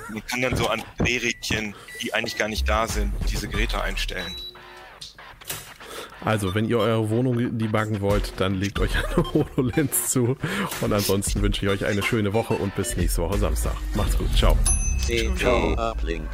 Man 0.09 0.26
kann 0.26 0.41
dann 0.41 0.55
so 0.55 0.67
an 0.67 0.84
Drehrädchen, 0.97 1.76
die 2.01 2.13
eigentlich 2.13 2.38
gar 2.38 2.47
nicht 2.47 2.67
da 2.67 2.88
sind, 2.88 3.13
diese 3.30 3.47
Geräte 3.47 3.82
einstellen. 3.82 4.36
Also, 6.24 6.53
wenn 6.53 6.65
ihr 6.65 6.78
eure 6.78 7.09
Wohnung 7.09 7.57
debuggen 7.57 8.01
wollt, 8.01 8.34
dann 8.38 8.55
legt 8.55 8.80
euch 8.80 8.91
eine 8.95 9.34
HoloLens 9.34 10.09
zu. 10.09 10.38
Und 10.82 10.93
ansonsten 10.93 11.41
wünsche 11.41 11.65
ich 11.65 11.72
euch 11.72 11.86
eine 11.86 12.03
schöne 12.03 12.34
Woche 12.34 12.53
und 12.53 12.76
bis 12.76 12.95
nächste 12.95 13.22
Woche 13.24 13.38
Samstag. 13.38 13.74
Macht's 13.95 14.17
gut. 14.17 14.34
Ciao. 14.36 14.55
Uplink. 15.78 16.28